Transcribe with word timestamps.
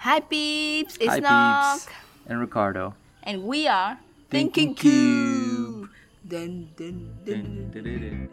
Hi 0.00 0.20
peeps, 0.20 0.96
it's 0.96 1.12
Hi, 1.12 1.20
Nok. 1.20 1.84
peeps. 1.84 1.92
And 2.24 2.40
Ricardo. 2.40 2.94
And 3.22 3.44
we 3.44 3.68
are 3.68 4.00
Thinking 4.30 4.72
Thinking 4.72 4.74
Cube. 4.74 5.90
Cube. 5.90 5.90
Dun, 6.26 6.70
dun, 6.74 7.20
dun, 7.22 7.68
dun. 7.68 8.28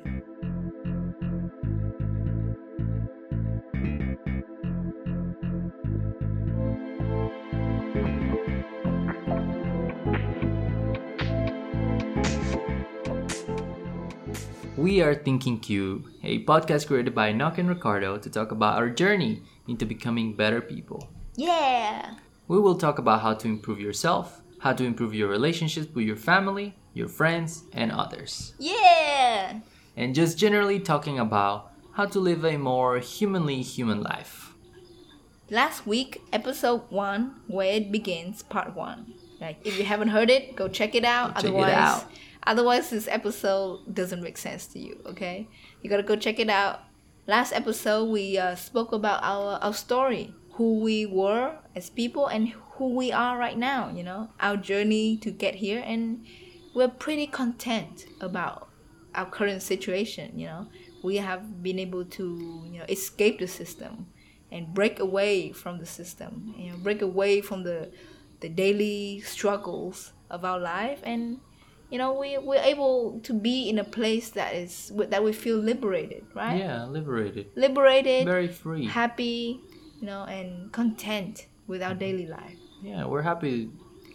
We 14.78 15.02
are 15.02 15.16
Thinking 15.16 15.60
Cube, 15.60 16.08
a 16.24 16.46
podcast 16.46 16.88
created 16.88 17.14
by 17.14 17.34
Nok 17.34 17.58
and 17.58 17.68
Ricardo 17.68 18.18
to 18.18 18.30
talk 18.30 18.54
about 18.54 18.78
our 18.78 18.90
journey 18.90 19.42
into 19.68 19.86
becoming 19.86 20.34
better 20.34 20.62
people. 20.62 21.10
Yeah. 21.38 22.16
We 22.50 22.60
will 22.60 22.76
talk 22.76 23.00
about 23.00 23.22
how 23.22 23.36
to 23.36 23.48
improve 23.48 23.80
yourself, 23.80 24.42
how 24.60 24.74
to 24.74 24.84
improve 24.84 25.14
your 25.14 25.30
relationships 25.30 25.88
with 25.94 26.06
your 26.06 26.16
family, 26.16 26.76
your 26.94 27.08
friends, 27.08 27.64
and 27.74 27.92
others. 27.92 28.54
Yeah. 28.60 29.60
And 29.96 30.14
just 30.16 30.38
generally 30.38 30.80
talking 30.80 31.20
about 31.20 31.72
how 31.94 32.06
to 32.08 32.20
live 32.20 32.44
a 32.44 32.58
more 32.58 32.98
humanly 33.00 33.62
human 33.62 34.02
life. 34.02 34.54
Last 35.50 35.88
week, 35.88 36.22
episode 36.34 36.82
one, 36.90 37.36
where 37.48 37.74
it 37.74 37.92
begins, 37.92 38.44
part 38.44 38.76
one. 38.76 39.14
Like 39.40 39.66
if 39.66 39.78
you 39.78 39.86
haven't 39.86 40.10
heard 40.10 40.30
it, 40.30 40.56
go 40.56 40.68
check 40.68 40.96
it 40.96 41.06
out. 41.06 41.36
Go 41.36 41.42
check 41.42 41.52
it 41.52 41.56
otherwise, 41.56 41.74
out. 41.74 42.06
otherwise 42.46 42.90
this 42.90 43.08
episode 43.08 43.94
doesn't 43.94 44.22
make 44.22 44.38
sense 44.38 44.66
to 44.68 44.80
you. 44.80 45.00
Okay, 45.06 45.48
you 45.82 45.90
gotta 45.90 46.04
go 46.04 46.16
check 46.16 46.40
it 46.40 46.50
out. 46.50 46.82
Last 47.28 47.54
episode, 47.54 48.06
we 48.10 48.38
uh, 48.38 48.56
spoke 48.56 48.92
about 48.92 49.22
our 49.24 49.60
our 49.62 49.74
story, 49.74 50.34
who 50.58 50.80
we 50.80 51.06
were 51.06 51.56
as 51.76 51.90
people, 51.90 52.28
and 52.28 52.50
who 52.50 52.90
we 52.96 53.12
are 53.12 53.38
right 53.38 53.58
now. 53.58 53.92
You 53.94 54.04
know, 54.04 54.30
our 54.40 54.58
journey 54.58 55.18
to 55.18 55.32
get 55.32 55.56
here, 55.56 55.82
and 55.86 56.26
we're 56.76 56.88
pretty 56.90 57.28
content 57.28 58.06
about 58.22 58.68
our 59.16 59.26
current 59.30 59.62
situation. 59.62 60.38
You 60.38 60.48
know, 60.48 60.68
we 61.04 61.18
have 61.18 61.64
been 61.64 61.80
able 61.80 62.06
to 62.06 62.24
you 62.72 62.80
know 62.80 62.86
escape 62.90 63.40
the 63.40 63.48
system 63.48 64.08
and 64.52 64.74
break 64.74 65.00
away 65.00 65.52
from 65.52 65.80
the 65.80 65.86
system. 65.86 66.54
You 66.58 66.72
know, 66.72 66.78
break 66.78 67.02
away 67.02 67.42
from 67.42 67.64
the 67.64 67.92
the 68.40 68.50
daily 68.50 69.22
struggles 69.22 70.14
of 70.30 70.44
our 70.46 70.60
life, 70.60 71.00
and 71.04 71.40
you 71.90 71.98
know 71.98 72.14
we 72.14 72.38
we're 72.38 72.62
able 72.62 73.20
to 73.24 73.34
be 73.34 73.70
in 73.70 73.80
a 73.80 73.84
place 73.84 74.30
that 74.32 74.56
is 74.56 74.92
that 75.10 75.24
we 75.24 75.34
feel 75.34 75.58
liberated, 75.58 76.26
right? 76.34 76.58
Yeah, 76.58 76.86
liberated. 76.86 77.48
Liberated, 77.56 78.26
Very 78.26 78.48
free. 78.48 78.86
happy, 78.86 79.62
you 80.00 80.06
know, 80.08 80.24
and 80.24 80.72
content 80.72 81.48
with 81.68 81.82
our 81.82 81.94
daily 81.94 82.26
life. 82.28 82.58
Yeah, 82.84 83.06
we're 83.06 83.22
happy 83.24 83.70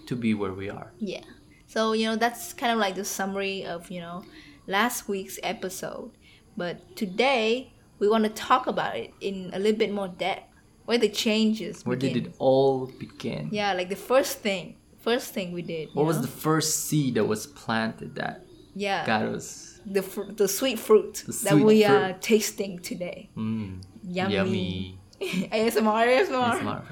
to 0.07 0.17
be 0.17 0.35
where 0.35 0.53
we 0.53 0.71
are. 0.71 0.93
Yeah. 0.99 1.23
So, 1.67 1.93
you 1.93 2.07
know, 2.07 2.17
that's 2.17 2.53
kind 2.53 2.73
of 2.73 2.79
like 2.79 2.95
the 2.95 3.05
summary 3.05 3.65
of, 3.65 3.91
you 3.91 4.01
know, 4.01 4.25
last 4.67 5.09
week's 5.09 5.39
episode. 5.43 6.13
But 6.57 6.97
today, 6.97 7.73
we 7.99 8.09
want 8.09 8.25
to 8.25 8.31
talk 8.31 8.67
about 8.67 8.97
it 8.97 9.13
in 9.21 9.51
a 9.53 9.59
little 9.59 9.79
bit 9.79 9.93
more 9.93 10.09
depth. 10.09 10.49
Where 10.85 10.99
the 10.99 11.09
changes 11.09 11.87
Where 11.87 11.97
did 11.97 12.17
it 12.17 12.35
all 12.39 12.87
begin? 12.99 13.49
Yeah, 13.53 13.73
like 13.73 13.89
the 13.89 13.97
first 13.97 14.41
thing. 14.41 14.77
First 15.01 15.33
thing 15.33 15.53
we 15.53 15.63
did. 15.63 15.89
What 15.95 16.07
was 16.07 16.17
know? 16.17 16.23
the 16.23 16.29
first 16.29 16.87
seed 16.87 17.15
that 17.15 17.25
was 17.25 17.47
planted 17.47 18.17
that 18.17 18.45
Yeah. 18.75 19.07
got 19.07 19.23
us 19.23 19.81
The, 19.87 20.03
fr- 20.03 20.31
the 20.33 20.49
sweet 20.49 20.79
fruit 20.79 21.15
The 21.27 21.33
that 21.33 21.51
sweet 21.53 21.65
we 21.65 21.85
fruit. 21.85 21.95
are 21.95 22.13
tasting 22.21 22.81
today. 22.81 23.31
mm, 23.37 23.81
Yummy. 24.05 24.35
yummy? 24.35 24.99
ASMR, 25.53 26.07
ASMR. 26.27 26.83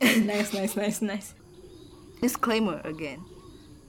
ASMR. 0.00 0.24
nice, 0.24 0.52
nice, 0.54 0.76
nice, 0.76 1.02
nice. 1.02 1.34
Disclaimer 2.20 2.80
again. 2.84 3.24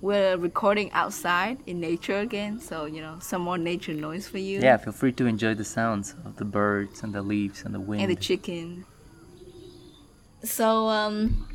We're 0.02 0.38
recording 0.38 0.92
outside 0.94 1.60
in 1.68 1.80
nature 1.80 2.20
again, 2.20 2.60
so 2.60 2.86
you 2.86 3.02
know 3.02 3.18
some 3.20 3.42
more 3.42 3.58
nature 3.58 3.94
noise 3.94 4.28
for 4.28 4.38
you. 4.38 4.62
Yeah, 4.62 4.78
feel 4.78 4.94
free 4.94 5.12
to 5.14 5.26
enjoy 5.28 5.54
the 5.56 5.66
sounds 5.66 6.16
of 6.26 6.38
the 6.38 6.46
birds 6.46 7.04
and 7.04 7.14
the 7.14 7.22
leaves 7.22 7.64
and 7.64 7.76
the 7.76 7.80
wind. 7.80 8.02
And 8.02 8.10
the 8.10 8.16
chicken. 8.16 8.86
So 10.44 10.88
um, 10.88 11.48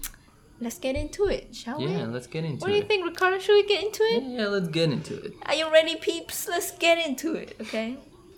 let's 0.60 0.78
get 0.78 0.94
into 0.94 1.26
it, 1.26 1.54
shall 1.56 1.78
we? 1.78 1.86
yeah, 1.86 2.04
let's 2.04 2.26
get 2.26 2.44
into 2.44 2.56
it. 2.56 2.60
What 2.60 2.68
do 2.68 2.74
you 2.74 2.82
it. 2.82 2.88
think, 2.88 3.04
Ricardo? 3.06 3.38
Should 3.38 3.54
we 3.54 3.66
get 3.66 3.82
into 3.82 4.02
it? 4.02 4.22
Yeah, 4.22 4.46
let's 4.48 4.68
get 4.68 4.92
into 4.92 5.16
it. 5.20 5.32
Are 5.46 5.54
you 5.54 5.72
ready, 5.72 5.96
peeps? 5.96 6.46
Let's 6.46 6.70
get 6.70 7.04
into 7.04 7.34
it. 7.34 7.56
Okay. 7.62 7.96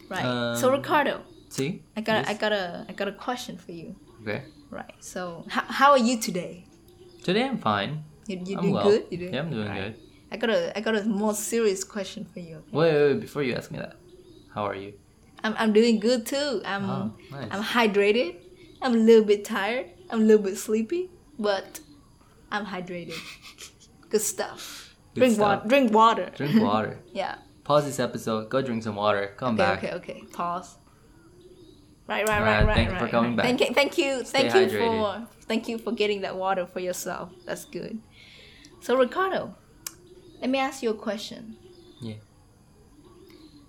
Right. 0.09 0.57
so 0.57 0.69
Um, 0.69 0.75
Ricardo, 0.77 1.23
See? 1.57 1.83
I 1.97 2.01
got 2.03 2.17
Yes? 2.21 2.29
I 2.29 2.35
got 2.35 2.53
a 2.53 2.85
I 2.89 2.93
got 2.93 3.09
a 3.09 3.13
question 3.13 3.57
for 3.57 3.73
you. 3.73 3.97
Okay. 4.23 4.43
Right. 4.71 4.93
So 5.01 5.45
how, 5.49 5.63
how 5.79 5.91
are 5.93 5.99
you 6.09 6.21
today? 6.21 6.67
Today 7.25 7.45
I'm 7.49 7.57
fine. 7.59 8.05
You 8.27 8.37
you 8.45 8.57
I'm 8.59 8.63
doing 8.63 8.75
well. 8.75 8.89
good? 8.91 9.03
You 9.11 9.19
doing? 9.19 9.35
Yeah, 9.35 9.41
I'm 9.41 9.51
doing 9.51 9.69
Right. 9.69 9.83
good. 9.83 9.95
I 10.33 10.37
got 10.37 10.51
a 10.51 10.77
I 10.77 10.81
got 10.83 10.95
a 10.97 11.05
more 11.05 11.33
serious 11.35 11.83
question 11.85 12.27
for 12.33 12.41
you. 12.41 12.57
okay? 12.57 12.77
Wait, 12.77 12.93
wait, 12.93 13.09
wait, 13.13 13.21
before 13.21 13.43
you 13.43 13.55
ask 13.55 13.71
me 13.71 13.79
that, 13.79 13.97
how 14.55 14.65
are 14.69 14.75
you? 14.75 14.93
I'm 15.45 15.55
I'm 15.59 15.73
doing 15.73 15.99
good 15.99 16.27
too. 16.27 16.61
I'm 16.67 16.85
Oh, 16.91 17.13
nice. 17.33 17.49
I'm 17.51 17.63
hydrated. 17.63 18.37
I'm 18.83 18.95
a 18.95 18.99
little 18.99 19.25
bit 19.25 19.45
tired. 19.47 19.87
I'm 20.11 20.21
a 20.21 20.25
little 20.31 20.45
bit 20.45 20.59
sleepy, 20.59 21.09
but 21.39 21.81
I'm 22.53 22.67
hydrated. 22.67 23.17
Good 24.11 24.21
stuff. 24.23 24.95
Good 25.15 25.21
drink 25.21 25.35
stuff. 25.35 25.47
water. 25.65 25.69
Drink 25.69 25.93
water. 25.93 26.29
Drink 26.37 26.61
water. 26.63 26.99
yeah. 27.13 27.35
Pause 27.65 27.87
this 27.87 27.99
episode. 27.99 28.49
Go 28.51 28.63
drink 28.63 28.83
some 28.85 28.95
water. 28.95 29.33
Come 29.37 29.55
Okay. 29.55 29.65
back. 29.65 29.79
Okay. 29.85 29.93
Okay. 29.95 30.19
Pause. 30.33 30.77
Right. 32.09 32.27
Right. 32.29 32.39
All 32.39 32.45
Right. 32.45 32.59
right, 32.59 32.67
Right. 32.67 32.77
thank 32.77 32.91
you 32.93 32.99
for 32.99 33.09
coming 33.09 33.31
right. 33.37 33.37
back. 33.39 33.47
Thank 33.47 33.61
you. 33.61 33.75
Thank 33.75 33.99
you. 33.99 34.25
Stay 34.25 34.49
thank 34.49 34.73
you 34.73 34.79
hydrated. 34.79 35.27
for 35.29 35.29
thank 35.49 35.69
you 35.69 35.79
for 35.79 35.93
getting 35.93 36.21
that 36.23 36.37
water 36.37 36.67
for 36.67 36.81
yourself. 36.81 37.31
That's 37.47 37.65
good. 37.65 37.99
So 38.81 38.97
Ricardo, 38.97 39.55
let 40.41 40.51
me 40.51 40.59
ask 40.59 40.83
you 40.83 40.91
a 40.91 40.95
question. 40.95 41.57
Yeah. 42.01 42.15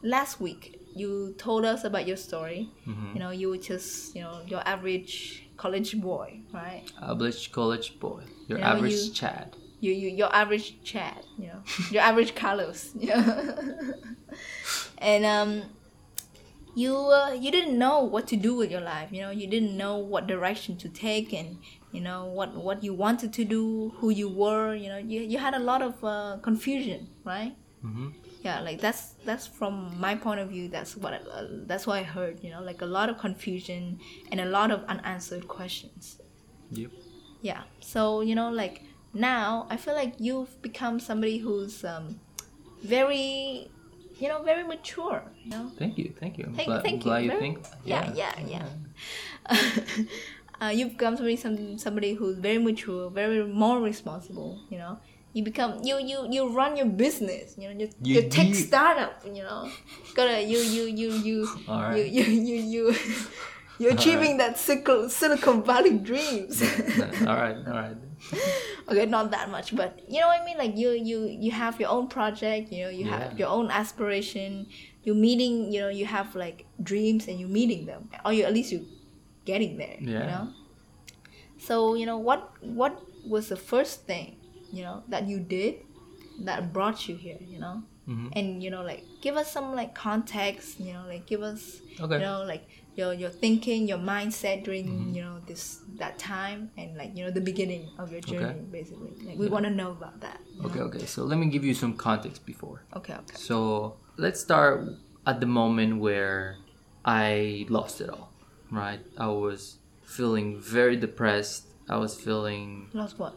Last 0.03 0.39
week 0.39 0.79
you 0.95 1.33
told 1.37 1.65
us 1.65 1.83
about 1.83 2.07
your 2.07 2.17
story. 2.17 2.69
Mm-hmm. 2.87 3.13
You 3.13 3.19
know, 3.19 3.29
you 3.31 3.49
were 3.49 3.57
just 3.57 4.15
you 4.15 4.21
know 4.21 4.41
your 4.47 4.61
average 4.67 5.47
college 5.57 5.99
boy, 5.99 6.39
right? 6.53 6.83
Average 7.01 7.51
college 7.51 7.99
boy. 7.99 8.21
Your 8.47 8.59
You 8.59 8.63
know, 8.63 8.69
average 8.71 8.93
you- 8.93 9.11
Chad. 9.13 9.55
you, 9.79 9.91
you 9.93 10.09
your 10.09 10.33
average 10.35 10.81
Chad, 10.83 11.23
you 11.37 11.47
know, 11.47 11.61
your 11.91 12.01
average 12.03 12.35
Carlos, 12.35 12.91
you 12.99 13.07
know. 13.09 13.55
and 14.99 15.25
um, 15.25 15.63
you 16.77 16.93
uh, 16.95 17.31
you 17.43 17.49
didn't 17.57 17.77
know 17.77 17.97
what 18.13 18.27
to 18.31 18.35
do 18.47 18.51
with 18.55 18.69
your 18.71 18.81
life, 18.81 19.09
you 19.11 19.21
know, 19.21 19.31
you 19.31 19.47
didn't 19.47 19.75
know 19.83 19.97
what 19.97 20.27
direction 20.27 20.77
to 20.83 20.87
take, 20.89 21.33
and 21.33 21.57
you 21.91 22.01
know 22.07 22.25
what 22.37 22.49
what 22.67 22.83
you 22.83 22.93
wanted 22.93 23.33
to 23.39 23.43
do, 23.57 23.63
who 23.97 24.09
you 24.21 24.29
were, 24.29 24.75
you 24.75 24.89
know, 24.89 24.97
you 25.11 25.21
you 25.21 25.37
had 25.47 25.53
a 25.53 25.63
lot 25.71 25.81
of 25.81 25.93
uh, 26.03 26.37
confusion, 26.49 27.07
right? 27.25 27.53
Mm-hmm. 27.83 28.09
Yeah, 28.43 28.61
like 28.61 28.79
that's 28.79 29.01
that's 29.25 29.47
from 29.47 29.73
my 29.99 30.13
point 30.15 30.39
of 30.39 30.49
view. 30.49 30.67
That's 30.69 30.95
what 30.95 31.13
I, 31.13 31.17
uh, 31.17 31.47
that's 31.65 31.85
what 31.87 31.97
I 31.97 32.03
heard. 32.03 32.43
You 32.43 32.51
know, 32.51 32.61
like 32.61 32.81
a 32.81 32.85
lot 32.97 33.09
of 33.09 33.17
confusion 33.17 33.99
and 34.31 34.39
a 34.39 34.45
lot 34.45 34.69
of 34.71 34.83
unanswered 34.85 35.47
questions 35.47 36.17
Yep. 36.71 36.91
yeah 37.41 37.61
so 37.79 38.21
you 38.21 38.35
know 38.35 38.49
like 38.51 38.83
now 39.13 39.67
i 39.69 39.77
feel 39.77 39.93
like 39.95 40.13
you've 40.19 40.61
become 40.61 40.99
somebody 40.99 41.37
who's 41.37 41.83
um 41.85 42.19
very 42.83 43.69
you 44.19 44.27
know 44.27 44.41
very 44.43 44.63
mature 44.63 45.21
you 45.43 45.49
know 45.51 45.71
Thank 45.77 45.97
you. 45.97 46.13
Thank 46.19 46.37
you. 46.37 46.45
I'm 46.47 46.55
Thank- 46.55 46.67
glad, 46.67 46.83
thank 46.83 46.93
I'm 46.93 46.99
you. 46.99 47.03
glad 47.03 47.23
you 47.23 47.29
Very- 47.29 47.41
think. 47.41 47.63
that. 47.63 47.77
yeah 47.85 48.13
yeah 48.21 48.33
yeah, 48.53 48.65
uh, 50.61 50.69
you've 50.69 50.91
become 50.97 51.15
somebody 51.15 51.35
some, 51.35 51.77
somebody 51.77 52.13
who's 52.13 52.37
very 52.37 52.57
mature 52.57 53.09
very 53.09 53.45
more 53.45 53.79
responsible 53.81 54.59
you 54.69 54.77
know 54.77 54.97
you 55.33 55.43
become 55.43 55.79
you 55.83 55.99
you 55.99 56.27
you 56.31 56.49
run 56.49 56.75
your 56.75 56.87
business 56.87 57.55
you 57.57 57.67
know 57.69 57.75
your, 57.77 57.89
You 58.01 58.21
your 58.21 58.29
tech 58.29 58.55
startup 58.55 59.21
you 59.25 59.43
know 59.43 59.69
gotta 60.15 60.41
you 60.41 60.57
you 60.59 60.83
you 61.01 61.09
you 61.27 61.37
All 61.67 61.79
you 61.95 62.03
right. 62.03 62.09
you 62.09 62.23
you 62.23 62.55
you 62.73 62.95
you're 63.79 63.91
achieving 63.93 64.37
that 64.37 64.57
Silicon, 64.57 65.09
Silicon 65.09 65.61
Valley 65.63 65.97
dreams 65.99 66.63
all 67.27 67.35
right. 67.37 67.57
All 67.67 67.73
right. 67.73 67.97
okay 68.89 69.05
not 69.05 69.31
that 69.31 69.49
much 69.49 69.75
but 69.75 69.99
you 70.09 70.19
know 70.19 70.27
what 70.27 70.41
i 70.41 70.45
mean 70.45 70.57
like 70.57 70.75
you 70.75 70.89
you 70.91 71.25
you 71.27 71.51
have 71.51 71.79
your 71.79 71.89
own 71.89 72.07
project 72.07 72.71
you 72.71 72.83
know 72.83 72.89
you 72.89 73.05
Yeah. 73.05 73.29
have 73.29 73.39
your 73.39 73.49
own 73.49 73.69
aspiration 73.71 74.67
you're 75.03 75.15
meeting 75.15 75.71
you 75.71 75.79
know 75.81 75.89
you 75.89 76.05
have 76.05 76.35
like 76.35 76.65
dreams 76.81 77.27
and 77.27 77.39
you're 77.39 77.49
meeting 77.49 77.85
them 77.85 78.09
or 78.25 78.33
you 78.33 78.43
at 78.43 78.53
least 78.53 78.71
you 78.71 78.85
getting 79.45 79.77
there 79.77 79.97
Yeah. 79.99 80.19
you 80.21 80.27
know 80.27 80.45
so 81.57 81.95
you 81.95 82.05
know 82.05 82.17
what 82.17 82.51
what 82.61 83.01
was 83.25 83.49
the 83.49 83.55
first 83.57 84.05
thing 84.05 84.37
you 84.71 84.83
know 84.83 85.03
that 85.07 85.27
you 85.27 85.39
did 85.39 85.75
that 86.41 86.71
brought 86.73 87.07
you 87.07 87.15
here 87.15 87.39
you 87.41 87.59
know 87.59 87.83
Mhm. 88.07 88.31
and 88.39 88.63
you 88.63 88.69
know 88.71 88.83
like 88.83 89.03
give 89.21 89.35
us 89.35 89.51
some 89.51 89.75
like 89.75 89.93
context 89.93 90.79
you 90.79 90.93
know 90.93 91.03
like 91.07 91.25
give 91.27 91.41
us 91.43 91.81
Okay. 91.99 92.15
you 92.15 92.21
know 92.21 92.43
like 92.47 92.63
your 92.97 93.13
your 93.13 93.29
thinking 93.29 93.87
your 93.87 93.99
mindset 93.99 94.63
during 94.65 94.85
Mm-hmm. 94.87 95.13
you 95.15 95.21
know 95.21 95.37
this 95.47 95.81
that 96.01 96.17
time 96.17 96.71
and 96.77 96.97
like 96.97 97.11
you 97.15 97.23
know 97.23 97.31
the 97.31 97.41
beginning 97.51 97.89
of 98.01 98.11
your 98.11 98.21
journey 98.21 98.43
Okay. 98.45 98.71
basically 98.71 99.13
like 99.25 99.37
we 99.37 99.47
want 99.47 99.65
to 99.65 99.71
know 99.71 99.91
about 99.91 100.19
that 100.21 100.39
Okay. 100.65 100.79
know? 100.79 100.85
Okay. 100.89 101.05
So 101.05 101.23
let 101.23 101.37
me 101.37 101.47
give 101.53 101.63
you 101.63 101.73
some 101.73 101.93
context 101.95 102.45
before. 102.45 102.83
okay 102.95 103.13
okay 103.13 103.37
So 103.37 103.57
let's 104.17 104.39
start 104.41 104.81
at 105.25 105.39
the 105.39 105.45
moment 105.45 105.99
where 106.01 106.57
I 107.05 107.65
lost 107.69 108.01
it 108.01 108.09
all, 108.09 108.33
right? 108.71 108.99
I 109.17 109.27
was 109.27 109.77
feeling 110.03 110.59
very 110.59 110.95
depressed. 110.97 111.67
I 111.87 111.97
was 111.97 112.15
feeling 112.19 112.89
Lost 112.93 113.19
what? 113.19 113.33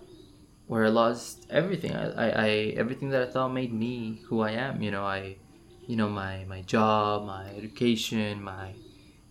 where 0.67 0.87
I 0.87 0.89
lost 0.89 1.47
everything. 1.51 1.93
I, 1.95 2.07
I, 2.25 2.27
I 2.47 2.49
everything 2.83 3.11
that 3.11 3.23
I 3.23 3.31
thought 3.31 3.53
made 3.53 3.73
me 3.73 4.23
who 4.27 4.41
I 4.41 4.53
am. 4.53 4.83
You 4.83 4.91
know, 4.91 5.05
I, 5.05 5.37
you 5.87 5.97
know, 5.97 6.09
my 6.09 6.45
my 6.49 6.63
job, 6.63 7.27
my 7.27 7.51
education, 7.55 8.43
my, 8.43 8.75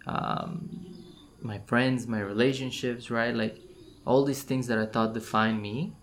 um, 0.07 0.95
my 1.41 1.59
friends, 1.59 2.07
my 2.07 2.19
relationships, 2.19 3.09
right? 3.09 3.35
Like 3.35 3.57
all 4.05 4.25
these 4.25 4.43
things 4.43 4.67
that 4.67 4.77
I 4.77 4.85
thought 4.85 5.13
defined 5.13 5.61
me. 5.61 5.93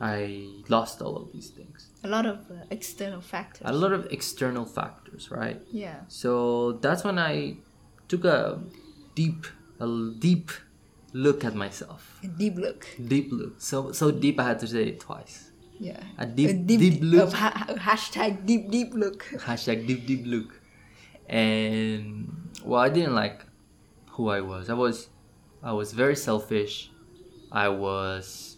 I 0.00 0.48
lost 0.68 1.00
all 1.00 1.16
of 1.16 1.32
these 1.32 1.50
things. 1.50 1.88
A 2.02 2.08
lot 2.08 2.26
of 2.26 2.38
uh, 2.50 2.54
external 2.70 3.20
factors. 3.20 3.62
A 3.64 3.72
lot 3.72 3.92
of 3.92 4.06
external 4.10 4.64
factors, 4.64 5.30
right? 5.30 5.60
Yeah. 5.70 6.00
So 6.08 6.72
that's 6.82 7.04
when 7.04 7.18
I 7.18 7.58
took 8.08 8.24
a 8.24 8.60
deep, 9.14 9.46
a 9.80 9.86
deep 10.18 10.50
look 11.12 11.44
at 11.44 11.54
myself. 11.54 12.18
A 12.24 12.26
deep 12.26 12.56
look. 12.56 12.86
Deep 13.06 13.28
look. 13.30 13.60
So 13.60 13.92
so 13.92 14.10
deep 14.10 14.40
I 14.40 14.44
had 14.48 14.58
to 14.60 14.66
say 14.66 14.82
it 14.84 15.00
twice. 15.00 15.52
Yeah. 15.78 16.00
A 16.18 16.26
deep- 16.26 16.66
deep 16.66 16.98
look. 17.00 17.28
uh, 17.32 17.36
ha- 17.36 17.66
hashtag 17.78 18.44
deep 18.44 18.70
deep 18.70 18.94
look. 18.94 19.24
Hashtag 19.38 19.86
deep 19.86 20.06
deep 20.06 20.26
look. 20.26 20.60
And 21.28 22.43
well 22.64 22.80
I 22.80 22.88
didn't 22.88 23.14
like 23.14 23.44
who 24.12 24.28
I 24.28 24.40
was. 24.40 24.70
I 24.70 24.74
was 24.74 25.08
I 25.62 25.72
was 25.72 25.92
very 25.92 26.16
selfish. 26.16 26.90
I 27.52 27.68
was 27.68 28.56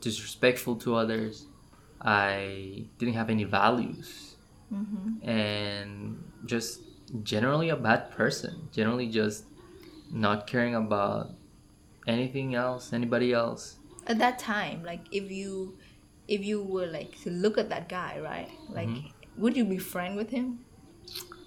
disrespectful 0.00 0.76
to 0.76 0.94
others. 0.96 1.46
I 2.00 2.86
didn't 2.98 3.14
have 3.14 3.30
any 3.30 3.44
values. 3.44 4.28
Mm-hmm. 4.72 5.28
and 5.28 6.16
just 6.46 6.80
generally 7.22 7.68
a 7.68 7.76
bad 7.76 8.10
person 8.10 8.70
generally 8.72 9.06
just 9.06 9.44
not 10.10 10.46
caring 10.46 10.74
about 10.74 11.34
anything 12.06 12.54
else 12.54 12.90
anybody 12.94 13.34
else 13.34 13.76
At 14.06 14.16
that 14.24 14.38
time, 14.38 14.82
like 14.82 15.04
if 15.12 15.30
you 15.30 15.76
if 16.26 16.40
you 16.42 16.62
were 16.64 16.86
like 16.86 17.20
to 17.22 17.30
look 17.30 17.58
at 17.58 17.68
that 17.68 17.86
guy, 17.90 18.18
right? 18.24 18.48
Like 18.70 18.88
Mm-hmm. 18.88 19.40
would 19.42 19.54
you 19.60 19.66
be 19.68 19.76
friend 19.76 20.16
with 20.16 20.30
him? 20.30 20.64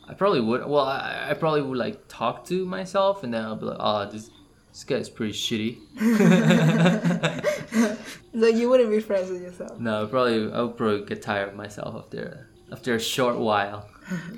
I 0.07 0.13
probably 0.13 0.41
would 0.41 0.65
well 0.67 0.85
i, 0.85 1.27
I 1.29 1.33
probably 1.33 1.61
would 1.61 1.77
like 1.77 2.07
talk 2.07 2.45
to 2.47 2.65
myself 2.65 3.23
and 3.23 3.33
then 3.33 3.43
i'll 3.43 3.55
be 3.55 3.65
like 3.65 3.77
oh 3.79 4.09
this 4.09 4.29
this 4.71 4.83
guy's 4.83 5.09
pretty 5.09 5.33
shitty 5.33 5.77
So 8.37 8.47
you 8.47 8.69
wouldn't 8.69 8.89
be 8.89 8.99
friends 8.99 9.31
with 9.31 9.41
yourself. 9.41 9.79
no 9.79 10.05
probably 10.07 10.51
i 10.51 10.61
would 10.61 10.77
probably 10.77 11.05
get 11.05 11.21
tired 11.21 11.49
of 11.49 11.55
myself 11.55 11.95
after 11.95 12.49
after 12.71 12.95
a 12.95 12.99
short 12.99 13.37
while 13.37 13.89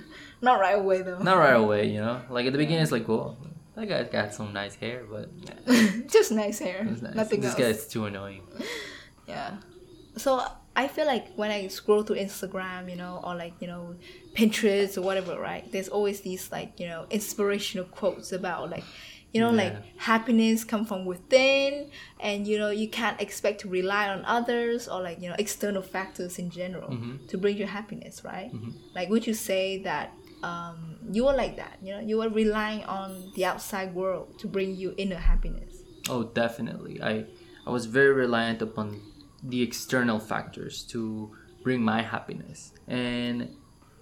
Not 0.41 0.59
right 0.59 0.77
away 0.77 1.01
though. 1.01 1.17
not 1.17 1.37
right 1.37 1.55
away 1.55 1.87
you 1.89 1.99
know 1.99 2.21
like 2.29 2.45
at 2.45 2.51
the 2.53 2.59
beginning 2.59 2.83
it's 2.83 2.91
like 2.91 3.07
well 3.07 3.37
that 3.75 3.87
guy's 3.89 4.09
got 4.09 4.33
some 4.33 4.53
nice 4.53 4.75
hair 4.75 5.03
but 5.09 5.29
Just 6.07 6.31
nice 6.31 6.59
hair. 6.59 6.83
nice. 6.83 7.01
Nothing 7.15 7.41
this 7.41 7.51
else. 7.51 7.59
guy's 7.59 7.87
too 7.87 8.05
annoying 8.05 8.43
Yeah. 9.27 9.57
So 10.15 10.41
I 10.77 10.87
feel 10.87 11.07
like 11.07 11.25
when 11.35 11.49
I 11.49 11.67
scroll 11.69 12.03
through 12.03 12.17
Instagram, 12.17 12.87
you 12.89 12.95
know, 12.95 13.19
or 13.23 13.33
like, 13.35 13.55
you 13.59 13.67
know, 13.67 13.95
Pinterest 14.35 14.95
or 14.97 15.01
whatever, 15.01 15.33
right? 15.39 15.69
There's 15.71 15.89
always 15.89 16.21
these 16.21 16.51
like, 16.51 16.79
you 16.79 16.87
know, 16.87 17.07
inspirational 17.09 17.85
quotes 17.85 18.31
about 18.31 18.69
like, 18.69 18.83
you 19.33 19.41
know, 19.41 19.49
like 19.51 19.73
happiness 19.97 20.63
come 20.63 20.85
from 20.85 21.05
within 21.05 21.89
and 22.19 22.45
you 22.47 22.57
know, 22.59 22.69
you 22.69 22.87
can't 22.89 23.19
expect 23.19 23.61
to 23.61 23.67
rely 23.69 24.07
on 24.07 24.23
others 24.25 24.87
or 24.87 25.01
like, 25.01 25.19
you 25.21 25.29
know, 25.29 25.35
external 25.39 25.81
factors 25.81 26.37
in 26.37 26.49
general 26.51 26.91
Mhm. 26.91 27.27
to 27.29 27.37
bring 27.39 27.57
you 27.57 27.65
happiness, 27.65 28.23
right? 28.23 28.53
Mhm. 28.53 28.73
Like 28.95 29.09
would 29.09 29.25
you 29.25 29.33
say 29.33 29.81
that 29.83 30.13
um, 30.43 30.77
you 31.11 31.25
were 31.25 31.33
like 31.33 31.55
that, 31.57 31.79
you 31.81 31.91
know, 31.93 31.99
you 31.99 32.17
were 32.19 32.29
relying 32.29 32.83
on 32.83 33.31
the 33.35 33.43
outside 33.45 33.95
world 33.95 34.37
to 34.37 34.47
bring 34.47 34.75
you 34.75 34.93
inner 34.95 35.17
happiness. 35.31 35.73
Oh, 36.07 36.23
definitely. 36.23 37.01
I 37.01 37.25
I 37.65 37.71
was 37.71 37.87
very 37.87 38.13
reliant 38.13 38.61
upon 38.61 39.01
the 39.43 39.61
external 39.61 40.19
factors 40.19 40.83
to 40.83 41.31
bring 41.63 41.81
my 41.81 42.01
happiness, 42.01 42.73
and 42.87 43.49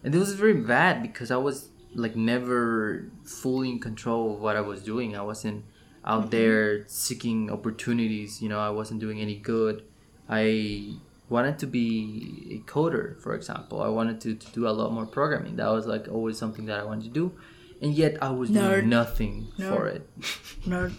and 0.04 0.14
it 0.14 0.18
was 0.18 0.34
very 0.34 0.54
bad 0.54 1.02
because 1.02 1.32
I 1.32 1.38
was 1.38 1.70
like 1.94 2.16
never 2.16 3.10
fully 3.24 3.70
in 3.70 3.80
control 3.80 4.36
of 4.36 4.42
what 4.42 4.56
I 4.56 4.62
was 4.62 4.84
doing. 4.84 5.16
I 5.16 5.22
wasn't 5.22 5.66
out 6.06 6.22
mm-hmm. 6.22 6.30
there 6.30 6.88
seeking 6.88 7.50
opportunities. 7.50 8.42
You 8.42 8.50
know, 8.50 8.60
I 8.60 8.70
wasn't 8.70 9.00
doing 9.00 9.20
any 9.20 9.36
good. 9.36 9.84
I 10.30 10.96
wanted 11.30 11.58
to 11.60 11.68
be 11.68 12.62
a 12.62 12.70
coder, 12.70 13.20
for 13.22 13.34
example. 13.34 13.82
I 13.82 13.88
wanted 13.88 14.22
to, 14.22 14.36
to 14.36 14.52
do 14.52 14.68
a 14.68 14.70
lot 14.70 14.92
more 14.92 15.06
programming. 15.06 15.56
That 15.56 15.70
was 15.70 15.86
like 15.86 16.08
always 16.08 16.38
something 16.38 16.66
that 16.66 16.80
I 16.80 16.84
wanted 16.84 17.06
to 17.06 17.10
do, 17.10 17.34
and 17.82 17.94
yet 17.94 18.22
I 18.22 18.30
was 18.30 18.50
Nerd. 18.50 18.70
doing 18.70 18.90
nothing 18.90 19.48
for 19.58 19.88
it. 19.88 20.08
Nerd. 20.66 20.94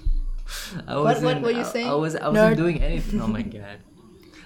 I 0.87 0.97
wasn't, 0.97 1.25
what 1.25 1.43
were 1.43 1.50
you 1.50 1.61
I- 1.61 1.62
saying? 1.65 1.88
I, 1.88 1.94
was 1.94 2.17
I 2.17 2.29
wasn't 2.29 2.55
Nerd. 2.55 2.56
doing 2.56 2.83
anything. 2.83 3.21
Oh 3.21 3.27
my 3.27 3.43
god, 3.59 3.79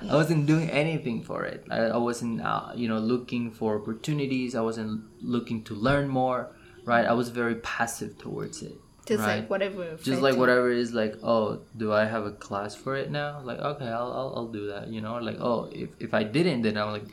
I 0.08 0.14
wasn't 0.14 0.47
doing 0.47 0.70
anything 0.70 1.23
for 1.23 1.44
it. 1.44 1.64
I, 1.70 1.79
I 1.79 1.97
wasn't 1.97 2.41
uh, 2.41 2.73
you 2.75 2.88
know 2.88 2.99
looking 2.99 3.50
for 3.50 3.81
opportunities. 3.81 4.55
I 4.55 4.61
wasn't 4.61 5.02
looking 5.20 5.64
to 5.64 5.75
learn 5.75 6.08
more. 6.08 6.52
Right, 6.85 7.05
I 7.05 7.12
was 7.12 7.29
very 7.29 7.56
passive 7.56 8.17
towards 8.19 8.62
it. 8.62 8.75
Just 9.06 9.20
right? 9.20 9.41
like 9.41 9.50
whatever. 9.50 9.97
Just 9.97 10.23
like 10.23 10.37
whatever 10.37 10.70
is 10.70 10.93
like, 10.93 11.17
oh, 11.23 11.61
do 11.76 11.93
I 11.93 12.05
have 12.05 12.25
a 12.25 12.32
class 12.32 12.75
for 12.75 12.97
it 12.97 13.11
now? 13.11 13.41
Like, 13.43 13.58
okay, 13.58 13.87
I'll 13.88 14.12
I'll, 14.12 14.32
I'll 14.37 14.49
do 14.49 14.69
that. 14.69 14.88
You 14.88 15.00
know, 15.00 15.17
like, 15.17 15.38
oh, 15.41 15.69
if, 15.73 15.91
if 15.99 16.14
I 16.14 16.23
didn't, 16.23 16.62
then 16.62 16.79
I'm 16.79 16.93
like, 16.93 17.05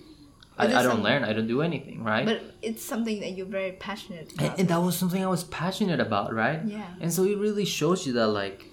I, 0.58 0.74
I 0.74 0.84
don't 0.84 1.04
learn. 1.04 1.24
I 1.24 1.34
don't 1.34 1.48
do 1.48 1.62
anything. 1.62 2.04
Right. 2.04 2.26
But 2.26 2.42
it's 2.62 2.84
something 2.84 3.20
that 3.20 3.32
you're 3.32 3.46
very 3.46 3.74
passionate 3.74 4.32
and, 4.32 4.42
about. 4.42 4.60
and 4.60 4.68
that 4.70 4.82
was 4.82 4.98
something 4.98 5.24
I 5.24 5.28
was 5.28 5.44
passionate 5.44 6.00
about, 6.00 6.34
right? 6.34 6.64
Yeah. 6.66 6.88
And 7.00 7.14
so 7.14 7.24
it 7.24 7.38
really 7.38 7.66
shows 7.66 8.08
you 8.08 8.14
that 8.14 8.28
like 8.28 8.66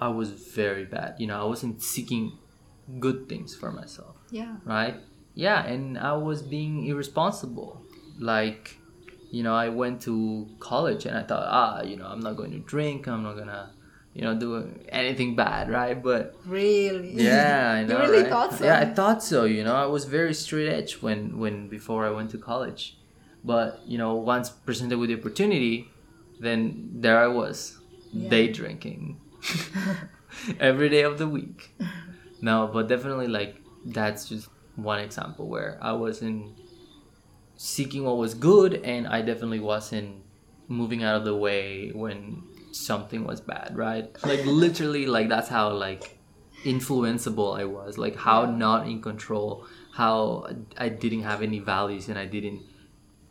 I 0.00 0.08
was 0.08 0.30
very 0.30 0.84
bad. 0.84 1.16
You 1.18 1.28
know, 1.28 1.40
I 1.40 1.44
wasn't 1.44 1.82
seeking 1.82 2.38
good 2.98 3.28
things 3.28 3.54
for 3.54 3.70
myself, 3.72 4.16
yeah. 4.30 4.56
right? 4.64 4.96
Yeah, 5.34 5.64
and 5.64 5.98
I 5.98 6.12
was 6.14 6.42
being 6.42 6.86
irresponsible. 6.86 7.82
Like, 8.18 8.76
you 9.30 9.42
know, 9.42 9.54
I 9.54 9.68
went 9.70 10.02
to 10.02 10.46
college 10.60 11.06
and 11.06 11.16
I 11.16 11.22
thought, 11.22 11.46
ah, 11.48 11.82
you 11.82 11.96
know, 11.96 12.06
I'm 12.06 12.20
not 12.20 12.36
going 12.36 12.50
to 12.52 12.58
drink. 12.58 13.06
I'm 13.08 13.22
not 13.22 13.36
gonna, 13.38 13.72
you 14.12 14.22
know, 14.22 14.34
do 14.38 14.68
anything 14.90 15.34
bad, 15.34 15.70
right? 15.70 16.00
But 16.02 16.34
Really? 16.44 17.12
yeah, 17.24 17.72
I 17.76 17.80
You 17.80 17.86
know. 17.86 17.98
really 18.00 18.22
right? 18.22 18.28
thought 18.30 18.52
so? 18.52 18.64
Yeah, 18.64 18.78
I 18.80 18.84
thought 18.86 19.22
so. 19.22 19.44
You 19.44 19.64
know, 19.64 19.74
I 19.74 19.86
was 19.86 20.04
very 20.04 20.34
straight 20.34 20.68
edge 20.68 21.00
when 21.00 21.38
when 21.38 21.68
before 21.68 22.04
I 22.06 22.10
went 22.10 22.30
to 22.32 22.38
college, 22.38 22.98
but 23.42 23.80
you 23.86 23.96
know, 23.96 24.14
once 24.16 24.50
presented 24.50 24.98
with 24.98 25.08
the 25.08 25.16
opportunity, 25.18 25.88
then 26.40 26.90
there 27.00 27.18
I 27.18 27.28
was, 27.28 27.78
Yeah. 28.12 28.28
day 28.28 28.48
drinking, 28.52 29.16
every 30.60 30.88
day 30.88 31.02
of 31.02 31.16
the 31.18 31.26
week. 31.28 31.74
No, 32.42 32.68
but 32.70 32.88
definitely 32.88 33.28
like 33.28 33.56
that's 33.86 34.28
just 34.28 34.48
one 34.76 34.98
example 34.98 35.48
where 35.48 35.78
I 35.80 35.92
wasn't 35.92 36.58
seeking 37.56 38.04
what 38.04 38.18
was 38.18 38.34
good, 38.34 38.74
and 38.84 39.06
I 39.06 39.22
definitely 39.22 39.60
wasn't 39.60 40.22
moving 40.68 41.02
out 41.04 41.16
of 41.16 41.24
the 41.24 41.36
way 41.36 41.90
when 41.94 42.42
something 42.72 43.24
was 43.24 43.40
bad, 43.40 43.76
right? 43.76 44.10
Like 44.26 44.44
literally, 44.44 45.06
like 45.06 45.28
that's 45.28 45.48
how 45.48 45.72
like 45.72 46.18
influenceable 46.64 47.58
I 47.58 47.64
was, 47.64 47.96
like 47.96 48.16
how 48.16 48.44
not 48.46 48.86
in 48.88 49.00
control, 49.00 49.64
how 49.94 50.48
I 50.76 50.88
didn't 50.88 51.22
have 51.22 51.42
any 51.42 51.60
values, 51.60 52.08
and 52.08 52.18
I 52.18 52.26
didn't 52.26 52.62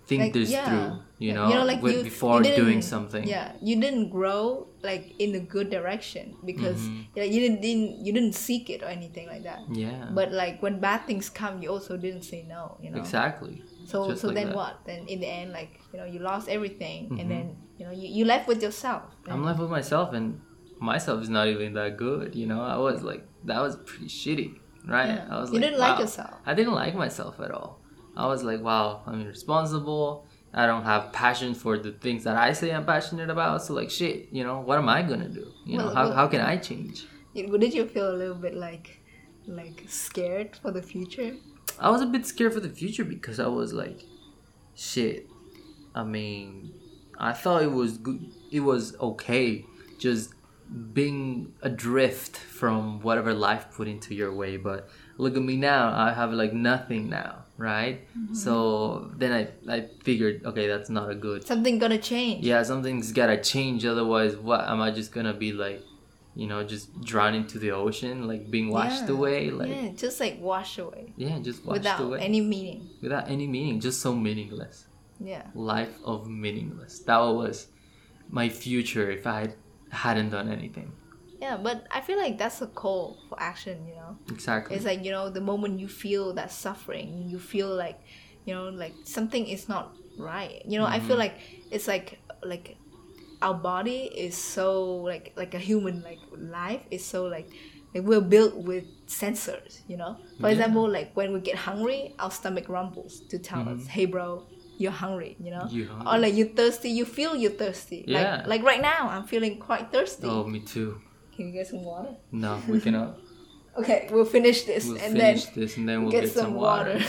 think 0.06 0.22
Like, 0.24 0.34
this 0.34 0.52
yeah. 0.52 0.66
through, 0.66 1.00
you 1.26 1.34
know, 1.38 1.48
you 1.50 1.56
know, 1.58 1.66
like 1.72 1.82
with- 1.86 1.98
you, 1.98 2.04
before 2.12 2.38
you 2.44 2.56
doing 2.64 2.82
something. 2.82 3.24
Yeah, 3.34 3.48
you 3.62 3.76
didn't 3.86 4.10
grow 4.10 4.68
like 4.90 5.04
in 5.26 5.36
a 5.36 5.44
good 5.56 5.68
direction 5.70 6.26
because 6.50 6.80
Mhm. 6.82 7.06
you, 7.16 7.20
know, 7.22 7.30
you 7.34 7.40
didn't, 7.44 7.60
didn't 7.68 7.90
you 8.06 8.12
didn't 8.18 8.34
seek 8.48 8.70
it 8.76 8.80
or 8.86 8.90
anything 9.00 9.28
like 9.34 9.44
that. 9.50 9.60
Yeah. 9.84 10.10
But 10.20 10.32
like 10.42 10.56
when 10.66 10.80
bad 10.88 11.06
things 11.10 11.30
come, 11.42 11.62
you 11.62 11.70
also 11.76 11.94
didn't 12.06 12.24
say 12.32 12.40
no. 12.56 12.64
You 12.84 12.90
know. 12.92 12.98
exactly. 13.04 13.56
So 13.92 14.10
Just 14.10 14.22
so 14.22 14.28
like 14.28 14.36
then 14.40 14.48
that. 14.50 14.56
what? 14.62 14.74
Then 14.90 15.02
in 15.14 15.20
the 15.24 15.30
end, 15.40 15.52
like 15.60 15.74
you 15.94 15.98
know, 16.00 16.08
you 16.14 16.20
lost 16.32 16.46
everything, 16.58 17.00
Mhm. 17.10 17.20
and 17.22 17.28
then 17.34 17.46
you 17.78 17.84
know 17.86 17.94
you, 18.02 18.08
you 18.18 18.24
left 18.34 18.46
with 18.52 18.62
yourself. 18.68 19.04
I'm 19.28 19.44
left 19.50 19.60
with 19.64 19.70
myself, 19.80 20.08
and 20.18 20.42
myself 20.80 21.22
is 21.22 21.30
not 21.38 21.46
even 21.54 21.74
that 21.80 21.92
good. 21.98 22.34
You 22.42 22.48
know, 22.52 22.62
I 22.76 22.78
was 22.88 23.04
like, 23.04 23.24
that 23.50 23.60
was 23.62 23.74
pretty 23.90 24.10
shitty, 24.22 24.50
right? 24.96 25.14
Yeah. 25.22 25.28
I 25.34 25.40
was 25.42 25.50
You 25.52 25.60
like, 25.60 25.66
didn't 25.66 25.80
like 25.86 26.00
yourself. 26.00 26.34
I 26.50 26.54
didn't 26.58 26.74
like 26.84 26.96
myself 26.96 27.40
at 27.46 27.52
all. 27.52 27.72
I 28.18 28.26
was 28.28 28.42
like, 28.44 28.62
wow, 28.62 28.88
I'm 29.08 29.22
irresponsible. 29.26 30.26
I 30.54 30.66
don't 30.66 30.84
have 30.84 31.14
passion 31.14 31.54
for 31.54 31.78
the 31.78 31.92
things 31.94 32.24
that 32.26 32.36
I 32.36 32.52
say 32.54 32.72
I'm 32.72 32.86
passionate 32.86 33.30
about. 33.30 33.64
So 33.64 33.74
like, 33.74 33.90
shit, 33.90 34.28
you 34.32 34.44
know, 34.44 34.60
what 34.60 34.78
am 34.78 34.90
I 34.90 35.02
gonna 35.02 35.30
do? 35.30 35.52
You 35.66 35.78
know, 35.78 35.86
Well, 35.86 35.96
how, 35.96 36.04
well- 36.08 36.16
how 36.16 36.28
can 36.28 36.42
I 36.42 36.58
change? 36.58 37.06
Did 37.34 37.74
you 37.74 37.86
feel 37.88 38.12
a 38.12 38.18
little 38.18 38.36
bit 38.36 38.56
like 38.56 39.00
like 39.48 39.86
scared 39.88 40.58
for 40.62 40.72
the 40.72 40.82
future? 40.82 41.36
I 41.80 41.90
was 41.90 42.02
a 42.02 42.06
bit 42.06 42.26
scared 42.26 42.54
for 42.54 42.60
the 42.60 42.70
future 42.70 43.06
because 43.06 43.40
I 43.40 43.48
was 43.48 43.72
like, 43.74 44.04
shit. 44.76 45.28
I 45.96 46.04
mean, 46.04 46.74
I 47.18 47.32
thought 47.34 47.64
it 47.64 47.72
was 47.72 47.98
good. 47.98 48.20
It 48.52 48.60
was 48.60 48.96
okay, 49.00 49.66
just 49.98 50.34
being 50.94 51.54
adrift 51.62 52.38
from 52.38 53.02
whatever 53.02 53.34
life 53.34 53.68
put 53.72 53.88
into 53.88 54.14
your 54.14 54.34
way. 54.34 54.58
But 54.58 54.90
look 55.18 55.36
at 55.36 55.42
me 55.42 55.56
now. 55.58 55.94
I 55.96 56.14
have 56.14 56.32
like 56.34 56.54
nothing 56.54 57.10
now, 57.10 57.41
right? 57.62 58.02
Mm-hmm. 58.18 58.34
So 58.34 59.12
then 59.18 59.32
I 59.32 59.72
I 59.72 59.88
figured, 60.04 60.42
okay, 60.46 60.68
that's 60.68 60.90
not 60.90 61.10
a 61.10 61.16
good. 61.16 61.46
Something 61.46 61.78
gonna 61.80 61.98
change. 62.00 62.44
Yeah, 62.46 62.64
something's 62.64 63.12
gotta 63.12 63.38
change. 63.42 63.86
Otherwise, 63.86 64.36
what 64.36 64.62
am 64.68 64.82
I 64.82 64.92
just 64.92 65.12
gonna 65.14 65.34
be 65.34 65.54
like? 65.54 65.82
you 66.34 66.48
know, 66.48 66.64
just 66.64 66.88
drown 67.04 67.34
into 67.36 67.60
the 67.60 67.72
ocean, 67.72 68.26
like 68.26 68.50
being 68.50 68.70
washed 68.72 69.04
Yeah. 69.04 69.16
away, 69.16 69.50
like 69.52 69.68
yeah, 69.68 69.90
just 70.04 70.18
like 70.24 70.40
wash 70.40 70.78
away 70.80 71.12
yeah, 71.18 71.38
just 71.40 71.60
washed 71.66 71.80
without 71.80 72.00
away 72.00 72.20
any 72.22 72.40
meaning. 72.40 72.88
without 73.02 73.30
any 73.30 73.48
meaning, 73.48 73.82
just 73.82 74.00
so 74.00 74.16
meaningless. 74.16 74.88
Yeah. 75.20 75.44
Life 75.54 75.94
of 76.06 76.30
meaningless. 76.30 77.00
That 77.00 77.20
was 77.20 77.68
my 78.30 78.48
future 78.48 79.12
if 79.12 79.28
I 79.28 79.42
hadn't 79.92 80.30
done 80.30 80.48
anything. 80.50 80.94
Yeah, 81.42 81.58
but 81.58 81.88
I 81.90 82.02
feel 82.02 82.20
like 82.20 82.38
that's 82.38 82.62
a 82.62 82.68
call 82.68 83.18
for 83.28 83.42
action, 83.42 83.88
you 83.88 83.96
know. 83.96 84.18
Exactly. 84.30 84.76
It's 84.76 84.86
like, 84.86 85.04
you 85.04 85.12
know, 85.12 85.30
the 85.30 85.42
moment 85.42 85.80
you 85.80 85.88
feel 85.88 86.34
that 86.36 86.52
suffering, 86.52 87.26
you 87.28 87.40
feel 87.40 87.74
like, 87.76 88.00
you 88.46 88.54
know, 88.54 88.70
like 88.70 88.94
something 89.06 89.48
is 89.48 89.68
not 89.68 89.96
right. 90.20 90.62
You 90.68 90.78
know, 90.80 90.86
I 90.86 91.00
feel 91.00 91.18
mm-hmm. 91.18 91.20
like 91.20 91.36
it's 91.72 91.88
like 91.88 92.20
like 92.44 92.78
our 93.42 93.56
body 93.56 94.02
is 94.16 94.38
so 94.38 94.98
like 94.98 95.34
like 95.36 95.56
a 95.56 95.60
human 95.60 96.04
like 96.04 96.20
life 96.38 96.84
is 96.92 97.04
so 97.04 97.26
like 97.26 97.50
like 97.96 98.04
we're 98.04 98.22
built 98.22 98.56
with 98.56 98.86
sensors, 99.08 99.80
you 99.88 99.98
know. 99.98 100.18
For 100.40 100.48
Yeah. 100.48 100.54
example, 100.54 100.88
like 100.90 101.16
when 101.16 101.34
we 101.34 101.40
get 101.40 101.56
hungry, 101.56 102.14
our 102.20 102.30
stomach 102.32 102.70
rumbles 102.70 103.22
to 103.30 103.40
tell 103.40 103.62
us, 103.62 103.80
mm-hmm. 103.80 103.88
"Hey, 103.88 104.06
bro, 104.06 104.46
you're 104.78 104.92
hungry," 104.92 105.38
you 105.40 105.52
know. 105.52 105.66
You 105.70 105.90
Or 106.06 106.18
like 106.20 106.36
you're 106.36 106.54
thirsty, 106.60 106.90
you 106.90 107.06
feel 107.06 107.36
you're 107.36 107.58
thirsty. 107.64 108.06
Yeah. 108.08 108.20
Like 108.46 108.48
like 108.48 108.64
right 108.64 108.82
now, 108.82 109.10
I'm 109.10 109.26
feeling 109.26 109.58
quite 109.58 109.92
thirsty. 109.92 110.28
oh, 110.28 110.44
me 110.46 110.60
too. 110.60 111.02
Can 111.42 111.48
you 111.48 111.54
get 111.54 111.68
some 111.68 111.84
water? 111.84 112.16
No, 112.32 112.62
we 112.68 112.80
cannot. 112.80 113.18
Okay, 113.78 114.10
we'll 114.12 114.26
finish 114.26 114.64
this 114.64 114.86
We'll 114.86 114.98
and 114.98 115.14
finish 115.18 115.46
then 115.46 115.54
this 115.56 115.78
and 115.78 115.88
then 115.88 116.02
we'll 116.02 116.12
get, 116.12 116.26
get, 116.26 116.34
some, 116.34 116.56
water. 116.56 117.00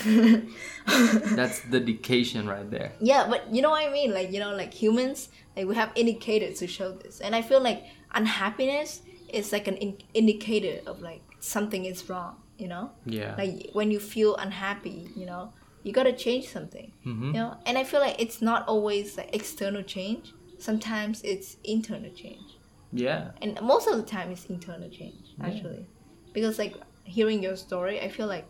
That's 1.35 1.61
dedication 1.65 2.47
right 2.47 2.71
there. 2.71 2.93
yeah, 3.01 3.27
but 3.29 3.53
you 3.53 3.63
know 3.63 3.71
what 3.71 3.85
I 3.85 3.91
mean? 3.93 4.15
Like, 4.15 4.31
you 4.31 4.39
know, 4.39 4.55
like 4.55 4.73
humans, 4.73 5.29
like 5.57 5.67
we 5.67 5.75
have 5.75 5.91
indicators 5.97 6.61
to 6.61 6.69
show 6.69 6.93
this. 6.93 7.21
And 7.21 7.35
I 7.35 7.43
feel 7.43 7.61
like 7.61 7.83
unhappiness 8.15 9.03
is 9.29 9.51
like 9.51 9.67
an 9.67 9.77
in- 9.79 9.99
indicator 10.15 10.89
of 10.89 11.03
like 11.03 11.23
something 11.41 11.85
is 11.85 12.09
wrong, 12.09 12.37
you 12.59 12.69
know? 12.69 12.93
Yeah. 13.07 13.35
Like 13.37 13.71
when 13.73 13.91
you 13.91 13.99
feel 13.99 14.37
unhappy, 14.37 15.09
you 15.17 15.27
know, 15.27 15.53
you 15.83 15.93
gotta 15.93 16.13
change 16.13 16.47
something, 16.47 16.93
hmm 17.03 17.35
you 17.35 17.41
know? 17.43 17.57
And 17.67 17.77
I 17.77 17.83
feel 17.83 17.99
like 17.99 18.23
it's 18.23 18.41
not 18.41 18.69
always 18.69 19.17
like 19.17 19.35
external 19.35 19.83
change. 19.83 20.33
Sometimes 20.59 21.23
it's 21.23 21.57
internal 21.65 22.13
change. 22.13 22.52
Yeah. 22.93 23.31
and 23.41 23.61
most 23.63 23.89
of 23.89 23.97
the 23.97 24.03
time 24.03 24.31
it's 24.31 24.47
internal 24.47 24.91
change 24.91 25.35
actually. 25.43 25.87
Because 26.33 26.59
like 26.59 26.77
hearing 27.05 27.43
your 27.43 27.57
story 27.57 28.01
i 28.01 28.09
feel 28.09 28.29
like 28.29 28.49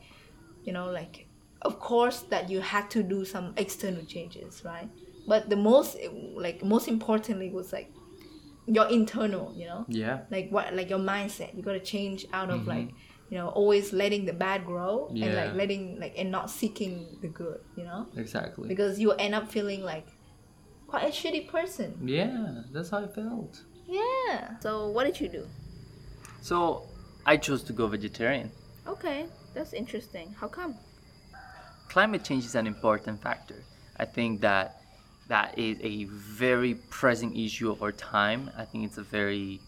you 0.62 0.72
know 0.74 0.90
like 0.90 1.26
of 1.62 1.78
course 1.80 2.20
that 2.30 2.50
you 2.50 2.60
had 2.60 2.90
to 2.90 3.02
do 3.02 3.24
some 3.24 3.54
external 3.56 4.04
changes 4.04 4.62
right? 4.64 4.88
But 5.26 5.48
the 5.48 5.56
most 5.56 5.96
like 6.34 6.64
most 6.64 6.88
importantly 6.88 7.50
was 7.50 7.72
like 7.72 7.92
your 8.66 8.88
internal 8.88 9.52
you 9.56 9.66
know? 9.66 9.84
Yeah. 9.88 10.20
like 10.30 10.50
what 10.50 10.74
like 10.74 10.90
your 10.90 10.98
mindset. 10.98 11.54
You 11.56 11.62
got 11.62 11.72
to 11.72 11.80
change 11.80 12.26
out 12.32 12.50
of 12.50 12.60
mm-hmm. 12.60 12.70
like 12.70 12.88
you 13.30 13.38
know 13.38 13.48
always 13.48 13.92
letting 13.92 14.24
the 14.24 14.32
bad 14.32 14.66
grow 14.66 15.08
and 15.10 15.34
like 15.34 15.54
letting 15.54 16.00
like 16.00 16.14
and 16.18 16.30
not 16.30 16.50
seeking 16.50 17.16
the 17.22 17.28
good 17.28 17.60
you 17.76 17.84
know? 17.84 18.06
Exactly. 18.16 18.68
because 18.68 18.98
you 18.98 19.12
end 19.12 19.34
up 19.34 19.50
feeling 19.50 19.82
like 19.82 20.08
quite 20.88 21.04
a 21.04 21.12
shitty 21.12 21.48
person. 21.48 21.96
Yeah, 22.04 22.62
that's 22.72 22.90
how 22.90 23.04
I 23.04 23.06
felt. 23.06 23.62
Yeah 23.88 24.58
so 24.60 24.88
what 24.88 25.04
did 25.04 25.20
you 25.20 25.28
do 25.28 25.46
So 26.40 26.86
I 27.24 27.36
chose 27.36 27.62
to 27.64 27.72
go 27.72 27.86
vegetarian. 27.86 28.50
okay 28.86 29.26
that's 29.54 29.72
interesting 29.72 30.34
how 30.40 30.48
come 30.48 30.74
Climate 31.88 32.24
change 32.24 32.46
is 32.46 32.54
an 32.54 32.66
important 32.66 33.20
factor. 33.20 33.62
I 33.98 34.06
think 34.06 34.40
that 34.40 34.80
that 35.28 35.58
is 35.58 35.76
a 35.82 36.04
very 36.04 36.74
present 36.88 37.36
issue 37.36 37.70
of 37.70 37.82
our 37.82 37.92
time. 37.92 38.50
I 38.56 38.64
think 38.64 38.86
it's 38.86 38.96
a 38.96 39.02
very 39.02 39.60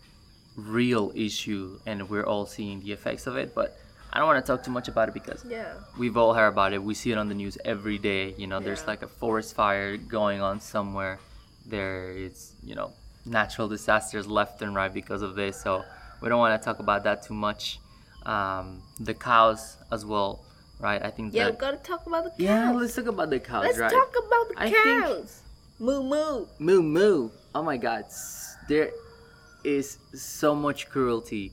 real 0.56 1.12
issue, 1.14 1.78
and 1.84 2.08
we're 2.08 2.24
all 2.24 2.46
seeing 2.46 2.80
the 2.80 2.92
effects 2.92 3.26
of 3.26 3.36
it. 3.36 3.54
But 3.54 3.76
I 4.10 4.18
don't 4.18 4.26
want 4.26 4.42
to 4.42 4.46
talk 4.50 4.64
too 4.64 4.70
much 4.70 4.88
about 4.88 5.08
it 5.10 5.14
because 5.14 5.44
yeah 5.46 5.74
we've 5.98 6.16
all 6.16 6.32
heard 6.32 6.48
about 6.48 6.72
it. 6.72 6.82
We 6.82 6.94
see 6.94 7.12
it 7.12 7.18
on 7.18 7.28
the 7.28 7.34
news 7.34 7.58
every 7.62 7.98
day. 7.98 8.32
You 8.38 8.46
know, 8.46 8.58
there's 8.58 8.86
like 8.86 9.02
a 9.02 9.08
forest 9.08 9.54
fire 9.54 9.98
going 9.98 10.40
on 10.40 10.60
somewhere. 10.60 11.18
There 11.66 12.10
is, 12.12 12.52
you 12.64 12.74
know, 12.74 12.92
natural 13.26 13.68
disasters 13.68 14.26
left 14.26 14.62
and 14.62 14.74
right 14.74 14.92
because 14.92 15.22
of 15.22 15.34
this. 15.34 15.60
So 15.60 15.84
we 16.20 16.28
don't 16.28 16.38
want 16.38 16.60
to 16.60 16.64
talk 16.64 16.78
about 16.78 17.04
that 17.04 17.22
too 17.22 17.34
much. 17.34 17.80
Um, 18.24 18.82
the 19.00 19.14
cows 19.14 19.76
as 19.92 20.04
well, 20.06 20.44
right? 20.80 21.02
I 21.02 21.10
think 21.10 21.34
Yeah, 21.34 21.50
we 21.50 21.56
gotta 21.56 21.76
talk 21.76 22.06
about 22.06 22.24
the 22.24 22.30
cows. 22.30 22.38
Yeah, 22.40 22.72
let's 22.72 22.94
talk 22.94 23.06
about 23.06 23.30
the 23.30 23.38
cows, 23.40 23.64
Let's 23.64 23.78
right? 23.78 23.90
talk 23.90 24.14
about 24.26 24.48
the 24.48 24.54
I 24.56 24.70
cows. 24.70 25.42
Moo 25.78 26.02
moo. 26.02 26.46
Moo 26.58 26.82
moo. 26.82 27.30
Oh 27.54 27.62
my 27.62 27.76
God, 27.76 28.04
there 28.68 28.90
is 29.62 29.98
so 30.14 30.54
much 30.54 30.88
cruelty 30.88 31.52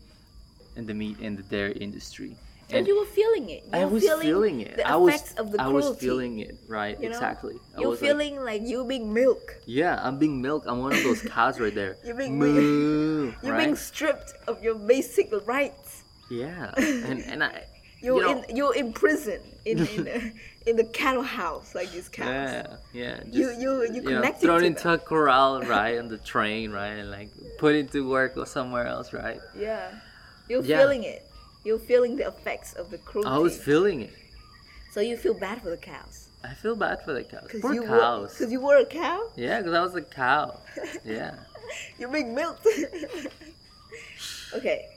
in 0.78 0.86
the 0.86 0.94
meat 0.94 1.18
and 1.20 1.38
the 1.38 1.44
dairy 1.44 1.74
industry. 1.74 2.38
And 2.78 2.88
you 2.88 3.00
were 3.00 3.06
feeling 3.06 3.50
it. 3.50 3.64
You 3.66 3.70
I 3.80 3.86
was 3.86 4.04
feeling, 4.04 4.62
it. 4.62 4.78
The 4.78 4.88
I 4.88 4.96
was, 4.96 5.16
effects 5.16 5.34
of 5.36 5.52
the 5.52 5.62
I 5.62 5.66
cruelty. 5.66 5.88
was 5.90 5.98
feeling 6.00 6.40
it, 6.40 6.56
right? 6.68 6.98
you 7.00 7.10
know? 7.10 7.16
Exactly. 7.16 7.56
I 7.76 7.82
You're 7.82 7.90
was 7.90 8.02
like, 8.02 8.10
feeling 8.10 8.40
like, 8.44 8.62
you 8.64 8.86
being 8.86 9.14
milk. 9.14 9.56
yeah, 9.66 10.00
I'm 10.02 10.18
being 10.18 10.42
milked. 10.42 10.68
I'm 10.68 10.80
one 10.80 10.94
of 10.94 11.04
those 11.04 11.22
cows 11.22 11.60
right 11.60 11.74
there. 11.76 11.98
You're 12.06 12.16
being- 12.16 12.38
moo, 12.40 13.34
You're 13.44 13.52
right? 13.54 13.64
being 13.66 13.76
stripped 13.76 14.34
of 14.48 14.62
your 14.64 14.76
basic 14.76 15.30
rights. 15.48 16.04
yeah, 16.30 16.72
and 16.78 17.20
and 17.32 17.44
I, 17.44 17.64
You're 18.02 18.18
you 18.18 18.22
know, 18.36 18.44
in 18.50 18.56
you're 18.56 18.76
in 18.76 18.94
prison 18.94 19.42
in 19.66 19.78
in, 19.80 20.04
the- 20.06 20.32
in 20.68 20.76
the 20.76 20.86
cattle 20.86 21.24
house 21.24 21.74
like 21.76 21.92
these 21.92 22.08
cows. 22.10 22.28
yeah, 22.30 22.68
yeah. 22.94 23.20
You 23.26 23.46
just, 23.50 23.60
you 23.62 23.70
you 23.84 23.94
you 23.94 24.02
know, 24.02 24.22
connected 24.22 24.46
thrown 24.46 24.62
to 24.62 24.66
into 24.68 24.84
them. 24.84 24.94
a 24.94 24.98
corral, 25.00 25.62
right, 25.64 25.98
on 26.00 26.08
the 26.08 26.18
train, 26.20 26.72
right, 26.72 26.96
and 27.02 27.10
like 27.12 27.30
put 27.58 27.74
into 27.76 28.08
work 28.08 28.38
or 28.38 28.46
somewhere 28.46 28.86
else, 28.88 29.12
right? 29.14 29.40
Yeah. 29.58 29.92
You're 30.50 30.64
Yeah. 30.64 30.80
feeling 30.80 31.04
it. 31.04 31.26
You're 31.64 31.80
feeling 31.80 32.16
the 32.16 32.28
effects 32.28 32.74
of 32.74 32.90
the 32.90 32.98
cruelty. 32.98 33.30
I 33.30 33.38
was 33.38 33.58
feeling 33.58 34.02
it. 34.02 34.14
so 34.92 35.00
you 35.00 35.18
feel 35.18 35.34
bad 35.34 35.62
for 35.62 35.70
the 35.70 35.78
cows. 35.78 36.30
I 36.44 36.54
feel 36.56 36.76
bad 36.76 37.04
for 37.06 37.14
the 37.14 37.24
cows. 37.24 37.50
Poor 37.62 37.74
you 37.74 37.84
cows. 37.84 38.34
Because 38.38 38.52
you 38.52 38.62
were 38.62 38.78
a 38.78 38.86
cow. 38.86 39.30
Yeah, 39.36 39.60
because 39.60 39.74
I 39.74 39.82
was 39.82 39.96
a 39.96 40.02
cow. 40.02 40.60
Yeah. 41.06 41.36
You're 42.00 42.10
being 42.10 42.34
milked. 42.34 42.68
okay. 44.56 44.88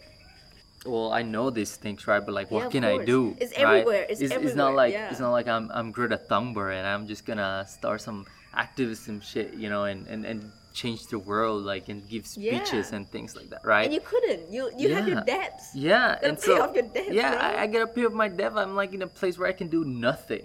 Well, 0.87 1.13
I 1.13 1.23
know 1.23 1.51
these 1.51 1.77
things, 1.77 2.07
right? 2.07 2.25
But 2.25 2.35
like, 2.35 2.51
what 2.51 2.65
Yeah, 2.65 2.69
can 2.71 2.85
I 2.85 3.05
do? 3.05 3.37
It's 3.41 3.57
right? 3.57 3.81
everywhere. 3.81 4.07
It's 4.09 4.21
it's, 4.21 4.55
not 4.55 4.75
like 4.75 4.93
yeah. 4.93 5.11
it's 5.11 5.21
not 5.21 5.33
like 5.33 5.49
I'm 5.49 5.71
I'm 5.73 5.93
Greta 5.93 6.19
Thunberg 6.19 6.77
and 6.77 6.87
I'm 6.87 7.07
just 7.07 7.25
gonna 7.25 7.65
start 7.69 8.01
some 8.01 8.27
activism 8.55 9.21
shit, 9.21 9.55
you 9.55 9.71
know, 9.71 9.85
and 9.85 10.07
and 10.09 10.27
and 10.27 10.53
change 10.75 11.07
the 11.07 11.19
world, 11.19 11.65
like, 11.65 11.89
and 11.89 12.07
give 12.09 12.27
speeches 12.27 12.91
Yeah. 12.91 12.97
and 12.97 13.09
things 13.09 13.35
like 13.37 13.49
that, 13.51 13.63
right? 13.65 13.85
And 13.87 13.95
you 13.95 14.01
couldn't. 14.01 14.53
You 14.53 14.71
you 14.77 14.93
had 14.95 15.07
your 15.09 15.23
debts. 15.23 15.71
yeah, 15.75 16.17
gotta 16.17 16.29
and 16.29 16.37
pay 16.37 16.43
so 16.47 16.63
off 16.63 16.75
your 16.75 16.89
debts, 16.97 17.11
yeah, 17.11 17.31
bro. 17.31 17.39
I, 17.49 17.63
I 17.63 17.67
gotta 17.75 17.87
pay 17.87 18.05
off 18.05 18.13
my 18.13 18.29
debt. 18.29 18.53
I'm 18.55 18.75
like 18.75 18.93
in 18.93 19.03
a 19.03 19.07
place 19.07 19.39
where 19.39 19.49
I 19.49 19.53
can 19.61 19.69
do 19.69 19.85
nothing, 19.85 20.45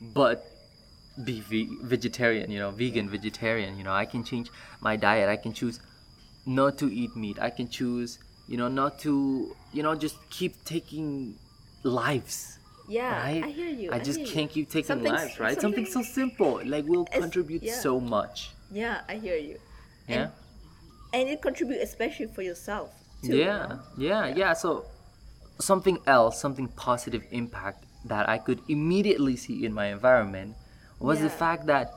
but 0.00 0.46
be 1.24 1.40
ve- 1.40 1.76
vegetarian. 1.82 2.50
You 2.50 2.60
know, 2.60 2.70
vegan, 2.70 3.10
vegetarian. 3.10 3.76
You 3.76 3.84
know, 3.84 3.92
I 3.92 4.06
can 4.06 4.22
change 4.24 4.50
my 4.80 4.94
diet. 4.96 5.28
I 5.28 5.36
can 5.36 5.52
choose 5.52 5.80
not 6.46 6.78
to 6.78 6.86
eat 7.00 7.16
meat. 7.16 7.38
I 7.40 7.50
can 7.50 7.68
choose, 7.68 8.18
you 8.48 8.56
know, 8.56 8.68
not 8.68 8.98
to, 9.00 9.12
you 9.72 9.82
know, 9.82 9.94
just 9.96 10.16
keep 10.30 10.54
taking 10.64 11.34
lives. 11.82 12.58
Yeah, 12.88 13.10
right? 13.20 13.42
I 13.42 13.48
hear 13.48 13.66
you. 13.68 13.90
I 13.92 13.98
just 13.98 14.24
can't 14.32 14.48
keep 14.48 14.70
taking 14.70 14.86
Something- 14.86 15.12
lives, 15.12 15.40
right? 15.40 15.60
Something, 15.60 15.86
so 15.86 16.02
simple, 16.02 16.60
like 16.64 16.84
will 16.86 17.04
contribute 17.06 17.64
yeah. 17.64 17.74
so 17.74 17.98
much. 17.98 18.50
Yeah, 18.70 19.00
I 19.08 19.16
hear 19.16 19.36
you. 19.36 19.58
Yeah. 20.08 20.28
And 21.12 21.28
it 21.28 21.42
contribute 21.42 21.80
especially 21.80 22.26
for 22.26 22.42
yourself. 22.42 22.92
Too, 23.22 23.36
you 23.36 23.44
yeah, 23.44 23.78
yeah, 23.96 24.26
yeah. 24.26 24.52
So 24.52 24.86
something 25.58 25.98
else, 26.06 26.40
something 26.40 26.68
positive 26.68 27.22
impact 27.30 27.84
that 28.04 28.28
I 28.28 28.38
could 28.38 28.60
immediately 28.68 29.36
see 29.36 29.64
in 29.64 29.72
my 29.72 29.86
environment 29.86 30.54
was 30.98 31.20
the 31.20 31.30
fact 31.30 31.66
that 31.66 31.92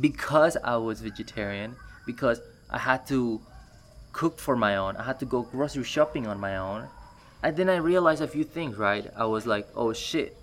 because 0.00 0.56
I 0.62 0.76
was 0.76 1.00
vegetarian, 1.00 1.76
because 2.06 2.40
I 2.70 2.78
had 2.78 3.06
to 3.08 3.40
cook 4.12 4.38
for 4.38 4.56
my 4.56 4.76
own, 4.76 4.96
I 4.96 5.04
had 5.04 5.18
to 5.20 5.26
go 5.26 5.42
grocery 5.42 5.84
shopping 5.84 6.26
on 6.26 6.38
my 6.38 6.56
own, 6.56 6.88
and 7.42 7.56
then 7.56 7.68
I 7.68 7.76
realized 7.76 8.22
a 8.22 8.28
few 8.28 8.44
things. 8.44 8.76
Right, 8.76 9.10
I 9.16 9.24
was 9.24 9.46
like, 9.46 9.66
oh 9.74 9.92
shit, 9.92 10.36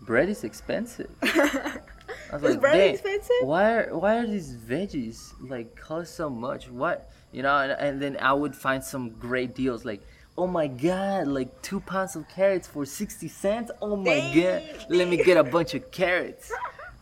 bread 0.00 0.28
is 0.28 0.44
expensive. 0.44 1.10
I 2.32 2.36
was 2.36 2.44
Is 2.44 2.50
like, 2.50 2.60
bread 2.60 2.90
expensive?" 2.94 3.36
Why 3.42 3.72
are 3.74 3.98
why 3.98 4.16
are 4.18 4.26
these 4.26 4.54
veggies 4.56 5.32
like 5.40 5.76
cost 5.76 6.14
so 6.14 6.30
much? 6.30 6.68
What 6.68 7.10
you 7.32 7.42
know? 7.42 7.56
And, 7.56 7.72
and 7.72 8.02
then 8.02 8.16
I 8.20 8.32
would 8.32 8.54
find 8.54 8.82
some 8.82 9.10
great 9.10 9.54
deals 9.54 9.84
like, 9.84 10.02
oh 10.38 10.46
my 10.46 10.66
god, 10.68 11.26
like 11.28 11.60
two 11.62 11.80
pounds 11.80 12.16
of 12.16 12.28
carrots 12.28 12.66
for 12.68 12.84
sixty 12.84 13.28
cents. 13.28 13.70
Oh 13.82 13.96
my 13.96 14.04
Dang, 14.04 14.40
god, 14.40 14.86
let 14.88 15.08
me 15.08 15.16
get 15.16 15.36
a 15.36 15.44
bunch 15.44 15.74
of 15.74 15.90
carrots, 15.90 16.52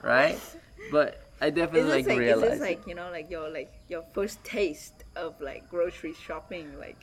right? 0.03 0.39
But 0.91 1.23
I 1.41 1.51
definitely 1.51 1.91
like, 1.91 2.07
like, 2.07 2.15
is 2.15 2.19
realized 2.19 2.53
this 2.55 2.61
like 2.61 2.87
you 2.87 2.95
know 2.95 3.11
like 3.11 3.31
your 3.31 3.49
like 3.51 3.73
your 3.89 4.03
first 4.13 4.43
taste 4.45 5.05
of 5.15 5.41
like 5.41 5.69
grocery 5.69 6.15
shopping 6.15 6.67
like 6.81 6.97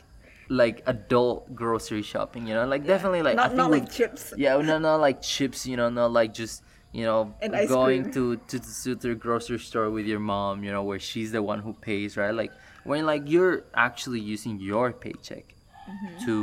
like 0.49 0.83
adult 0.87 1.55
grocery 1.55 2.01
shopping. 2.01 2.45
You 2.47 2.53
know, 2.55 2.65
like 2.65 2.85
definitely 2.85 3.21
like 3.21 3.33
I 3.33 3.35
not 3.35 3.47
think 3.49 3.57
not 3.57 3.71
like 3.71 3.83
with- 3.83 3.93
chips. 3.95 4.33
Yeah, 4.35 4.57
no, 4.57 4.77
not 4.77 4.97
like 4.99 5.21
chips, 5.21 5.65
you 5.65 5.77
know, 5.77 5.89
not 5.89 6.11
like 6.11 6.33
just 6.33 6.63
you 6.95 7.03
know 7.09 7.21
And 7.41 7.55
ice 7.55 7.69
going 7.77 8.01
cream. 8.03 8.13
to, 8.15 8.23
to 8.49 8.57
to 8.83 8.95
the 8.95 9.15
grocery 9.15 9.59
store 9.59 9.89
with 9.97 10.05
your 10.07 10.19
mom, 10.33 10.63
you 10.65 10.71
know, 10.75 10.83
where 10.89 10.99
she's 11.09 11.31
the 11.31 11.43
one 11.51 11.59
who 11.65 11.73
pays, 11.73 12.11
right? 12.17 12.33
Like 12.41 12.53
when 12.83 13.05
like 13.05 13.23
you're 13.33 13.57
actually 13.87 14.21
using 14.21 14.59
your 14.59 14.87
paycheck 14.93 15.47
mm-hmm. 15.89 16.25
to 16.25 16.35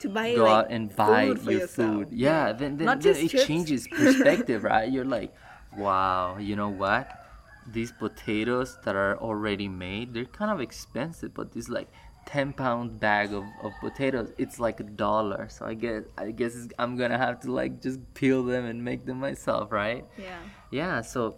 To 0.00 0.08
buy 0.08 0.34
go 0.34 0.44
like 0.44 0.66
out 0.66 0.66
and 0.70 0.94
buy 0.94 1.34
food 1.34 1.42
your 1.44 1.60
yourself. 1.60 2.08
food. 2.08 2.08
Yeah, 2.12 2.52
then 2.52 2.76
then, 2.78 2.92
then 3.00 3.16
it 3.26 3.32
chips. 3.32 3.46
changes 3.46 3.88
perspective, 4.00 4.64
right? 4.64 4.88
You're 4.90 5.04
like, 5.18 5.34
wow, 5.72 6.36
you 6.38 6.56
know 6.56 6.68
what? 6.70 7.06
These 7.66 7.92
potatoes 7.92 8.78
that 8.84 8.94
are 8.94 9.18
already 9.18 9.68
made, 9.68 10.14
they're 10.14 10.24
kind 10.40 10.50
of 10.50 10.60
expensive, 10.60 11.34
but 11.34 11.52
this 11.52 11.68
like 11.68 11.88
10 12.26 12.52
pound 12.54 12.98
bag 13.00 13.32
of, 13.32 13.44
of 13.62 13.72
potatoes, 13.80 14.32
it's 14.36 14.58
like 14.60 14.80
a 14.80 14.84
dollar. 14.84 15.48
So 15.48 15.64
I 15.66 15.74
guess 15.74 16.02
I 16.18 16.30
guess 16.32 16.54
it's, 16.56 16.68
I'm 16.78 16.96
gonna 16.96 17.18
have 17.18 17.40
to 17.40 17.52
like 17.52 17.80
just 17.82 17.98
peel 18.14 18.42
them 18.44 18.64
and 18.64 18.84
make 18.84 19.06
them 19.06 19.18
myself, 19.20 19.72
right? 19.72 20.04
Yeah. 20.18 20.38
yeah 20.70 21.00
so 21.02 21.36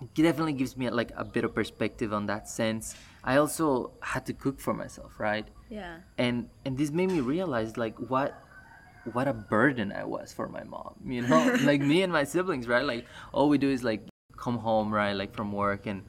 it 0.00 0.14
definitely 0.14 0.52
gives 0.54 0.76
me 0.76 0.88
like 0.90 1.12
a 1.16 1.24
bit 1.24 1.44
of 1.44 1.54
perspective 1.54 2.12
on 2.12 2.26
that 2.26 2.48
sense 2.48 2.94
i 3.24 3.36
also 3.36 3.90
had 4.00 4.24
to 4.24 4.32
cook 4.32 4.60
for 4.60 4.72
myself 4.72 5.18
right 5.18 5.46
Yeah. 5.68 5.96
and 6.16 6.48
and 6.64 6.78
this 6.78 6.90
made 6.92 7.10
me 7.10 7.18
realize 7.20 7.76
like 7.76 7.96
what 8.12 8.30
what 9.12 9.26
a 9.26 9.32
burden 9.34 9.90
i 9.92 10.04
was 10.04 10.32
for 10.32 10.48
my 10.48 10.62
mom 10.62 10.94
you 11.04 11.22
know 11.22 11.42
like 11.70 11.80
me 11.80 12.02
and 12.02 12.12
my 12.12 12.22
siblings 12.24 12.68
right 12.68 12.84
like 12.84 13.06
all 13.32 13.48
we 13.48 13.58
do 13.58 13.68
is 13.70 13.82
like 13.82 14.02
come 14.36 14.58
home 14.58 14.94
right 14.94 15.14
like 15.22 15.34
from 15.34 15.50
work 15.52 15.86
and 15.86 16.04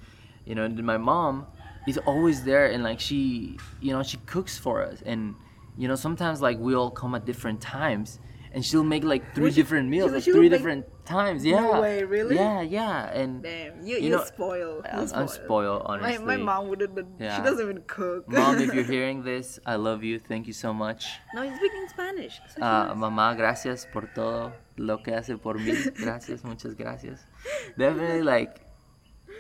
you 0.46 0.54
know 0.56 0.64
and 0.66 0.78
then 0.78 0.86
my 0.86 0.98
mom 0.98 1.48
is 1.88 1.98
always 2.00 2.44
there 2.44 2.68
and 2.68 2.84
like 2.84 3.00
she 3.00 3.58
you 3.82 3.92
know 3.94 4.04
she 4.04 4.18
cooks 4.26 4.58
for 4.58 4.84
us 4.84 5.02
and 5.06 5.36
you 5.78 5.88
know 5.88 5.96
sometimes 5.96 6.42
like 6.42 6.58
we 6.60 6.76
all 6.76 6.92
come 6.92 7.16
at 7.16 7.26
different 7.26 7.60
times 7.62 8.20
and 8.52 8.66
she'll 8.66 8.84
make 8.84 9.04
like 9.04 9.34
three 9.36 9.52
she- 9.52 9.62
different 9.62 9.88
meals 9.90 10.10
she- 10.10 10.16
like 10.16 10.24
she 10.24 10.32
three 10.32 10.50
different 10.50 10.86
times 11.06 11.44
yeah 11.46 11.80
way, 11.80 12.04
really? 12.04 12.36
yeah 12.36 12.62
yeah 12.62 13.10
and 13.14 13.42
Damn, 13.42 13.82
you 13.86 13.98
You 13.98 14.04
you 14.04 14.10
know, 14.12 14.24
spoil. 14.26 14.82
I'm, 14.86 15.08
I'm 15.16 15.28
spoiled 15.28 15.84
My, 15.88 15.94
honestly 15.96 16.26
my 16.26 16.38
mom 16.38 16.68
wouldn't. 16.70 16.94
Yeah. 17.20 17.36
She 17.38 17.42
doesn't 17.42 17.64
even 17.66 17.82
cook. 17.88 18.28
Mom, 18.30 18.60
if 18.60 18.72
you're 18.76 18.84
hearing 18.98 19.24
this, 19.24 19.58
I 19.66 19.76
love 19.78 20.04
you. 20.04 20.20
Thank 20.20 20.46
you 20.46 20.54
so 20.54 20.72
much. 20.72 21.08
no, 21.34 21.42
he's 21.42 21.56
speaking 21.58 21.88
Spanish. 21.90 22.36
So 22.50 22.56
she 22.58 22.62
Ah, 22.62 22.94
mamá, 22.96 23.36
gracias 23.36 23.88
por 23.92 24.04
todo 24.14 24.52
lo 24.78 24.98
que 25.02 25.14
hace 25.16 25.36
por 25.42 25.56
mí. 25.58 25.74
Gracias, 25.98 26.44
muchas 26.44 26.76
gracias. 26.76 27.26
Definitely, 27.76 28.22
like, 28.22 28.62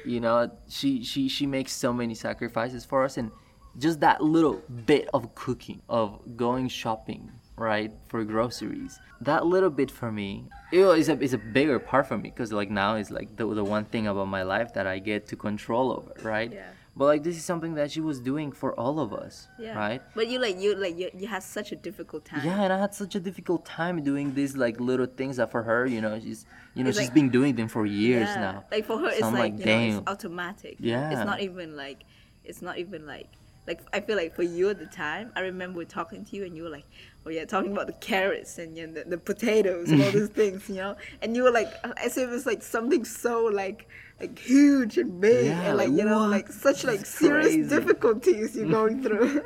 you 0.06 0.20
know, 0.20 0.52
she 0.68 1.04
she 1.04 1.28
she 1.28 1.46
makes 1.46 1.72
so 1.72 1.94
many 1.94 2.16
sacrifices 2.16 2.86
for 2.86 3.04
us, 3.04 3.18
and 3.18 3.32
just 3.78 4.00
that 4.02 4.24
little 4.24 4.64
bit 4.86 5.10
of 5.14 5.36
cooking, 5.36 5.82
of 5.90 6.38
going 6.38 6.68
shopping, 6.68 7.32
right, 7.56 7.92
for 8.08 8.24
groceries. 8.24 9.00
That 9.22 9.46
little 9.46 9.70
bit 9.70 9.92
for 9.92 10.12
me, 10.12 10.46
it 10.72 10.80
is 10.80 11.10
a 11.10 11.20
is 11.20 11.34
a 11.34 11.38
bigger 11.38 11.80
part 11.80 12.08
for 12.08 12.18
me 12.18 12.30
because 12.30 12.52
like 12.52 12.70
now 12.70 12.96
is 12.96 13.12
like 13.12 13.36
the 13.36 13.46
the 13.54 13.64
one 13.64 13.86
thing 13.86 14.08
about 14.08 14.28
my 14.28 14.44
life 14.44 14.74
that 14.74 14.88
I 14.88 15.00
get 15.00 15.28
to 15.28 15.36
control 15.36 15.92
over, 15.92 16.14
right? 16.28 16.52
Yeah. 16.52 16.72
But 17.00 17.06
like 17.06 17.24
this 17.24 17.38
is 17.38 17.46
something 17.46 17.76
that 17.76 17.92
she 17.94 18.02
was 18.02 18.20
doing 18.20 18.52
for 18.52 18.78
all 18.78 19.00
of 19.00 19.14
us, 19.14 19.48
yeah. 19.58 19.74
right? 19.84 20.02
But 20.16 20.28
you 20.28 20.38
like 20.38 20.60
you 20.60 20.76
like 20.76 20.98
you, 21.02 21.10
you 21.22 21.28
had 21.28 21.44
such 21.44 21.72
a 21.72 21.78
difficult 21.78 22.26
time. 22.26 22.42
Yeah, 22.44 22.62
and 22.62 22.74
I 22.74 22.78
had 22.78 22.94
such 22.94 23.16
a 23.16 23.22
difficult 23.22 23.66
time 23.66 24.04
doing 24.04 24.34
these 24.34 24.58
like 24.58 24.82
little 24.82 25.06
things 25.06 25.38
that 25.38 25.50
for 25.50 25.64
her, 25.64 25.86
you 25.86 26.02
know, 26.02 26.20
she's 26.20 26.46
you 26.76 26.84
know 26.84 26.90
It's 26.90 26.98
she's 27.00 27.08
like- 27.08 27.14
been 27.14 27.30
doing 27.30 27.56
them 27.56 27.70
for 27.70 27.86
years 27.86 28.28
Yeah. 28.28 28.42
now. 28.48 28.66
Like 28.70 28.84
for 28.84 28.98
her, 29.00 29.12
So 29.12 29.16
it's 29.16 29.24
I'm 29.24 29.34
like, 29.34 29.54
like, 29.54 29.60
you 29.62 29.66
know, 29.68 30.00
it's 30.00 30.08
automatic. 30.12 30.76
Yeah. 30.82 31.10
It's 31.14 31.26
not 31.26 31.40
even 31.40 31.78
like, 31.78 32.00
it's 32.44 32.62
not 32.62 32.78
even 32.84 33.08
like, 33.08 33.30
like 33.66 33.80
I 33.94 34.02
feel 34.02 34.18
like 34.18 34.36
for 34.36 34.44
you 34.44 34.70
at 34.70 34.78
the 34.80 34.88
time, 34.88 35.32
I 35.38 35.42
remember 35.52 35.86
talking 35.86 36.26
to 36.26 36.36
you 36.36 36.44
and 36.44 36.54
you 36.58 36.64
were 36.64 36.70
like, 36.80 36.88
oh 37.30 37.32
yeah, 37.32 37.46
talking 37.46 37.72
about 37.72 37.88
the 37.88 37.94
carrots 37.94 38.58
and 38.58 38.76
the, 38.76 39.04
the 39.08 39.18
potatoes 39.18 39.90
and 39.92 40.02
all 40.02 40.12
these 40.12 40.30
things, 40.42 40.68
you 40.68 40.76
know, 40.76 40.96
and 41.22 41.36
you 41.36 41.44
were 41.44 41.52
like, 41.52 41.72
as 41.98 42.18
if 42.18 42.30
it's 42.32 42.46
like 42.46 42.64
something 42.64 43.06
so 43.06 43.44
like, 43.46 43.88
like 44.20 44.38
huge 44.40 44.98
and 44.98 45.22
big 45.22 45.46
Yeah, 45.46 45.62
and 45.70 45.78
like 45.78 45.90
you 45.90 46.04
know, 46.04 46.20
what? 46.20 46.30
like 46.32 46.52
such 46.52 46.84
like 46.84 47.02
It's 47.02 47.10
serious 47.10 47.48
crazy. 47.54 47.70
difficulties 47.70 48.56
you're 48.56 48.68
going 48.70 49.04
through. 49.06 49.42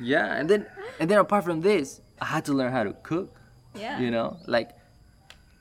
Yeah, 0.00 0.34
and 0.38 0.48
then 0.48 0.66
and 0.98 1.10
then 1.10 1.18
apart 1.18 1.44
from 1.44 1.60
this, 1.60 2.00
I 2.20 2.24
had 2.26 2.44
to 2.46 2.52
learn 2.52 2.72
how 2.72 2.84
to 2.84 2.94
cook. 3.02 3.28
yeah. 3.74 4.00
You 4.00 4.10
know, 4.10 4.38
like 4.46 4.70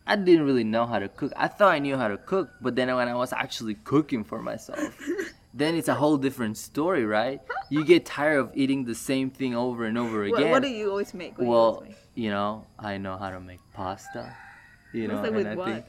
I 0.08 0.16
didn't 0.16 0.46
really 0.46 0.64
know 0.64 0.86
how 0.88 0.98
to 1.00 1.10
cook. 1.10 1.32
I 1.36 1.48
thought 1.48 1.72
I 1.74 1.80
knew 1.80 1.96
how 1.98 2.08
to 2.08 2.18
cook, 2.18 2.50
but 2.62 2.76
then 2.76 2.88
when 2.96 3.08
I 3.08 3.14
was 3.16 3.32
actually 3.34 3.76
cooking 3.76 4.24
for 4.24 4.42
myself, 4.42 4.98
then 5.60 5.76
it's 5.76 5.88
a 5.88 5.96
whole 5.96 6.18
different 6.18 6.58
story, 6.58 7.06
right? 7.06 7.42
You 7.70 7.86
get 7.86 8.06
tired 8.06 8.40
of 8.40 8.52
eating 8.56 8.86
the 8.86 8.96
same 8.96 9.30
thing 9.30 9.56
over 9.56 9.86
and 9.86 9.98
over 9.98 10.24
again. 10.24 10.50
what 10.50 10.64
do 10.64 10.70
you 10.70 10.90
always 10.90 11.14
make? 11.14 11.38
What 11.38 11.40
do 11.40 11.44
you 11.44 11.50
well, 11.52 11.60
always 11.60 11.90
make? 11.90 11.98
you 12.16 12.30
know, 12.30 12.66
I 12.78 12.98
know 12.98 13.18
how 13.18 13.30
to 13.30 13.40
make 13.40 13.60
pasta. 13.74 14.36
You 14.94 15.08
know, 15.08 15.22
Pasta 15.22 15.38
and 15.38 15.48
I 15.48 15.56
what? 15.56 15.66
think 15.68 15.86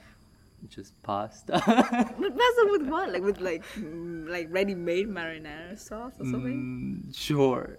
just 0.69 1.01
pasta. 1.03 1.53
But 1.55 2.37
pasta 2.37 2.69
with 2.71 2.87
what? 2.87 3.13
Like 3.13 3.23
with 3.23 3.41
like 3.41 3.65
mm, 3.77 4.29
like 4.29 4.49
ready-made 4.51 5.09
marinara 5.09 5.79
sauce 5.79 6.13
or 6.21 6.27
something? 6.27 7.07
Mm, 7.09 7.17
sure, 7.17 7.79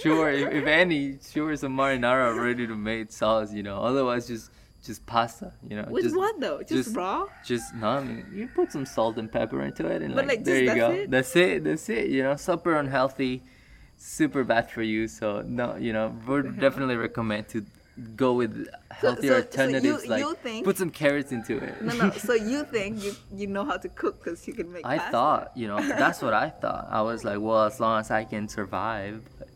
sure. 0.00 0.30
if, 0.30 0.52
if 0.52 0.66
any, 0.66 1.18
sure, 1.20 1.56
some 1.56 1.76
marinara 1.76 2.40
ready 2.40 2.66
to 2.66 2.76
made 2.76 3.10
sauce. 3.10 3.52
You 3.52 3.62
know, 3.62 3.82
otherwise 3.82 4.28
just 4.28 4.50
just 4.84 5.04
pasta. 5.06 5.52
You 5.68 5.76
know, 5.76 5.86
With 5.90 6.04
just, 6.04 6.16
what 6.16 6.40
though? 6.40 6.62
Just, 6.62 6.96
raw? 6.96 7.26
Just 7.44 7.74
no. 7.74 7.88
I 7.88 8.02
mean, 8.04 8.26
you 8.32 8.48
put 8.48 8.72
some 8.72 8.86
salt 8.86 9.18
and 9.18 9.30
pepper 9.30 9.62
into 9.62 9.86
it, 9.86 10.02
and 10.02 10.14
like, 10.14 10.26
like, 10.28 10.44
there 10.44 10.54
just 10.54 10.62
you 10.62 10.66
that's 10.68 10.78
go. 10.78 10.90
it? 11.02 11.10
That's 11.10 11.36
it. 11.36 11.64
That's 11.64 11.88
it. 11.88 12.08
You 12.10 12.22
know, 12.22 12.36
super 12.36 12.74
unhealthy, 12.76 13.42
super 13.96 14.44
bad 14.44 14.70
for 14.70 14.82
you. 14.82 15.08
So 15.08 15.42
no, 15.42 15.76
you 15.76 15.92
know, 15.92 16.14
would 16.26 16.58
definitely 16.58 16.96
recommend 16.96 17.48
to 17.50 17.64
go 18.16 18.32
with 18.32 18.66
healthier 18.90 19.20
so- 19.20 19.28
so 19.28 19.28
you- 19.28 19.34
alternatives. 19.34 20.06
like 20.06 20.20
you 20.20 20.34
think- 20.42 20.64
put 20.64 20.78
some 20.78 20.90
carrots 20.90 21.32
into 21.32 21.58
it. 21.58 21.82
No, 21.82 21.92
no. 21.94 22.10
So 22.12 22.32
you 22.32 22.64
think 22.64 23.02
you 23.04 23.12
you 23.34 23.46
know 23.46 23.64
how 23.64 23.76
to 23.76 23.88
cook 23.90 24.24
because 24.24 24.46
you 24.48 24.54
can 24.54 24.72
make 24.72 24.86
I 24.86 24.96
pasta? 24.96 25.12
thought, 25.12 25.52
you 25.56 25.68
know, 25.68 25.80
that's 25.86 26.22
what 26.22 26.32
I 26.32 26.48
thought. 26.62 26.88
I 26.90 27.02
was 27.02 27.24
like, 27.24 27.38
well, 27.40 27.64
as 27.64 27.78
long 27.78 28.00
as 28.00 28.10
I 28.10 28.24
can 28.24 28.48
survive, 28.48 29.20
but 29.38 29.48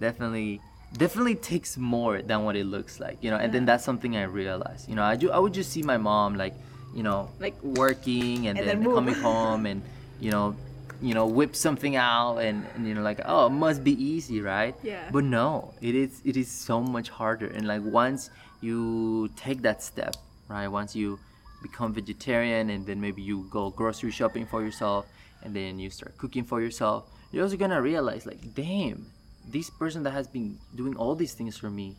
definitely, 0.00 0.60
definitely 0.92 1.34
takes 1.34 1.76
more 1.76 2.22
than 2.22 2.44
what 2.44 2.56
it 2.56 2.64
looks 2.66 3.00
like, 3.00 3.18
you 3.22 3.30
know. 3.30 3.36
And 3.36 3.52
then 3.52 3.64
that's 3.64 3.84
something 3.84 4.16
I 4.16 4.22
realized, 4.24 4.88
you 4.88 4.94
know. 4.94 5.02
I 5.02 5.16
do, 5.16 5.30
I 5.30 5.38
would 5.38 5.52
just 5.54 5.70
see 5.70 5.82
my 5.82 5.96
mom 5.96 6.36
like, 6.36 6.54
you 6.94 7.02
know, 7.02 7.30
Like- 7.40 7.62
working 7.62 8.46
and, 8.48 8.58
and 8.58 8.68
then, 8.68 8.82
then 8.82 8.94
coming 8.94 9.14
home 9.14 9.66
and, 9.66 9.82
you 10.20 10.30
know, 10.30 10.56
you 11.02 11.12
know, 11.12 11.26
whip 11.26 11.54
something 11.54 11.94
out 11.96 12.38
and, 12.38 12.64
and 12.74 12.88
you 12.88 12.94
know, 12.94 13.02
like, 13.02 13.20
oh, 13.26 13.46
it 13.46 13.50
must 13.50 13.84
be 13.84 13.92
easy, 14.02 14.40
right? 14.40 14.74
Yeah. 14.82 15.08
But 15.12 15.24
no, 15.24 15.74
it 15.82 15.94
is, 15.94 16.22
it 16.24 16.36
is 16.38 16.50
so 16.50 16.80
much 16.80 17.10
harder. 17.10 17.48
And 17.48 17.66
like 17.68 17.82
once 17.82 18.30
you 18.62 19.28
take 19.36 19.60
that 19.62 19.82
step, 19.82 20.16
right? 20.48 20.68
Once 20.68 20.96
you 20.96 21.18
become 21.62 21.92
vegetarian 21.92 22.70
and 22.70 22.86
then 22.86 23.00
maybe 23.00 23.20
you 23.20 23.46
go 23.50 23.70
grocery 23.70 24.10
shopping 24.10 24.46
for 24.46 24.62
yourself 24.62 25.06
and 25.42 25.54
then 25.54 25.78
you 25.78 25.90
start 25.90 26.16
cooking 26.16 26.44
for 26.44 26.60
yourself 26.60 27.04
you're 27.32 27.42
also 27.42 27.56
gonna 27.56 27.80
realize 27.80 28.24
like 28.26 28.54
damn 28.54 29.06
this 29.50 29.70
person 29.70 30.02
that 30.02 30.10
has 30.12 30.26
been 30.26 30.58
doing 30.74 30.96
all 30.96 31.14
these 31.14 31.34
things 31.34 31.56
for 31.56 31.70
me 31.70 31.96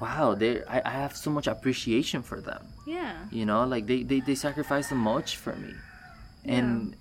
wow 0.00 0.34
they 0.34 0.62
I, 0.64 0.80
I 0.84 0.90
have 0.90 1.16
so 1.16 1.30
much 1.30 1.46
appreciation 1.46 2.22
for 2.22 2.40
them. 2.40 2.62
Yeah. 2.86 3.14
you 3.30 3.44
know 3.44 3.64
like 3.64 3.86
they, 3.86 4.02
they, 4.04 4.20
they 4.20 4.34
sacrifice 4.34 4.88
so 4.88 4.94
much 4.94 5.36
for 5.36 5.54
me. 5.56 5.74
And 6.44 6.94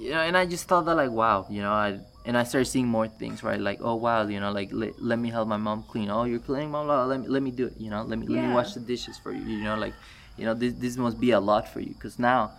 you 0.00 0.10
know 0.10 0.20
and 0.20 0.36
i 0.36 0.46
just 0.46 0.66
thought 0.68 0.84
that 0.86 0.94
like 0.94 1.10
wow 1.10 1.46
you 1.50 1.60
know 1.60 1.72
i 1.72 1.98
and 2.24 2.38
i 2.38 2.44
started 2.44 2.66
seeing 2.66 2.86
more 2.86 3.08
things 3.08 3.42
right? 3.42 3.60
Like 3.60 3.80
oh 3.82 3.96
wow 3.96 4.26
you 4.26 4.40
know 4.40 4.50
like 4.52 4.70
let, 4.72 5.00
let 5.02 5.18
me 5.18 5.28
help 5.30 5.48
my 5.48 5.56
mom 5.56 5.82
clean. 5.84 6.08
Oh 6.10 6.24
you're 6.24 6.38
cleaning 6.38 6.70
mom 6.70 6.86
blah, 6.86 7.04
blah, 7.04 7.04
let 7.06 7.20
me 7.20 7.28
let 7.28 7.42
me 7.42 7.50
do 7.50 7.66
it 7.66 7.74
you 7.78 7.90
know 7.90 8.02
let 8.02 8.18
me 8.18 8.26
let 8.26 8.42
me 8.48 8.54
wash 8.54 8.74
the 8.74 8.80
dishes 8.80 9.18
for 9.18 9.32
you 9.32 9.42
you 9.42 9.62
know 9.64 9.76
like 9.76 9.94
you 10.38 10.44
know 10.46 10.54
this, 10.54 10.72
this 10.74 10.96
must 10.96 11.18
be 11.20 11.32
a 11.32 11.40
lot 11.40 11.68
for 11.68 11.80
you. 11.80 11.92
Because 11.94 12.18
now 12.18 12.52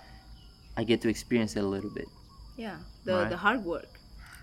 i 0.77 0.83
get 0.83 1.01
to 1.01 1.09
experience 1.09 1.55
it 1.55 1.63
a 1.63 1.67
little 1.67 1.89
bit. 1.89 2.07
Yeah. 2.57 2.77
The 3.05 3.13
Right. 3.13 3.29
the 3.29 3.37
hard 3.37 3.63
work. 3.63 3.98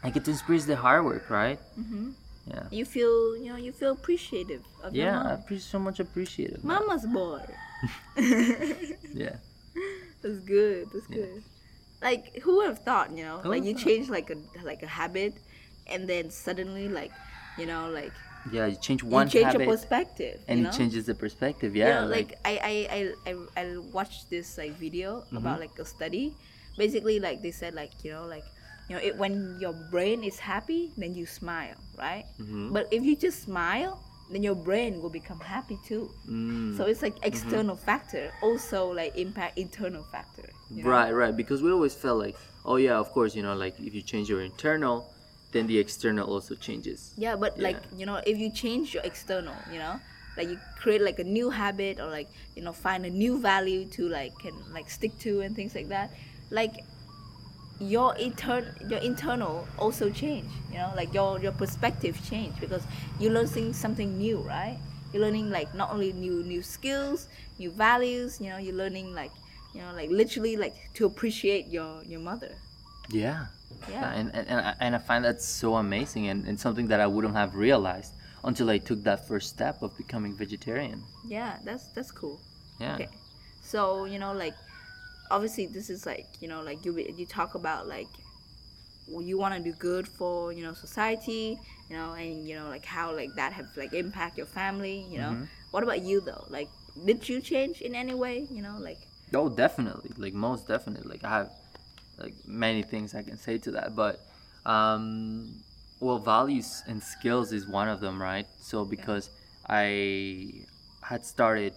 I 0.06 0.10
get 0.14 0.24
to 0.24 0.30
experience 0.36 0.66
the 0.72 0.76
hard 0.84 1.04
work 1.10 1.26
right 1.40 1.60
Mm-hmm. 1.82 2.06
yeah 2.54 2.66
You 2.78 2.84
feel 2.94 3.14
you 3.42 3.48
know 3.50 3.58
you 3.66 3.72
feel 3.80 3.92
appreciative 3.98 4.62
of 4.84 4.90
your 4.94 5.06
yeah 5.06 5.18
i 5.20 5.24
mom. 5.30 5.40
appreciate 5.40 5.70
so 5.76 5.78
much 5.86 5.98
appreciative 6.06 6.60
Mama's 6.72 7.06
boy. 7.20 7.44
yeah 9.24 9.36
That's 10.22 10.40
good. 10.40 10.82
That's 10.92 11.06
Yeah. 11.10 11.16
good. 11.16 11.42
Like 12.02 12.24
who 12.42 12.56
would 12.56 12.68
have 12.72 12.80
thought, 12.80 13.08
you 13.16 13.24
know? 13.28 13.38
Who 13.44 13.50
like 13.54 13.64
you 13.68 13.72
thought? 13.74 13.82
change 13.86 14.06
like 14.16 14.28
a 14.30 14.36
like 14.70 14.82
a 14.82 14.86
habit 15.00 15.34
and 15.92 16.08
then 16.12 16.30
suddenly 16.30 16.88
like 17.00 17.12
you 17.60 17.66
know 17.72 17.82
like 18.00 18.12
yeah 18.50 18.66
you 18.66 18.76
change 18.88 19.02
one 19.02 19.26
you 19.26 19.30
change 19.36 19.46
habit 19.50 19.66
your 19.66 19.70
perspective. 19.76 20.36
and 20.48 20.58
you 20.58 20.64
know? 20.64 20.70
it 20.70 20.78
changes 20.80 21.02
the 21.10 21.14
perspective 21.14 21.70
yeah 21.76 22.00
know, 22.00 22.06
like, 22.16 22.30
I, 22.44 22.54
I, 22.72 22.74
I, 22.98 23.00
I, 23.30 23.62
I 23.62 23.64
watched 23.98 24.30
this 24.30 24.48
like 24.58 24.72
video 24.86 25.08
Mm-hmm. 25.20 25.36
about 25.40 25.60
like 25.60 25.76
a 25.78 25.84
study. 25.84 26.26
Basically, 26.76 27.16
like 27.20 27.38
they 27.42 27.50
said, 27.60 27.74
like 27.74 27.92
you 28.04 28.12
know, 28.12 28.24
like 28.26 28.44
you 28.88 28.96
know, 28.96 29.02
it, 29.02 29.16
when 29.16 29.56
your 29.58 29.72
brain 29.90 30.22
is 30.22 30.38
happy, 30.38 30.92
then 30.96 31.14
you 31.14 31.26
smile, 31.26 31.74
right? 31.98 32.24
Mhm. 32.38 32.72
But 32.72 32.86
if 32.92 33.02
you 33.02 33.16
just 33.16 33.42
smile, 33.42 34.00
then 34.30 34.42
your 34.42 34.54
brain 34.54 35.00
will 35.00 35.10
become 35.10 35.40
happy 35.40 35.78
too. 35.86 36.10
Mm. 36.28 36.76
So 36.76 36.84
it's 36.86 37.02
like 37.02 37.14
external 37.22 37.76
factor 37.76 38.30
also 38.42 38.92
like 38.92 39.16
impact 39.16 39.58
internal 39.58 40.02
factor. 40.04 40.48
you 40.70 40.82
know? 40.82 40.90
Right, 40.90 41.12
right. 41.12 41.36
Because 41.36 41.62
we 41.62 41.70
always 41.70 41.94
felt 41.94 42.18
like, 42.18 42.36
oh 42.64 42.76
yeah, 42.76 42.96
of 42.98 43.10
course, 43.12 43.36
you 43.36 43.42
know, 43.42 43.54
like 43.54 43.78
if 43.78 43.94
you 43.94 44.02
change 44.02 44.28
your 44.28 44.42
internal, 44.42 45.12
then 45.52 45.66
the 45.68 45.78
external 45.78 46.28
also 46.28 46.54
changes. 46.56 47.12
Yeah, 47.16 47.36
but 47.36 47.58
like 47.58 47.78
you 47.96 48.04
know, 48.04 48.20
if 48.26 48.36
you 48.38 48.50
change 48.50 48.94
your 48.94 49.04
external, 49.04 49.54
you 49.72 49.78
know, 49.78 50.00
like 50.36 50.48
you 50.48 50.58
create 50.76 51.02
like 51.02 51.18
a 51.20 51.24
new 51.24 51.50
habit 51.50 52.00
or 52.00 52.08
like 52.10 52.28
you 52.56 52.62
know 52.62 52.72
find 52.72 53.06
a 53.06 53.10
new 53.10 53.40
value 53.40 53.84
to 53.96 54.08
like 54.08 54.36
can 54.38 54.54
like 54.72 54.90
stick 54.90 55.16
to 55.20 55.40
and 55.42 55.54
things 55.54 55.74
like 55.74 55.88
that, 55.88 56.10
like 56.50 56.82
your 57.78 58.16
intern 58.16 58.74
your 58.88 59.00
internal 59.00 59.66
also 59.78 60.08
change 60.08 60.48
you 60.70 60.78
know 60.78 60.90
like 60.96 61.12
your 61.12 61.38
your 61.40 61.52
perspective 61.52 62.18
change 62.28 62.54
because 62.58 62.82
you're 63.20 63.32
learning 63.32 63.72
something 63.72 64.16
new 64.16 64.38
right 64.38 64.78
you're 65.12 65.22
learning 65.22 65.50
like 65.50 65.74
not 65.74 65.92
only 65.92 66.12
new 66.12 66.42
new 66.44 66.62
skills 66.62 67.28
new 67.58 67.70
values 67.70 68.40
you 68.40 68.48
know 68.48 68.56
you're 68.56 68.74
learning 68.74 69.14
like 69.14 69.30
you 69.74 69.80
know 69.82 69.92
like 69.94 70.10
literally 70.10 70.56
like 70.56 70.74
to 70.94 71.04
appreciate 71.04 71.66
your 71.68 72.02
your 72.04 72.20
mother 72.20 72.52
Yeah. 73.10 73.46
Yeah. 73.88 74.10
And, 74.18 74.30
and, 74.34 74.48
and, 74.48 74.60
I, 74.60 74.74
and 74.80 74.94
I 74.96 74.98
find 74.98 75.24
that 75.24 75.40
so 75.42 75.76
amazing 75.76 76.28
and, 76.28 76.44
and 76.48 76.58
something 76.58 76.88
that 76.88 76.98
I 77.00 77.06
wouldn't 77.06 77.34
have 77.36 77.54
realized 77.54 78.14
until 78.42 78.70
I 78.70 78.78
took 78.78 79.02
that 79.04 79.28
first 79.28 79.48
step 79.50 79.82
of 79.82 79.96
becoming 79.96 80.34
vegetarian. 80.34 81.02
yeah 81.28 81.58
that's 81.64 81.84
that's 81.94 82.10
cool 82.10 82.40
Yeah. 82.80 82.94
okay 82.94 83.08
so 83.62 84.06
you 84.06 84.18
know 84.18 84.32
like 84.32 84.54
obviously 85.30 85.66
this 85.66 85.90
is 85.90 86.06
like 86.06 86.26
you 86.40 86.48
know 86.48 86.62
like 86.62 86.84
you 86.84 86.96
you 86.98 87.26
talk 87.26 87.54
about 87.54 87.86
like 87.88 88.08
you 89.20 89.38
want 89.38 89.54
to 89.54 89.60
do 89.60 89.72
good 89.78 90.08
for 90.08 90.52
you 90.52 90.62
know 90.64 90.74
society 90.74 91.58
you 91.88 91.96
know 91.96 92.12
and 92.14 92.48
you 92.48 92.56
know 92.58 92.68
like 92.68 92.84
how 92.84 93.14
like 93.14 93.34
that 93.36 93.52
have 93.52 93.66
like 93.76 93.92
impact 93.94 94.36
your 94.36 94.46
family 94.46 95.06
you 95.10 95.18
know 95.18 95.30
Mhm. 95.32 95.46
what 95.70 95.82
about 95.82 96.02
you 96.02 96.20
though 96.20 96.44
like 96.50 96.68
did 97.04 97.28
you 97.28 97.40
change 97.40 97.80
in 97.80 97.94
any 97.94 98.14
way 98.14 98.46
you 98.50 98.62
know 98.62 98.76
like 98.80 98.98
Oh, 99.34 99.48
definitely. 99.48 100.12
Like 100.16 100.34
most 100.34 100.68
definitely. 100.68 101.10
Like 101.10 101.24
I 101.24 101.30
have 101.38 101.50
like 102.16 102.34
many 102.46 102.82
things 102.82 103.14
I 103.14 103.22
can 103.22 103.36
say 103.36 103.58
to 103.58 103.72
that, 103.72 103.96
but 103.96 104.20
um, 104.64 105.64
well, 106.00 106.18
values 106.18 106.82
and 106.86 107.02
skills 107.02 107.52
is 107.52 107.66
one 107.66 107.88
of 107.88 108.00
them, 108.00 108.22
right? 108.22 108.46
So 108.60 108.84
because 108.84 109.30
I 109.68 110.64
had 111.02 111.24
started, 111.24 111.74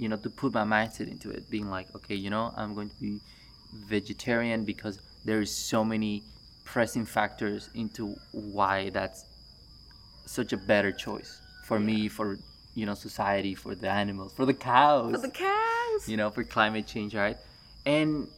you 0.00 0.08
know, 0.08 0.16
to 0.16 0.30
put 0.30 0.54
my 0.54 0.64
mindset 0.64 1.08
into 1.10 1.30
it, 1.30 1.50
being 1.50 1.68
like, 1.68 1.86
okay, 1.94 2.14
you 2.14 2.30
know, 2.30 2.52
I'm 2.56 2.74
going 2.74 2.88
to 2.88 2.96
be 2.96 3.20
vegetarian 3.72 4.64
because 4.64 4.98
there 5.24 5.40
is 5.40 5.54
so 5.54 5.84
many 5.84 6.22
pressing 6.64 7.04
factors 7.04 7.68
into 7.74 8.16
why 8.32 8.90
that's 8.90 9.24
such 10.26 10.52
a 10.52 10.56
better 10.56 10.92
choice 10.92 11.40
for 11.64 11.78
me, 11.78 12.08
for 12.08 12.38
you 12.74 12.86
know, 12.86 12.94
society, 12.94 13.54
for 13.54 13.74
the 13.74 13.88
animals, 13.90 14.32
for 14.32 14.46
the 14.46 14.54
cows. 14.54 15.12
For 15.12 15.18
the 15.20 15.30
cows. 15.30 16.08
You 16.08 16.16
know 16.16 16.30
for 16.30 16.44
climate 16.44 16.86
change 16.86 17.14
right? 17.14 17.36
And 17.84 18.28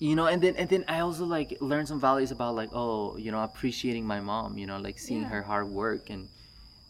you 0.00 0.16
know 0.16 0.26
and 0.26 0.42
then 0.42 0.56
and 0.56 0.68
then 0.68 0.84
i 0.88 0.98
also 0.98 1.24
like 1.24 1.56
learned 1.60 1.86
some 1.86 2.00
values 2.00 2.32
about 2.32 2.56
like 2.56 2.70
oh 2.74 3.16
you 3.16 3.30
know 3.30 3.42
appreciating 3.44 4.04
my 4.04 4.18
mom 4.20 4.58
you 4.58 4.66
know 4.66 4.76
like 4.78 4.98
seeing 4.98 5.22
Yeah. 5.22 5.28
her 5.34 5.42
hard 5.42 5.68
work 5.68 6.10
and 6.10 6.28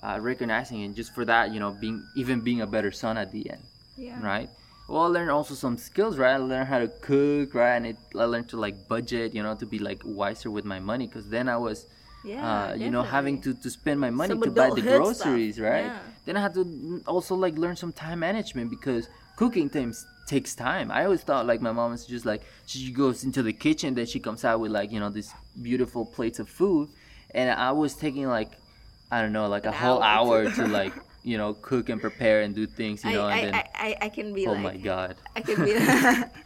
uh, 0.02 0.18
recognizing 0.20 0.82
and 0.84 0.96
just 0.96 1.14
for 1.14 1.24
that 1.26 1.52
you 1.52 1.60
know 1.60 1.70
being 1.84 2.02
even 2.16 2.40
being 2.40 2.62
a 2.62 2.66
better 2.66 2.90
son 2.90 3.18
at 3.18 3.30
the 3.30 3.50
end 3.50 3.62
yeah. 3.96 4.20
right? 4.22 4.48
Well 4.88 5.02
i 5.02 5.06
learned 5.06 5.30
also 5.30 5.54
some 5.54 5.78
skills 5.78 6.18
right? 6.18 6.34
I 6.34 6.36
learned 6.36 6.68
how 6.68 6.78
to 6.78 6.88
cook 6.88 7.54
right? 7.54 7.76
And 7.76 7.86
it, 7.86 7.96
i 8.14 8.24
learned 8.24 8.48
to 8.50 8.56
like 8.58 8.86
budget 8.88 9.34
you 9.34 9.42
know 9.42 9.54
to 9.54 9.66
be 9.66 9.78
like 9.78 10.02
wiser 10.04 10.50
with 10.50 10.64
my 10.64 10.78
money 10.78 11.06
because 11.06 11.28
then 11.28 11.48
i 11.48 11.56
was 11.56 11.86
yeah 12.22 12.70
uh, 12.70 12.74
you 12.74 12.90
know 12.90 13.02
having 13.02 13.40
to, 13.42 13.54
to 13.54 13.70
spend 13.70 13.98
my 14.00 14.10
money 14.10 14.30
Some 14.30 14.42
to 14.42 14.50
buy 14.50 14.70
the 14.70 14.82
adulthood 14.82 15.16
stuff, 15.16 15.26
groceries 15.26 15.58
right? 15.58 15.86
yeah. 15.86 15.98
then 16.26 16.36
i 16.36 16.40
had 16.40 16.54
to 16.54 17.02
also 17.06 17.34
like 17.34 17.56
learn 17.56 17.76
some 17.76 17.92
time 17.92 18.20
management 18.20 18.68
because 18.68 19.08
cooking 19.36 19.68
times 19.68 20.06
takes 20.26 20.54
time. 20.54 20.90
I 20.90 21.04
always 21.04 21.22
thought 21.22 21.46
like 21.46 21.60
my 21.60 21.72
mom 21.72 21.90
was 21.92 22.06
just 22.06 22.24
like 22.24 22.42
she 22.66 22.90
goes 22.92 23.24
into 23.24 23.42
the 23.42 23.52
kitchen 23.52 23.94
then 23.94 24.06
she 24.06 24.20
comes 24.20 24.44
out 24.44 24.60
with 24.60 24.70
like 24.70 24.90
you 24.90 25.00
know 25.00 25.10
these 25.10 25.32
beautiful 25.60 26.04
plates 26.04 26.38
of 26.38 26.48
food. 26.48 26.88
And 27.34 27.50
i 27.50 27.72
was 27.72 27.94
taking 27.94 28.26
like 28.28 28.52
i 29.10 29.20
don't 29.20 29.32
know 29.32 29.48
like 29.48 29.66
a 29.66 29.72
whole 29.72 30.02
hour 30.02 30.50
to 30.50 30.66
like 30.80 30.92
you 31.24 31.36
know 31.36 31.54
cook 31.54 31.88
and 31.88 32.00
prepare 32.00 32.42
and 32.42 32.54
do 32.54 32.66
things 32.66 33.02
you 33.02 33.10
I, 33.10 33.12
know 33.14 33.26
I, 33.26 33.36
and 33.36 33.46
then 33.46 33.54
I, 33.54 33.66
I, 33.74 33.96
I 34.02 34.08
can 34.10 34.32
be 34.32 34.46
oh 34.46 34.52
like 34.52 34.62
my 34.62 34.76
god 34.76 35.16
I 35.34 35.40
can 35.40 35.64
be 35.64 35.74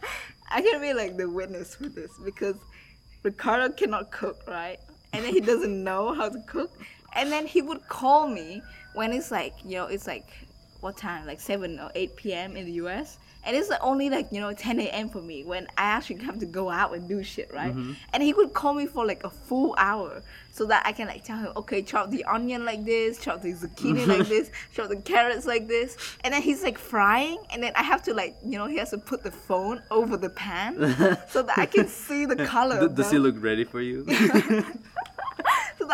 I 0.51 0.61
can 0.61 0.81
be 0.81 0.93
like 0.93 1.15
the 1.17 1.29
witness 1.29 1.75
for 1.75 1.89
this 1.89 2.11
because 2.25 2.55
Ricardo 3.23 3.73
cannot 3.73 4.11
cook, 4.11 4.41
right? 4.47 4.79
And 5.13 5.23
then 5.23 5.33
he 5.33 5.41
doesn't 5.41 5.83
know 5.83 6.13
how 6.13 6.29
to 6.29 6.41
cook. 6.47 6.71
And 7.15 7.31
then 7.31 7.45
he 7.45 7.61
would 7.61 7.87
call 7.87 8.27
me 8.27 8.61
when 8.93 9.11
it's 9.11 9.31
like, 9.31 9.53
you 9.63 9.77
know, 9.77 9.87
it's 9.87 10.07
like 10.07 10.27
what 10.79 10.97
time? 10.97 11.25
Like 11.25 11.39
seven 11.39 11.79
or 11.79 11.91
eight 11.95 12.15
PM 12.15 12.55
in 12.55 12.65
the 12.65 12.73
US. 12.83 13.17
And 13.45 13.55
it's 13.55 13.71
only 13.81 14.09
like, 14.09 14.27
you 14.31 14.41
know, 14.41 14.53
ten 14.53 14.79
AM 14.79 15.09
for 15.09 15.21
me 15.21 15.43
when 15.43 15.65
I 15.77 15.83
actually 15.83 16.23
have 16.25 16.39
to 16.39 16.45
go 16.45 16.69
out 16.69 16.93
and 16.93 17.07
do 17.07 17.23
shit, 17.23 17.51
right? 17.53 17.71
Mm-hmm. 17.71 17.93
And 18.13 18.23
he 18.23 18.33
would 18.33 18.53
call 18.53 18.73
me 18.73 18.85
for 18.85 19.05
like 19.05 19.23
a 19.23 19.29
full 19.29 19.75
hour 19.77 20.21
so 20.51 20.65
that 20.65 20.85
I 20.85 20.91
can 20.91 21.07
like 21.07 21.23
tell 21.23 21.37
him, 21.37 21.53
okay, 21.55 21.81
chop 21.81 22.09
the 22.11 22.25
onion 22.25 22.65
like 22.65 22.83
this, 22.83 23.17
chop 23.19 23.41
the 23.41 23.53
zucchini 23.53 24.05
like 24.05 24.19
mm-hmm. 24.19 24.29
this, 24.29 24.51
chop 24.73 24.89
the 24.89 24.97
carrots 24.97 25.45
like 25.45 25.67
this. 25.67 25.95
And 26.23 26.33
then 26.33 26.41
he's 26.41 26.63
like 26.63 26.77
frying 26.77 27.37
and 27.51 27.63
then 27.63 27.71
I 27.75 27.83
have 27.83 28.03
to 28.03 28.13
like, 28.13 28.35
you 28.43 28.57
know, 28.57 28.67
he 28.67 28.77
has 28.77 28.89
to 28.89 28.97
put 28.97 29.23
the 29.23 29.31
phone 29.31 29.81
over 29.89 30.17
the 30.17 30.29
pan 30.29 30.75
so 31.29 31.43
that 31.43 31.57
I 31.57 31.65
can 31.65 31.87
see 31.87 32.25
the 32.25 32.45
color. 32.45 32.89
D- 32.89 32.93
does 32.93 33.09
he 33.09 33.19
look 33.19 33.35
ready 33.39 33.63
for 33.63 33.81
you 33.81 34.05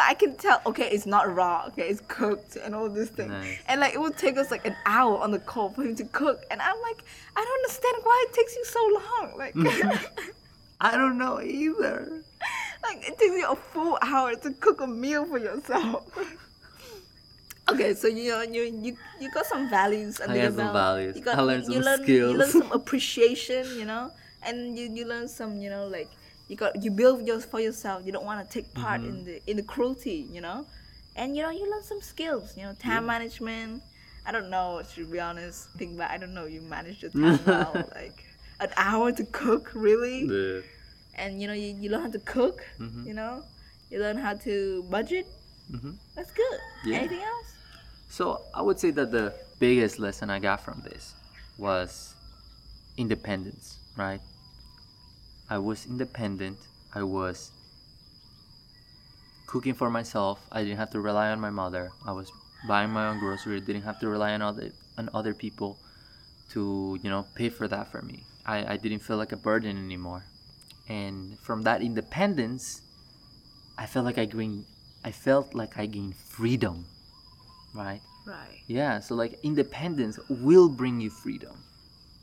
I 0.04 0.14
can 0.14 0.36
tell, 0.36 0.62
okay, 0.66 0.90
it's 0.92 1.06
not 1.06 1.34
raw, 1.36 1.66
okay, 1.68 1.84
it's 1.90 2.02
cooked 2.08 2.56
and 2.58 2.74
all 2.76 2.90
this 2.90 3.10
thing. 3.10 3.30
Nice. 3.30 3.60
And 3.68 3.80
like 3.82 3.94
it 3.94 4.00
would 4.00 4.18
take 4.18 4.38
us 4.38 4.52
like 4.52 4.66
an 4.66 4.76
hour 4.86 5.18
on 5.18 5.32
the 5.32 5.40
call 5.40 5.70
for 5.70 5.84
him 5.84 5.96
to 5.96 6.04
cook. 6.06 6.44
And 6.52 6.62
I'm 6.62 6.80
like, 6.82 7.04
I 7.36 7.44
don't 7.44 7.60
understand 7.64 7.96
why 8.04 8.26
it 8.28 8.34
takes 8.34 8.56
you 8.56 8.66
so 8.66 8.82
long. 9.00 9.38
Like, 9.38 9.56
i 10.82 10.92
don't 10.98 11.18
know 11.18 11.40
either 11.42 12.22
like 12.84 12.98
it 13.08 13.18
takes 13.18 13.32
you 13.34 13.48
a 13.50 13.56
full 13.56 13.98
hour 14.02 14.36
to 14.36 14.52
cook 14.52 14.82
a 14.82 14.88
meal 14.88 15.26
for 15.26 15.38
yourself. 15.38 16.06
okay, 17.70 17.94
so 17.94 18.08
you 18.08 18.32
know 18.32 18.42
you 18.44 18.64
you 18.82 18.98
you 19.20 19.32
got 19.32 19.46
some 19.46 19.70
values 19.70 20.20
under 20.20 20.34
I 20.34 20.38
your 20.44 20.50
got 20.52 20.58
some 20.58 20.66
belt. 20.68 20.74
values. 20.74 21.16
You 21.18 21.24
got, 21.24 21.38
I 21.38 21.42
learned 21.42 21.66
you 21.68 21.74
some 21.74 21.84
learn, 21.84 22.08
You 22.08 22.34
learn 22.34 22.50
skills. 22.50 22.64
some 22.64 22.72
appreciation, 22.72 23.66
you 23.80 23.86
know, 23.86 24.12
and 24.44 24.78
you 24.78 24.92
you 24.94 25.06
learn 25.08 25.28
some, 25.28 25.58
you 25.60 25.70
know, 25.70 25.88
like 25.88 26.10
you 26.48 26.56
got 26.56 26.84
you 26.84 26.92
build 26.92 27.26
yours 27.28 27.46
for 27.46 27.60
yourself. 27.60 28.06
You 28.06 28.12
don't 28.12 28.26
want 28.26 28.40
to 28.46 28.54
take 28.54 28.74
part 28.74 29.02
Mm-hmm. 29.02 29.10
in 29.10 29.26
the 29.26 29.50
in 29.52 29.58
the 29.58 29.64
cruelty, 29.64 30.28
you 30.32 30.42
know, 30.42 30.66
and 31.16 31.36
you 31.36 31.42
know 31.44 31.50
you 31.50 31.70
learn 31.70 31.84
some 31.84 32.02
skills, 32.02 32.56
you 32.58 32.64
know, 32.64 32.74
time 32.74 33.06
management. 33.06 33.82
I 34.28 34.32
don't 34.32 34.50
know 34.50 34.82
to 34.96 35.06
be 35.06 35.20
honest, 35.20 35.70
think 35.78 35.96
about. 35.96 36.12
I 36.12 36.18
don't 36.18 36.34
know. 36.34 36.46
You 36.46 36.62
manage 36.62 37.02
your 37.04 37.12
time 37.24 37.40
well, 37.46 37.90
like 37.96 38.24
an 38.60 38.70
hour 38.78 39.12
to 39.12 39.24
cook, 39.26 39.72
really 39.76 40.28
The- 40.28 40.64
and 41.18 41.42
you 41.42 41.48
know 41.48 41.54
you, 41.54 41.76
you 41.80 41.90
learn 41.90 42.02
how 42.04 42.12
to 42.12 42.20
cook 42.20 42.60
Mhm. 42.80 43.06
you 43.08 43.14
know 43.14 43.42
you 43.90 44.00
learn 44.00 44.18
how 44.18 44.34
to 44.34 44.84
budget 44.90 45.26
Mhm. 45.72 45.96
that's 46.16 46.32
good 46.32 46.60
Yeah. 46.84 46.98
anything 47.00 47.22
else 47.22 47.50
So 48.10 48.42
I 48.54 48.62
would 48.62 48.80
say 48.84 48.92
that 48.92 49.12
the 49.12 49.34
biggest 49.60 49.98
lesson 50.00 50.30
I 50.30 50.40
got 50.40 50.60
from 50.60 50.82
this 50.84 51.14
was 51.58 52.14
independence, 52.98 53.78
right? 53.98 54.22
I 55.50 55.58
was 55.58 55.86
independent. 55.86 56.58
I 56.94 57.04
was 57.04 57.52
cooking 59.48 59.74
for 59.74 59.90
myself. 59.90 60.40
I 60.52 60.64
didn't 60.64 60.78
have 60.78 60.90
to 60.92 61.00
rely 61.00 61.30
on 61.32 61.40
my 61.40 61.50
mother. 61.50 61.92
I 62.06 62.12
was 62.12 62.32
buying 62.68 62.90
my 62.90 63.08
own 63.10 63.20
grocery. 63.20 63.60
Didn't 63.62 63.84
have 63.84 64.00
to 64.00 64.08
rely 64.10 64.34
on 64.34 64.42
other 64.42 64.72
on 64.98 65.10
other 65.14 65.34
people 65.34 65.78
to 66.52 66.98
you 67.02 67.10
know 67.10 67.26
pay 67.36 67.50
for 67.50 67.68
that 67.68 67.92
for 67.92 68.02
me. 68.02 68.24
I, 68.46 68.74
I 68.74 68.78
didn't 68.78 69.00
feel 69.00 69.18
like 69.18 69.32
a 69.32 69.38
burden 69.38 69.78
anymore. 69.78 70.24
And 70.88 71.38
from 71.40 71.64
that 71.64 71.82
independence, 71.82 72.82
I 73.78 73.86
felt 73.88 74.06
like 74.06 74.18
I 74.18 74.26
gained 74.26 74.66
I 75.04 75.12
felt 75.12 75.54
like 75.54 75.78
I 75.78 75.86
gained 75.86 76.16
freedom. 76.16 76.86
Right? 77.74 78.02
right 78.26 78.62
Yeah, 78.68 79.00
so 79.00 79.14
like 79.16 79.38
independence 79.44 80.18
will 80.30 80.70
bring 80.70 81.00
you 81.02 81.10
freedom. 81.12 81.56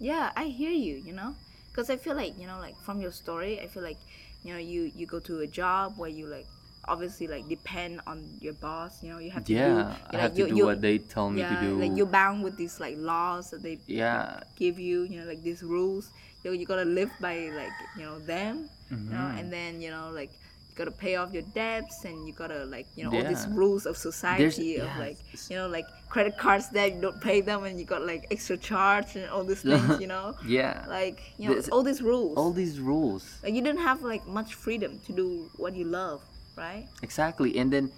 yeah 0.01 0.33
i 0.35 0.47
hear 0.51 0.73
you 0.73 0.95
you 1.07 1.13
know 1.15 1.37
because 1.73 1.91
i 1.91 1.97
feel 1.97 2.15
like 2.15 2.39
you 2.39 2.47
know 2.47 2.59
like 2.61 2.77
from 2.81 3.01
your 3.01 3.13
story 3.13 3.61
i 3.61 3.67
feel 3.67 3.83
like 3.83 3.99
you 4.45 4.53
know 4.53 4.59
you 4.59 4.91
you 4.95 5.07
go 5.07 5.19
to 5.21 5.41
a 5.41 5.47
job 5.47 5.95
where 5.97 6.11
you 6.11 6.27
like 6.27 6.47
obviously 6.89 7.27
like 7.29 7.49
depend 7.49 8.01
on 8.07 8.25
your 8.41 8.55
boss 8.55 9.03
you 9.03 9.11
know 9.13 9.19
you 9.19 9.31
have 9.31 9.45
to 9.45 9.53
Yeah, 9.53 9.95
do 10.13 10.17
I 10.17 10.21
have 10.21 10.33
like, 10.33 10.35
to 10.37 10.49
do 10.49 10.57
you- 10.57 10.65
what 10.67 10.81
they 10.83 10.99
tell 10.99 11.31
me 11.31 11.41
yeah 11.41 11.55
to 11.55 11.67
do. 11.69 11.79
like 11.81 11.93
you're 11.97 12.07
bound 12.11 12.43
with 12.43 12.57
these 12.57 12.81
like 12.81 12.97
laws 12.99 13.51
that 13.51 13.63
they 13.63 13.79
yeah, 13.87 14.41
give 14.57 14.79
you 14.79 15.03
you 15.05 15.21
know 15.21 15.27
like 15.27 15.43
these 15.43 15.63
rules 15.63 16.11
you 16.45 16.53
you 16.53 16.67
gotta 16.67 16.85
live 16.85 17.11
by 17.21 17.51
like 17.55 17.73
you 17.97 18.05
know 18.05 18.19
them 18.19 18.69
you 18.91 19.15
know 19.15 19.31
Mhm. 19.31 19.39
and 19.39 19.53
then 19.53 19.81
you 19.81 19.91
know 19.91 20.11
like 20.13 20.33
you 20.73 20.79
gotta 20.79 20.91
pay 20.91 21.17
off 21.17 21.33
your 21.35 21.43
debts 21.55 22.05
and 22.05 22.27
you 22.27 22.33
gotta 22.33 22.65
like 22.65 22.87
you 22.97 23.05
know 23.05 23.13
all 23.15 23.25
these 23.25 23.47
rules 23.49 23.85
of 23.85 23.95
society 23.97 24.77
of 24.77 24.87
yes. 24.87 24.99
like 24.99 25.19
you 25.51 25.57
know 25.57 25.69
like 25.69 25.85
credit 26.09 26.37
cards 26.39 26.71
that 26.71 26.95
you 26.95 27.01
don't 27.01 27.21
pay 27.21 27.41
them 27.43 27.65
and 27.65 27.79
you 27.79 27.85
got 27.85 28.07
like 28.07 28.27
extra 28.31 28.57
charge 28.57 29.15
and 29.17 29.29
all 29.31 29.45
these 29.45 29.61
things 29.63 30.01
you 30.01 30.07
know 30.15 30.35
yeah. 30.47 30.85
like 30.89 31.21
you 31.39 31.47
know 31.49 31.55
There's- 31.55 31.69
all 31.69 31.83
these 31.83 32.01
rules 32.03 32.37
All 32.39 32.53
these 32.53 32.81
rules. 32.81 33.23
like 33.43 33.53
you 33.55 33.61
didn't 33.61 33.83
have 33.83 34.03
like 34.03 34.27
much 34.27 34.55
freedom 34.55 34.99
to 35.07 35.13
do 35.13 35.51
what 35.57 35.75
you 35.77 35.85
love 35.85 36.23
right 36.57 36.87
Exactly. 37.03 37.59
And 37.59 37.73
then 37.73 37.91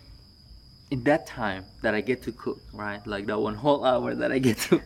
in 0.91 1.03
that 1.05 1.27
time 1.27 1.65
that 1.83 1.95
I 1.95 2.01
get 2.01 2.23
to 2.23 2.33
cook, 2.33 2.61
right? 2.73 3.05
Like 3.07 3.27
that 3.27 3.39
one 3.41 3.55
whole 3.55 3.85
hour 3.85 4.15
that 4.15 4.31
I 4.31 4.39
get 4.39 4.59
to 4.69 4.81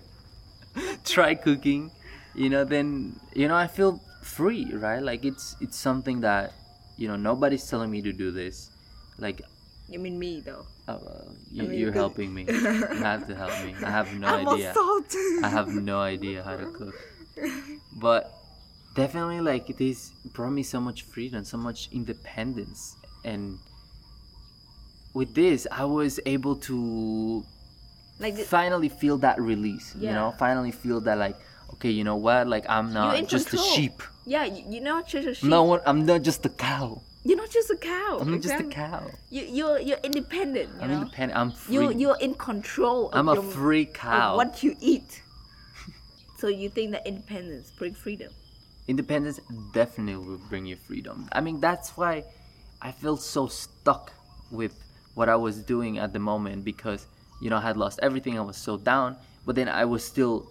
try 1.04 1.34
cooking, 1.34 1.90
you 2.34 2.48
know, 2.50 2.64
then 2.64 3.18
you 3.34 3.48
know, 3.48 3.56
I 3.56 3.66
feel 3.66 4.00
free, 4.22 4.72
right? 4.74 5.02
Like 5.02 5.24
it's 5.24 5.56
it's 5.60 5.76
something 5.76 6.20
that 6.20 6.52
you 6.98 7.08
know, 7.08 7.16
nobody's 7.16 7.68
telling 7.68 7.90
me 7.90 8.02
to 8.02 8.12
do 8.12 8.30
this. 8.30 8.70
Like 9.18 9.40
you 9.88 9.98
mean 9.98 10.18
me 10.18 10.40
though 10.44 10.66
uh, 10.86 10.98
you, 11.50 11.62
I 11.62 11.66
mean, 11.66 11.78
you're 11.78 11.92
helping 11.92 12.34
me. 12.34 12.44
you 12.46 12.52
have 12.52 13.26
to 13.26 13.34
help 13.34 13.52
me. 13.64 13.74
I 13.82 13.90
have 13.90 14.12
no 14.18 14.26
i'm 14.26 14.48
idea. 14.48 14.74
I 15.42 15.48
have 15.48 15.68
no 15.68 16.00
idea 16.00 16.42
how 16.42 16.56
to 16.56 16.66
cook. 16.78 16.94
But 17.96 18.38
definitely 18.98 19.40
like 19.40 19.76
this 19.76 20.10
brought 20.32 20.50
me 20.50 20.62
so 20.62 20.80
much 20.80 21.02
freedom 21.02 21.44
so 21.44 21.56
much 21.56 21.88
independence 21.92 22.96
and 23.24 23.56
with 25.14 25.32
this 25.36 25.68
i 25.70 25.84
was 25.84 26.18
able 26.26 26.56
to 26.56 27.44
Like 28.18 28.36
finally 28.38 28.88
feel 28.88 29.18
that 29.18 29.40
release 29.40 29.94
yeah. 29.94 30.08
you 30.08 30.14
know 30.16 30.34
finally 30.36 30.72
feel 30.72 31.00
that 31.02 31.16
like 31.16 31.36
okay 31.72 31.90
you 31.90 32.04
know 32.04 32.16
what 32.16 32.46
like 32.48 32.64
i'm 32.68 32.92
not 32.92 33.26
just 33.28 33.52
a 33.54 33.58
sheep 33.58 34.02
yeah, 34.26 34.44
you, 34.44 34.62
you're 34.68 34.82
not 34.82 35.08
just 35.08 35.26
a 35.26 35.34
sheep. 35.34 35.48
no 35.48 35.62
one 35.64 35.80
i'm 35.86 36.04
not 36.04 36.22
just 36.22 36.44
a 36.44 36.50
cow 36.50 37.00
You're 37.24 37.38
not 37.38 37.50
just 37.50 37.70
a 37.70 37.76
cow. 37.76 38.18
i'm 38.20 38.30
not 38.30 38.40
just 38.42 38.60
a 38.60 38.64
cow 38.64 39.02
You 39.30 39.42
you're 39.48 39.78
you're 39.80 40.02
independent. 40.04 40.68
You 40.76 40.80
i'm 40.82 40.88
know. 40.90 41.00
independent 41.02 41.38
i'm 41.38 41.50
free 41.52 41.74
You 41.74 41.92
you're 41.92 42.18
in 42.20 42.34
control. 42.34 43.08
Of 43.10 43.16
i'm 43.18 43.28
a 43.28 43.34
your, 43.34 43.42
free 43.42 43.86
of 43.86 43.92
cow 43.94 44.36
what 44.36 44.62
you 44.62 44.76
eat. 44.80 45.22
so 46.38 46.48
you 46.48 46.68
think 46.68 46.92
that 46.92 47.06
independence 47.06 47.70
bring 47.78 47.94
freedom? 47.94 48.30
independence 48.88 49.38
definitely 49.74 50.16
will 50.16 50.40
bring 50.48 50.64
you 50.64 50.74
freedom. 50.76 51.28
I 51.32 51.40
mean, 51.42 51.60
that's 51.60 51.90
why 51.98 52.24
I 52.80 52.90
feel 52.90 53.18
so 53.18 53.46
stuck 53.46 54.12
with 54.50 54.72
what 55.14 55.28
I 55.28 55.36
was 55.36 55.60
doing 55.60 55.98
at 55.98 56.14
the 56.14 56.18
moment 56.18 56.64
because, 56.64 57.04
you 57.42 57.50
know, 57.50 57.56
I 57.58 57.60
had 57.60 57.76
lost 57.76 58.00
everything. 58.02 58.38
I 58.38 58.40
was 58.40 58.56
so 58.56 58.78
down, 58.78 59.16
but 59.44 59.56
then 59.56 59.68
I 59.68 59.84
was 59.84 60.02
still 60.02 60.50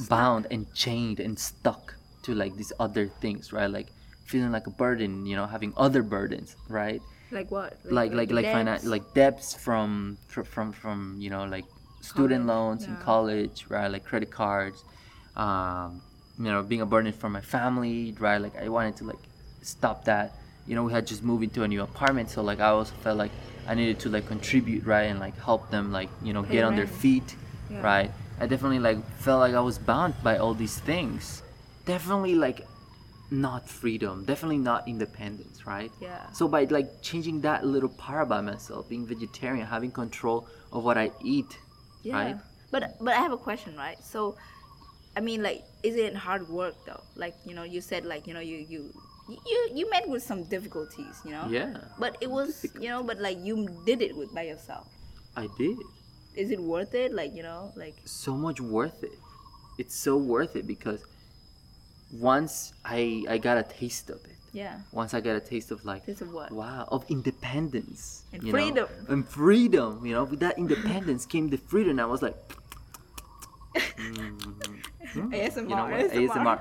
bound 0.00 0.46
and 0.50 0.66
chained 0.74 1.20
and 1.20 1.38
stuck 1.38 1.94
to 2.22 2.34
like 2.34 2.56
these 2.56 2.72
other 2.80 3.08
things, 3.20 3.52
right? 3.52 3.70
Like 3.70 3.88
feeling 4.26 4.52
like 4.52 4.66
a 4.66 4.70
burden, 4.70 5.26
you 5.26 5.36
know, 5.36 5.46
having 5.46 5.72
other 5.76 6.02
burdens, 6.02 6.56
right? 6.68 7.00
Like 7.30 7.50
what? 7.50 7.74
like 7.84 8.12
like 8.12 8.30
like 8.30 8.46
finan- 8.46 8.64
debts? 8.66 8.84
like 8.84 9.14
debts 9.14 9.54
from 9.54 10.18
fr- 10.28 10.42
from 10.44 10.72
from 10.72 11.16
you 11.18 11.30
know 11.30 11.44
like 11.44 11.64
student 12.00 12.46
College, 12.46 12.56
loans 12.56 12.84
in 12.84 12.96
college 12.98 13.64
right 13.70 13.88
like 13.90 14.04
credit 14.04 14.30
cards 14.30 14.84
um 15.36 16.00
you 16.38 16.44
know 16.44 16.62
being 16.62 16.80
a 16.82 16.86
burden 16.86 17.12
for 17.12 17.28
my 17.30 17.40
family 17.40 18.14
right 18.20 18.38
like 18.40 18.54
i 18.56 18.68
wanted 18.68 18.94
to 18.96 19.04
like 19.04 19.18
stop 19.62 20.04
that 20.04 20.36
you 20.66 20.74
know 20.74 20.84
we 20.84 20.92
had 20.92 21.06
just 21.06 21.22
moved 21.24 21.42
into 21.42 21.62
a 21.62 21.68
new 21.68 21.82
apartment 21.82 22.28
so 22.30 22.42
like 22.42 22.60
i 22.60 22.66
also 22.68 22.94
felt 23.02 23.16
like 23.16 23.32
i 23.66 23.74
needed 23.74 23.98
to 23.98 24.08
like 24.10 24.26
contribute 24.26 24.84
right 24.84 25.04
and 25.04 25.18
like 25.18 25.36
help 25.40 25.70
them 25.70 25.90
like 25.90 26.10
you 26.22 26.32
know 26.32 26.42
Pay 26.42 26.52
get 26.52 26.64
on 26.64 26.76
their 26.76 26.86
feet 26.86 27.34
Yeah. 27.70 27.80
right 27.80 28.10
i 28.40 28.46
definitely 28.46 28.78
like 28.78 28.98
felt 29.18 29.40
like 29.40 29.54
i 29.54 29.60
was 29.60 29.78
bound 29.78 30.14
by 30.22 30.36
all 30.38 30.54
these 30.54 30.78
things 30.80 31.42
definitely 31.86 32.34
like 32.34 32.66
not 33.30 33.68
freedom 33.68 34.24
definitely 34.24 34.58
not 34.58 34.86
independence 34.86 35.66
right 35.66 35.90
Yeah. 36.00 36.30
so 36.32 36.46
by 36.48 36.64
like 36.64 36.88
changing 37.02 37.40
that 37.42 37.64
little 37.66 37.88
part 37.88 38.22
about 38.22 38.44
myself, 38.44 38.88
being 38.88 39.06
vegetarian, 39.06 39.66
having 39.66 39.90
control 39.90 40.46
of 40.72 40.84
what 40.84 40.96
I 40.98 41.10
eat, 41.22 41.50
Yeah. 42.02 42.14
right? 42.14 42.36
But 42.70 42.82
but 43.00 43.12
I 43.16 43.20
have 43.26 43.32
a 43.32 43.38
question, 43.48 43.76
right? 43.76 43.98
So, 44.04 44.36
I 45.16 45.20
mean, 45.20 45.42
like, 45.42 45.62
is 45.82 45.94
it 45.96 46.14
hard 46.14 46.48
work 46.48 46.74
though? 46.86 47.02
Like, 47.16 47.34
you 47.46 47.54
know, 47.54 47.62
you 47.62 47.80
said 47.80 48.04
like, 48.04 48.26
you 48.28 48.34
know, 48.34 48.40
you 48.44 48.58
you 48.68 48.80
you 49.28 49.58
you 49.78 49.84
met 49.90 50.06
with 50.08 50.22
some 50.22 50.44
difficulties, 50.44 51.14
you 51.24 51.30
know. 51.30 51.46
Yeah, 51.48 51.70
But 51.98 52.18
it 52.20 52.30
was, 52.30 52.66
you 52.78 52.88
know, 52.92 53.02
but 53.02 53.18
like 53.20 53.38
you 53.40 53.56
did 53.86 54.02
it 54.02 54.14
with 54.16 54.34
by 54.34 54.42
yourself. 54.52 54.86
I 55.36 55.48
did. 55.58 55.78
Is 56.34 56.50
it 56.50 56.60
worth 56.60 56.94
it? 56.94 57.12
Like, 57.12 57.34
you 57.34 57.42
know, 57.42 57.72
like 57.76 57.96
So 58.04 58.34
much 58.36 58.60
worth 58.60 59.02
it. 59.04 59.18
It's 59.78 59.94
so 59.94 60.16
worth 60.16 60.56
it 60.56 60.66
because 60.66 61.00
once 62.12 62.72
I 62.84 63.24
I 63.28 63.38
got 63.38 63.56
a 63.58 63.62
taste 63.64 64.10
of 64.10 64.20
it. 64.24 64.36
yeah, 64.52 64.78
Once 64.92 65.14
I 65.14 65.20
got 65.20 65.34
a 65.36 65.40
taste 65.40 65.70
of 65.72 65.84
like 65.84 66.06
this 66.06 66.22
is 66.22 66.28
what. 66.32 66.52
wow 66.52 66.86
of 66.90 67.04
independence 67.10 68.22
And 68.32 68.42
you 68.42 68.52
know, 68.52 68.58
freedom. 68.58 68.88
and 69.08 69.26
freedom. 69.28 70.06
You 70.06 70.12
know, 70.14 70.24
with 70.24 70.40
that 70.40 70.58
independence 70.58 71.26
came 71.26 71.48
the 71.50 71.58
freedom. 71.58 71.98
I 71.98 72.06
was 72.06 72.22
like, 72.22 72.36
mm, 73.74 75.32
ASMR. 75.32 75.68
you 75.70 75.76
know 75.76 75.86
what? 75.90 76.10
ASMR. 76.12 76.30
ASMR. 76.30 76.60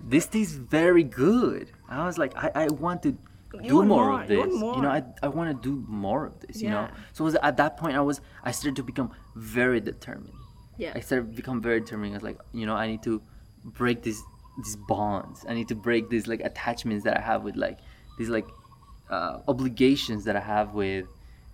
this 0.00 0.26
tastes 0.26 0.54
very 0.54 1.02
good. 1.04 1.70
I 1.88 2.04
was 2.06 2.18
like, 2.18 2.32
I, 2.36 2.50
I 2.54 2.66
want 2.68 3.02
to 3.04 3.16
You 3.54 3.60
do 3.62 3.74
more, 3.76 3.84
more, 3.84 4.20
of 4.20 4.28
this. 4.28 4.38
want 4.38 4.76
You 4.76 4.82
know. 4.82 4.90
I, 4.90 5.02
I 5.22 5.28
want 5.28 5.50
to 5.50 5.68
do 5.68 5.84
more 5.88 6.26
of 6.26 6.38
this. 6.40 6.60
You 6.60 6.70
know, 6.70 6.88
so 7.12 7.24
it 7.24 7.26
was 7.26 7.36
at 7.36 7.56
that 7.56 7.76
point 7.76 7.96
I 7.96 8.00
was 8.00 8.20
I 8.44 8.50
started 8.50 8.76
to 8.76 8.82
become 8.82 9.10
very 9.36 9.80
determined. 9.80 10.34
Yeah. 10.76 10.92
I 10.94 11.00
started 11.00 11.30
to 11.30 11.36
become 11.36 11.60
very 11.60 11.80
determined. 11.80 12.12
I 12.12 12.16
was 12.16 12.22
like, 12.22 12.38
you 12.52 12.66
know, 12.66 12.74
I 12.74 12.86
need 12.86 13.02
to 13.04 13.22
break 13.64 14.02
these 14.02 14.22
these 14.58 14.76
bonds. 14.76 15.44
I 15.48 15.54
need 15.54 15.68
to 15.68 15.74
break 15.74 16.10
these 16.10 16.26
like 16.26 16.40
attachments 16.40 17.04
that 17.04 17.16
I 17.16 17.20
have 17.20 17.42
with 17.42 17.56
like 17.56 17.78
these 18.18 18.28
like 18.28 18.46
uh, 19.10 19.38
obligations 19.48 20.24
that 20.24 20.36
I 20.36 20.40
have 20.40 20.74
with 20.74 21.06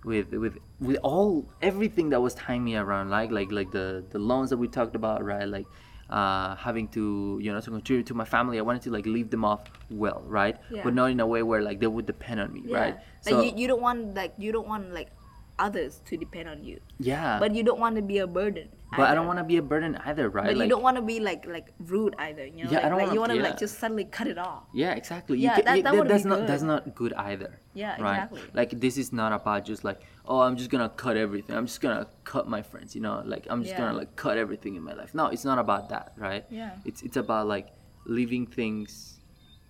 with 0.03 0.31
with 0.33 0.57
with 0.79 0.97
all 1.01 1.49
everything 1.61 2.09
that 2.09 2.21
was 2.21 2.35
tying 2.35 2.63
me 2.63 2.75
around 2.75 3.09
like 3.09 3.31
like 3.31 3.51
like 3.51 3.71
the 3.71 4.05
the 4.11 4.19
loans 4.19 4.49
that 4.51 4.57
we 4.57 4.67
talked 4.67 4.95
about 4.95 5.23
right 5.23 5.47
like 5.47 5.65
uh, 6.09 6.55
having 6.55 6.87
to 6.89 7.39
you 7.41 7.51
know 7.51 7.59
to 7.59 7.71
contribute 7.71 8.05
to 8.05 8.13
my 8.13 8.25
family 8.25 8.59
I 8.59 8.61
wanted 8.61 8.83
to 8.83 8.91
like 8.91 9.05
leave 9.05 9.29
them 9.31 9.43
off 9.43 9.61
well 9.89 10.21
right 10.27 10.57
Yeah. 10.69 10.83
but 10.83 10.93
not 10.93 11.09
in 11.09 11.19
a 11.19 11.25
way 11.27 11.41
where 11.41 11.61
like 11.61 11.79
they 11.79 11.87
would 11.87 12.05
depend 12.05 12.39
on 12.39 12.53
me 12.53 12.61
Yeah. 12.65 12.79
right 12.79 12.95
Like 13.25 13.45
you, 13.45 13.51
you 13.61 13.67
don't 13.67 13.81
want 13.81 14.13
like 14.13 14.33
you 14.37 14.51
don't 14.51 14.67
want 14.67 14.93
like 14.93 15.09
others 15.57 16.01
to 16.05 16.17
depend 16.17 16.49
on 16.49 16.63
you, 16.63 16.79
yeah 16.99 17.39
but 17.39 17.55
you 17.55 17.63
don't 17.63 17.79
want 17.79 17.95
to 17.95 18.01
be 18.01 18.17
a 18.19 18.27
burden. 18.27 18.67
but 18.97 19.09
I 19.09 19.15
don't 19.15 19.27
want 19.27 19.39
to 19.39 19.43
be 19.43 19.57
a 19.57 19.61
burden 19.61 19.95
either 20.05 20.29
right 20.29 20.45
But 20.47 20.57
like 20.57 20.65
you 20.67 20.69
don't 20.75 20.83
want 20.83 20.97
to 20.97 21.01
be 21.01 21.19
like 21.19 21.45
like 21.47 21.67
rude 21.79 22.15
either. 22.19 22.45
You 22.45 22.63
know, 22.65 22.71
Yeah, 22.71 22.85
I 22.85 22.89
don't 22.89 22.99
like 22.99 23.11
you 23.13 23.19
want 23.19 23.31
wanna- 23.31 23.43
to 23.43 23.49
like 23.49 23.59
just 23.59 23.79
suddenly 23.79 24.05
cut 24.17 24.27
it 24.27 24.37
off. 24.37 24.63
Yeah, 24.73 24.93
exactly. 25.01 25.37
Yeah, 25.39 25.57
you 25.57 25.63
that- 25.63 25.83
that 25.83 25.91
wouldn't 25.93 26.09
that's 26.09 26.23
be 26.23 26.29
not 26.29 26.39
good. 26.39 26.47
that's 26.49 26.63
not 26.73 26.81
good 26.95 27.13
either. 27.13 27.51
Yeah, 27.73 27.91
right? 28.01 28.13
exactly. 28.23 28.41
Like 28.53 28.71
this 28.83 28.95
is 28.97 29.09
not 29.21 29.31
about 29.39 29.65
just 29.71 29.83
like 29.89 29.99
oh 30.31 30.39
I'm 30.45 30.55
just 30.61 30.69
gonna 30.73 30.89
cut 31.05 31.15
everything. 31.25 31.55
I'm 31.57 31.67
just 31.71 31.81
gonna 31.81 32.07
cut 32.23 32.47
my 32.55 32.61
friends. 32.61 32.95
You 32.95 33.01
know, 33.01 33.15
like 33.25 33.43
I'm 33.49 33.61
just 33.63 33.73
Yeah. 33.73 33.79
gonna 33.81 33.97
like 34.01 34.15
cut 34.15 34.37
everything 34.37 34.75
in 34.79 34.83
my 34.83 34.93
life. 34.93 35.11
No, 35.19 35.25
it's 35.27 35.45
not 35.51 35.59
about 35.65 35.89
that, 35.93 36.13
right? 36.27 36.43
Yeah. 36.49 36.71
It's 36.85 37.01
it's 37.07 37.17
about 37.25 37.47
like 37.55 37.67
leaving 38.05 38.45
things 38.45 39.19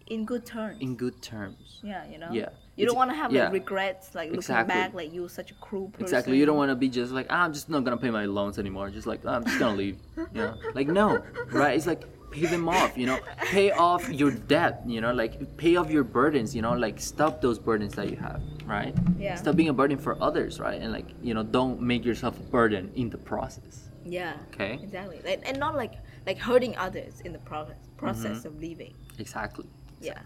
In 0.08 0.26
good 0.26 0.46
terms. 0.46 0.78
in 0.86 0.96
good 1.04 1.18
terms. 1.22 1.80
yeah, 1.84 2.04
you 2.12 2.18
know. 2.22 2.30
Yeah. 2.32 2.50
You 2.76 2.86
don't 2.86 2.96
want 2.98 3.10
to 3.12 3.16
have 3.16 3.32
yeah. 3.32 3.46
like 3.46 3.54
regrets, 3.54 4.14
like 4.16 4.28
looking 4.28 4.40
Exactly. 4.40 4.74
back, 4.76 4.94
like 4.94 5.14
you 5.14 5.22
were 5.22 5.30
such 5.30 5.52
a 5.52 5.54
cruel 5.56 5.88
person. 5.90 6.04
Exactly. 6.04 6.38
You 6.38 6.46
don't 6.46 6.58
want 6.58 6.70
to 6.72 6.76
be 6.76 6.90
just 6.90 7.12
like 7.14 7.28
ah, 7.30 7.44
I'm 7.44 7.54
just 7.54 7.70
not 7.70 7.84
gonna 7.86 7.98
pay 7.98 8.10
my 8.10 8.26
loans 8.26 8.60
anymore. 8.60 8.90
Just 8.90 9.08
like 9.08 9.22
"Ah, 9.26 9.36
I'm 9.36 9.46
just 9.46 9.60
gonna 9.60 9.78
leave. 9.78 9.98
You 10.34 10.42
know, 10.42 10.56
like 10.74 10.88
no, 10.88 11.24
right? 11.52 11.76
It's 11.78 11.88
like 11.88 12.04
pay 12.32 12.48
them 12.48 12.68
off. 12.68 12.98
You 12.98 13.06
know, 13.06 13.20
pay 13.46 13.72
off 13.72 14.10
your 14.10 14.32
debt. 14.32 14.82
You 14.86 15.00
know, 15.00 15.14
like 15.14 15.56
pay 15.58 15.78
off 15.78 15.90
your 15.90 16.04
burdens. 16.04 16.54
You 16.54 16.62
know, 16.62 16.74
like 16.74 17.00
stop 17.00 17.40
those 17.42 17.60
burdens 17.60 17.94
that 17.96 18.10
you 18.10 18.18
have. 18.18 18.42
Right. 18.66 18.94
Yeah. 19.18 19.36
Stop 19.36 19.56
being 19.56 19.70
a 19.70 19.74
burden 19.74 19.98
for 19.98 20.22
others. 20.22 20.60
Right. 20.60 20.82
And 20.82 20.92
like 20.92 21.08
you 21.24 21.34
know, 21.34 21.44
don't 21.44 21.80
make 21.82 22.04
yourself 22.04 22.38
a 22.38 22.44
burden 22.44 22.92
in 22.96 23.10
the 23.10 23.18
process. 23.18 23.90
Yeah. 24.04 24.34
Okay. 24.54 24.74
Exactly. 24.84 25.22
Like, 25.24 25.42
and 25.46 25.58
not 25.60 25.76
like 25.76 25.94
like 26.28 26.38
hurting 26.38 26.76
others 26.76 27.22
in 27.22 27.32
the 27.32 27.40
process 27.40 27.78
process 27.98 28.40
Mm-hmm. 28.40 28.48
of 28.48 28.60
leaving. 28.60 28.94
Exactly. 29.18 29.68
Yeah. 30.02 30.20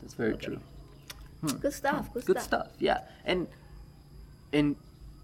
That's 0.00 0.14
very 0.14 0.32
Okay. 0.34 0.46
true. 0.46 0.60
Good 1.48 1.72
stuff. 1.72 2.12
Good, 2.12 2.22
Hmm. 2.24 2.32
Good 2.32 2.40
stuff. 2.42 2.66
stuff. 2.68 2.68
Yeah. 2.78 2.98
And 3.24 3.46
and 4.52 4.76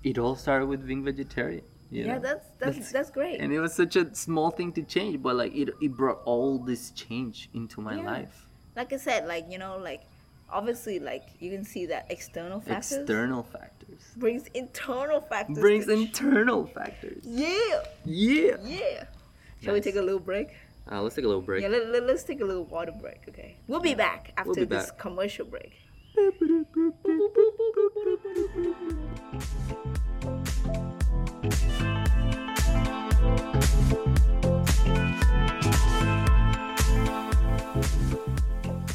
it 0.02 0.18
all 0.18 0.36
started 0.36 0.66
with 0.66 0.86
being 0.86 1.04
vegetarian. 1.04 1.62
you 1.90 2.04
Yeah, 2.04 2.14
know? 2.14 2.20
that's 2.20 2.46
that's 2.58 2.92
that's 2.92 3.10
great. 3.10 3.40
and 3.40 3.52
it 3.52 3.60
was 3.60 3.74
such 3.74 3.96
a 3.96 4.14
small 4.14 4.50
thing 4.52 4.70
to 4.78 4.82
change 4.82 5.20
but 5.22 5.34
like 5.34 5.52
it, 5.54 5.70
it 5.82 5.92
brought 5.96 6.20
all 6.24 6.58
this 6.58 6.90
change 6.92 7.48
into 7.52 7.80
my 7.80 7.96
Yeah. 7.96 8.02
life 8.14 8.46
like 8.76 8.92
I 8.92 8.96
said, 8.98 9.26
like 9.26 9.44
you 9.50 9.58
know, 9.58 9.76
like 9.78 10.02
obviously, 10.48 10.98
like 11.00 11.24
you 11.40 11.50
can 11.50 11.64
see 11.64 11.86
that 11.86 12.06
external 12.10 12.60
factors 12.60 12.98
external 12.98 13.42
factors 13.42 14.02
brings 14.16 14.46
internal 14.54 15.20
factors. 15.20 15.58
brings 15.58 15.86
to- 15.86 15.92
internal 15.92 16.66
factors 16.66 17.22
Yeah. 17.24 17.82
yeah 18.04 18.56
Yeah. 18.62 19.04
Shall 19.62 19.74
we 19.74 19.80
take 19.80 19.96
a 19.96 20.02
little 20.02 20.20
break? 20.32 20.48
uh, 20.90 21.02
let's 21.02 21.14
take 21.16 21.24
a 21.24 21.28
little 21.28 21.42
break 21.42 21.62
Yeah, 21.62 21.68
let, 21.68 21.82
let, 21.90 22.02
us 22.16 22.22
take 22.24 22.40
a 22.40 22.44
little 22.44 22.64
water 22.64 22.92
break, 22.92 23.20
okay? 23.28 23.56
We'll 23.68 23.80
be 23.92 23.94
back 23.94 24.32
after 24.36 24.54
be 24.54 24.64
this 24.64 24.86
back. 24.90 24.98
commercial 24.98 25.44
break. 25.46 25.72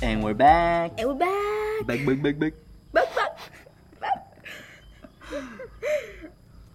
And 0.01 0.23
we're 0.23 0.33
back 0.33 0.93
And 0.97 1.07
we're 1.07 1.15
back. 1.15 1.87
back 1.87 2.05
back 2.05 2.21
back 2.21 2.39
back 2.39 2.53
Back, 2.93 3.15
back, 3.15 3.39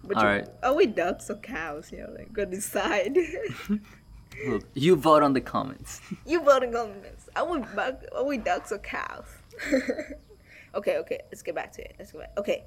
but 0.03 0.17
All 0.17 0.25
right. 0.25 0.47
Are 0.61 0.73
we 0.75 0.85
ducks 0.85 1.29
or 1.29 1.35
cows? 1.35 1.91
You 1.91 1.99
know, 1.99 2.13
like, 2.15 2.33
go 2.33 2.45
decide. 2.45 3.17
Look, 4.47 4.63
you 4.73 4.95
vote 4.95 5.23
on 5.23 5.33
the 5.33 5.41
comments 5.41 6.01
you 6.25 6.43
voting 6.43 6.75
on 6.75 7.01
this. 7.01 7.29
Are 7.35 7.45
we, 7.45 7.59
buck, 7.75 8.03
are 8.15 8.25
we 8.25 8.37
ducks 8.37 8.71
or 8.71 8.79
cows? 8.79 9.25
okay, 10.75 10.97
okay, 10.97 11.19
let's 11.31 11.41
get 11.41 11.55
back 11.55 11.71
to 11.73 11.81
it. 11.81 11.95
Let's 11.99 12.11
go 12.11 12.19
back. 12.19 12.31
Okay. 12.37 12.65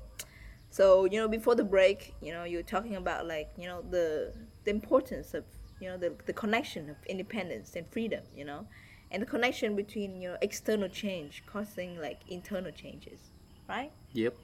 So, 0.71 1.05
you 1.05 1.19
know, 1.21 1.29
before 1.29 1.55
the 1.55 1.65
break, 1.65 2.15
you 2.21 2.33
know, 2.33 2.45
you 2.45 2.57
were 2.59 2.63
talking 2.65 2.97
about 2.97 3.27
like, 3.27 3.51
you 3.57 3.67
know, 3.69 3.83
the 3.91 4.33
the 4.65 4.71
importance 4.71 5.35
of, 5.35 5.45
you 5.81 5.89
know, 5.89 5.97
the 5.97 6.15
the 6.27 6.33
connection 6.33 6.91
of 6.91 6.97
independence 7.07 7.77
and 7.77 7.87
freedom, 7.91 8.25
you 8.35 8.45
know, 8.45 8.67
and 9.11 9.23
the 9.23 9.27
connection 9.27 9.77
between, 9.77 10.21
you 10.21 10.31
know, 10.31 10.37
external 10.43 10.89
change 10.89 11.45
causing 11.47 11.99
like 12.01 12.21
internal 12.29 12.73
changes, 12.73 13.21
right? 13.69 13.93
yep 14.13 14.35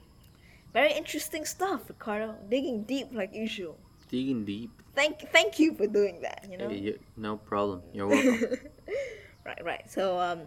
Very 0.73 0.93
interesting 0.93 1.45
stuff, 1.45 1.89
Ricardo. 1.89 2.35
Digging 2.49 2.83
deep 2.83 3.07
like 3.13 3.33
usual. 3.33 3.77
digging 4.09 4.45
deep 4.45 4.71
Thank 4.95 5.19
thank 5.31 5.59
you 5.59 5.73
for 5.75 5.87
doing 5.87 6.21
that, 6.21 6.45
you 6.49 6.57
know. 6.57 6.69
Hey, 6.69 6.97
no 7.17 7.37
problem 7.37 7.81
you're 7.93 8.07
welcome 8.07 8.39
Right, 9.45 9.63
right. 9.65 9.89
So, 9.89 10.19
um, 10.19 10.41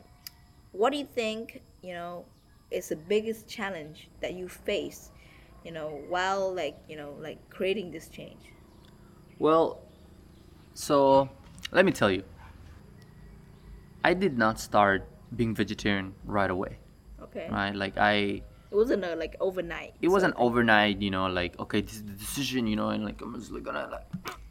what 0.72 0.90
do 0.92 0.98
you 0.98 1.05
think? 1.07 1.62
You 1.83 1.94
know, 1.94 2.24
is 2.74 2.88
the 2.90 2.96
biggest 2.96 3.46
challenge 3.46 4.08
that 4.20 4.34
you 4.34 4.48
face? 4.48 5.10
You 5.64 5.72
know, 5.72 6.02
while 6.08 6.52
like 6.54 6.76
you 6.88 6.96
know, 6.96 7.14
like 7.20 7.38
creating 7.48 7.90
this 7.90 8.08
change. 8.08 8.52
Well, 9.38 9.80
so 10.74 11.28
let 11.72 11.84
me 11.84 11.92
tell 11.92 12.10
you. 12.10 12.22
I 14.04 14.12
did 14.12 14.37
not 14.37 14.60
start 14.60 15.08
being 15.34 15.54
vegetarian 15.54 16.12
right 16.26 16.50
away, 16.50 16.76
Okay. 17.22 17.48
right? 17.50 17.74
Like 17.74 17.96
I 17.96 18.42
It 18.70 18.76
wasn't 18.76 19.04
a, 19.04 19.16
like 19.16 19.34
overnight. 19.40 19.94
it 20.02 20.08
wasn't 20.08 20.34
overnight, 20.37 21.00
you 21.00 21.10
know, 21.10 21.26
like 21.26 21.58
okay, 21.58 21.80
this 21.80 21.94
is 21.94 22.04
the 22.04 22.12
decision, 22.12 22.66
you 22.66 22.76
know, 22.76 22.90
and 22.90 23.04
like 23.04 23.20
I'm 23.22 23.34
just 23.38 23.50
like 23.50 23.62
gonna 23.64 23.88
like. 23.90 24.06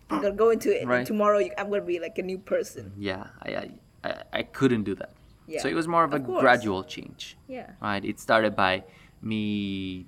I'm 0.10 0.22
gonna 0.22 0.36
go 0.36 0.50
into 0.50 0.74
it. 0.76 0.82
and 0.82 0.90
Right. 0.90 1.06
tomorrow, 1.06 1.38
you, 1.40 1.52
I'm 1.58 1.70
gonna 1.70 1.82
be 1.86 2.00
like 2.00 2.18
a 2.18 2.24
new 2.24 2.38
person. 2.40 2.94
yeah, 2.98 3.28
I, 3.46 3.70
I, 4.04 4.24
I 4.34 4.44
couldn't 4.44 4.84
do 4.84 4.96
that. 4.96 5.14
Yeah. 5.48 5.62
So 5.62 5.68
it 5.68 5.76
was 5.76 5.88
more 5.88 6.04
of 6.04 6.14
a 6.14 6.20
course. 6.20 6.42
gradual 6.42 6.84
change. 6.84 7.38
Yeah. 7.48 7.72
right? 7.82 8.04
It 8.04 8.20
started 8.20 8.56
by 8.56 8.84
me, 9.22 10.06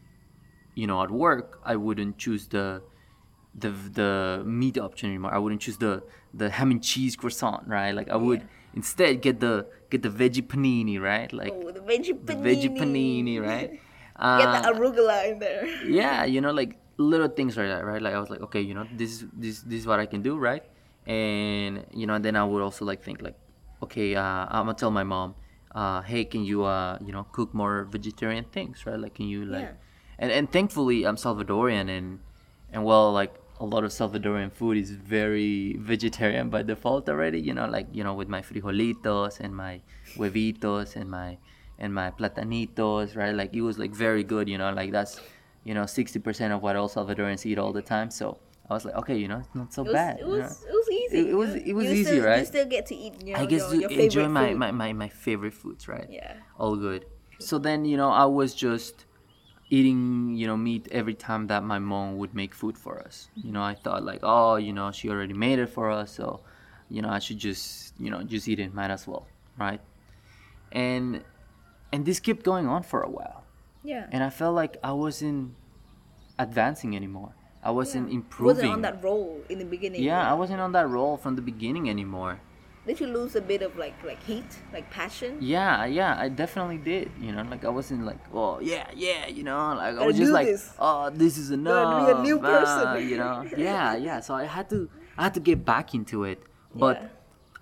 you 0.75 0.87
know, 0.87 1.01
at 1.03 1.11
work. 1.11 1.59
I 1.65 1.75
wouldn't 1.75 2.17
choose 2.17 2.47
the 2.47 2.81
the 3.57 3.69
the 3.93 4.43
meat 4.45 4.77
option 4.77 5.09
anymore. 5.09 5.33
I 5.33 5.37
wouldn't 5.39 5.61
choose 5.61 5.77
the 5.77 6.03
the 6.33 6.49
ham 6.49 6.71
and 6.71 6.83
cheese 6.83 7.15
croissant, 7.15 7.63
right? 7.67 7.91
Like 7.93 8.09
I 8.09 8.17
would 8.17 8.41
Yeah. 8.41 8.75
instead 8.75 9.21
get 9.21 9.39
the 9.39 9.67
get 9.89 10.01
the 10.03 10.09
veggie 10.09 10.45
panini, 10.45 10.99
right? 10.99 11.31
Like 11.31 11.53
oh, 11.55 11.71
the 11.71 11.79
veggie 11.79 12.15
the 12.25 12.33
panini. 12.35 12.43
veggie 12.45 12.71
panini, 12.79 13.35
right? 13.41 13.71
Get 14.15 14.51
the 14.55 14.69
Uh, 14.69 14.71
arugula 14.71 15.29
in 15.29 15.39
there. 15.39 15.67
yeah, 15.99 16.23
you 16.23 16.39
know, 16.39 16.51
like 16.51 16.77
little 16.95 17.27
things 17.27 17.57
like 17.57 17.67
that, 17.67 17.83
right? 17.83 18.01
Like 18.01 18.13
I 18.13 18.19
was 18.23 18.29
like, 18.29 18.39
okay, 18.47 18.61
you 18.61 18.73
know, 18.73 18.85
this 18.95 19.25
this 19.35 19.59
this 19.67 19.79
is 19.81 19.85
what 19.87 19.99
I 19.99 20.05
can 20.05 20.21
do, 20.21 20.37
right? 20.37 20.63
And 21.05 21.83
you 21.91 22.07
know, 22.07 22.17
then 22.19 22.35
I 22.37 22.43
would 22.45 22.61
also 22.63 22.85
like 22.85 23.03
think 23.03 23.21
like, 23.21 23.35
okay, 23.85 24.15
uh, 24.15 24.45
I'm 24.49 24.65
gonna 24.67 24.73
tell 24.83 24.91
my 24.91 25.03
mom, 25.03 25.35
uh, 25.73 26.01
hey, 26.01 26.23
can 26.25 26.43
you 26.45 26.63
uh, 26.63 26.97
you 27.05 27.11
know, 27.15 27.25
cook 27.31 27.53
more 27.53 27.85
vegetarian 27.95 28.45
things, 28.55 28.85
right? 28.85 28.99
Like, 28.99 29.15
can 29.19 29.27
you 29.33 29.45
like, 29.45 29.69
Yeah. 29.69 30.21
and 30.21 30.29
and 30.37 30.45
thankfully 30.51 31.05
I'm 31.07 31.17
Salvadorian 31.17 31.87
and 31.97 32.07
and 32.73 32.83
well, 32.89 33.11
like 33.21 33.33
a 33.59 33.65
lot 33.73 33.83
of 33.87 33.91
Salvadorian 33.91 34.51
food 34.51 34.75
is 34.83 34.91
very 34.91 35.77
vegetarian 35.79 36.49
by 36.49 36.61
default 36.71 37.07
already, 37.13 37.39
you 37.47 37.53
know, 37.57 37.67
like 37.77 37.87
you 37.97 38.03
know, 38.03 38.13
with 38.19 38.29
my 38.35 38.41
frijolitos 38.47 39.39
and 39.39 39.51
my 39.55 39.73
huevitos 40.17 40.95
and 40.99 41.09
my 41.09 41.37
and 41.79 41.93
my 41.93 42.07
platanitos, 42.19 43.15
right? 43.15 43.35
Like 43.41 43.51
it 43.53 43.61
was 43.61 43.77
like 43.83 43.93
very 44.07 44.23
good, 44.23 44.47
you 44.49 44.57
know, 44.57 44.71
like 44.81 44.91
that's 44.91 45.19
you 45.63 45.73
know, 45.73 45.85
sixty 45.99 46.19
percent 46.19 46.53
of 46.53 46.61
what 46.61 46.75
all 46.75 46.89
Salvadorians 46.89 47.45
eat 47.45 47.57
all 47.63 47.73
the 47.73 47.81
time. 47.95 48.09
So 48.11 48.37
I 48.69 48.73
was 48.73 48.83
like, 48.85 48.95
okay, 49.01 49.17
you 49.23 49.27
know, 49.27 49.39
it's 49.43 49.53
not 49.55 49.73
so 49.73 49.81
It 49.83 49.87
was, 49.87 49.93
bad. 49.93 50.13
it 50.19 50.25
you 50.25 50.37
know? 50.39 50.55
Was, 51.11 51.13
it 51.13 51.13
was 51.13 51.15
easy. 51.15 51.17
It- 51.17 51.29
it 51.29 51.33
was- 51.35 51.55
you 51.55 51.61
it 51.65 51.73
was 51.73 51.85
You 51.85 51.91
easy, 51.91 52.03
still, 52.03 52.15
You 52.15 52.25
right? 52.25 52.47
still 52.47 52.65
get 52.65 52.85
to 52.87 52.95
eat. 52.95 53.13
You 53.25 53.33
know, 53.33 53.39
I 53.39 53.45
guess 53.45 53.61
your, 53.71 53.81
your 53.81 53.89
favorite 53.89 54.03
enjoy 54.05 54.27
my, 54.29 54.53
my, 54.53 54.71
my, 54.71 54.93
my 54.93 55.09
favorite 55.09 55.53
foods, 55.53 55.87
right? 55.87 56.07
Yeah. 56.09 56.37
All 56.57 56.75
good. 56.75 57.05
So 57.39 57.57
then, 57.57 57.85
you 57.85 57.97
know, 57.97 58.09
I 58.09 58.25
was 58.25 58.53
just 58.55 59.05
eating, 59.69 60.35
you 60.35 60.45
know, 60.47 60.55
meat 60.55 60.87
every 60.91 61.13
time 61.15 61.47
that 61.47 61.63
my 61.63 61.79
mom 61.79 62.17
would 62.17 62.33
make 62.33 62.53
food 62.53 62.77
for 62.77 62.99
us. 62.99 63.29
You 63.35 63.51
know, 63.51 63.63
I 63.63 63.75
thought 63.75 64.03
like, 64.03 64.19
oh, 64.23 64.55
you 64.57 64.73
know, 64.73 64.91
she 64.91 65.09
already 65.09 65.33
made 65.33 65.59
it 65.59 65.67
for 65.69 65.89
us, 65.91 66.11
so, 66.11 66.41
you 66.89 67.01
know, 67.01 67.09
I 67.09 67.19
should 67.19 67.39
just, 67.39 67.93
you 67.99 68.09
know, 68.11 68.21
just 68.23 68.47
eat 68.47 68.59
it, 68.59 68.73
might 68.73 68.91
as 68.91 69.07
well, 69.07 69.25
right? 69.57 69.81
And 70.71 71.23
and 71.91 72.05
this 72.05 72.19
kept 72.19 72.43
going 72.43 72.67
on 72.67 72.83
for 72.83 73.01
a 73.01 73.09
while. 73.09 73.43
Yeah. 73.83 74.07
And 74.11 74.23
I 74.23 74.29
felt 74.29 74.55
like 74.55 74.77
I 74.83 74.91
wasn't 74.91 75.55
advancing 76.37 76.95
anymore. 76.95 77.33
I 77.65 77.71
wasn't 77.71 78.09
yeah. 78.09 78.15
improving. 78.15 78.55
Wasn't 78.55 78.71
on 78.71 78.81
that 78.83 79.03
role 79.03 79.41
in 79.49 79.57
the 79.57 79.65
beginning. 79.65 80.03
yeah, 80.03 80.29
I 80.31 80.35
wasn't 80.35 80.61
on 80.61 80.71
that 80.73 80.87
role 80.87 81.17
from 81.17 81.35
the 81.35 81.41
beginning 81.41 81.89
anymore. 81.89 82.39
Did 82.85 82.99
you 82.99 83.07
lose 83.07 83.35
a 83.35 83.41
bit 83.41 83.63
of 83.63 83.75
like 83.75 83.95
like 84.05 84.21
heat, 84.21 84.45
like 84.71 84.91
passion? 84.91 85.39
Yeah, 85.41 85.85
yeah, 85.85 86.15
I 86.19 86.29
definitely 86.29 86.77
did. 86.77 87.09
You 87.19 87.31
know, 87.31 87.41
like 87.41 87.65
I 87.65 87.69
wasn't 87.69 88.05
like, 88.05 88.19
oh 88.31 88.59
yeah, 88.59 88.85
yeah, 88.95 89.25
you 89.25 89.41
know, 89.41 89.73
like 89.73 89.97
I 89.97 90.05
was 90.05 90.15
just 90.15 90.29
do 90.29 90.33
like, 90.33 90.45
this. 90.45 90.71
oh, 90.77 91.09
this 91.09 91.39
is 91.39 91.49
enough. 91.49 92.05
be 92.05 92.11
a 92.13 92.21
new 92.21 92.39
ah, 92.43 92.45
person. 92.45 93.09
you 93.09 93.17
know, 93.17 93.43
yeah, 93.57 93.95
yeah. 93.95 94.19
So 94.19 94.35
I 94.35 94.45
had 94.45 94.69
to, 94.69 94.87
I 95.17 95.23
had 95.23 95.33
to 95.33 95.39
get 95.39 95.65
back 95.65 95.95
into 95.95 96.25
it, 96.25 96.43
but 96.75 97.01
Yeah. 97.01 97.07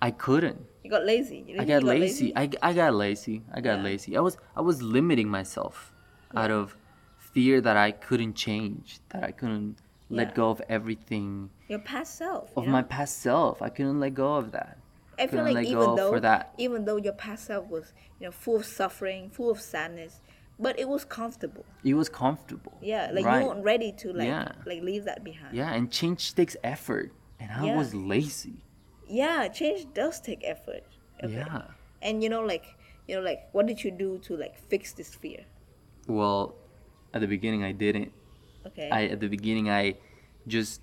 I 0.02 0.12
couldn't. 0.12 0.60
You 0.84 0.90
got 0.92 1.06
lazy. 1.06 1.46
You 1.48 1.56
I 1.60 1.62
you 1.62 1.68
got 1.68 1.84
lazy. 1.84 2.36
I, 2.36 2.50
I 2.62 2.74
got 2.74 2.94
lazy. 2.94 3.44
I 3.54 3.62
got 3.62 3.78
Yeah. 3.78 3.84
lazy. 3.84 4.18
I 4.18 4.20
was 4.20 4.36
I 4.58 4.60
was 4.60 4.82
limiting 4.82 5.30
myself 5.30 5.94
out 6.36 6.52
of 6.52 6.76
fear 7.18 7.62
that 7.62 7.78
I 7.78 7.92
couldn't 7.92 8.36
change, 8.36 9.00
that 9.12 9.24
I 9.24 9.32
couldn't 9.32 9.78
let 10.16 10.36
go 10.36 10.50
of 10.50 10.62
everything 10.70 11.50
Your 11.68 11.80
past 11.80 12.16
self. 12.18 12.52
of 12.56 12.66
you 12.66 12.70
my 12.72 12.82
past 12.84 13.20
self. 13.22 13.62
I 13.62 13.70
couldn't 13.70 14.00
let 14.00 14.14
go 14.14 14.36
of 14.36 14.52
that. 14.52 14.78
I 15.20 15.28
feel 15.28 15.44
like 15.44 15.66
even 15.68 15.96
though 15.96 16.12
for 16.12 16.20
that. 16.20 16.54
even 16.58 16.86
though 16.86 16.98
your 16.98 17.14
past 17.14 17.46
self 17.46 17.68
was 17.70 17.94
you 18.20 18.26
know 18.28 18.32
full 18.32 18.58
of 18.58 18.66
suffering, 18.66 19.30
full 19.30 19.52
of 19.52 19.60
sadness, 19.62 20.22
but 20.60 20.80
it 20.80 20.88
was 20.90 21.06
comfortable. 21.06 21.66
It 21.84 21.94
was 21.94 22.10
comfortable. 22.10 22.74
Yeah, 22.82 23.12
like 23.14 23.26
right. 23.26 23.42
you 23.42 23.48
weren't 23.48 23.64
ready 23.64 23.92
to 23.94 24.14
like 24.14 24.28
Yeah. 24.28 24.52
like 24.66 24.82
leave 24.82 25.06
that 25.06 25.24
behind. 25.24 25.56
Yeah, 25.56 25.72
and 25.74 25.92
change 25.92 26.34
takes 26.34 26.56
effort, 26.64 27.12
and 27.40 27.52
I 27.52 27.66
Yeah. 27.68 27.78
was 27.78 27.94
lazy. 27.94 28.64
Yeah, 29.08 29.48
change 29.50 29.94
does 29.94 30.20
take 30.20 30.42
effort. 30.44 30.84
Okay. 31.24 31.34
Yeah. 31.34 31.66
And 32.02 32.24
you 32.24 32.30
know, 32.30 32.42
like 32.42 32.66
you 33.08 33.16
know, 33.16 33.22
like 33.22 33.50
what 33.52 33.66
did 33.68 33.84
you 33.84 33.92
do 33.92 34.18
to 34.26 34.36
like 34.38 34.58
fix 34.70 34.94
this 34.94 35.14
fear? 35.14 35.46
Well, 36.08 36.56
at 37.14 37.22
the 37.22 37.28
beginning 37.28 37.64
I 37.64 37.72
didn't. 37.72 38.12
Okay. 38.68 38.90
I 38.92 39.06
at 39.06 39.20
the 39.20 39.28
beginning 39.28 39.70
I 39.70 39.96
just 40.48 40.82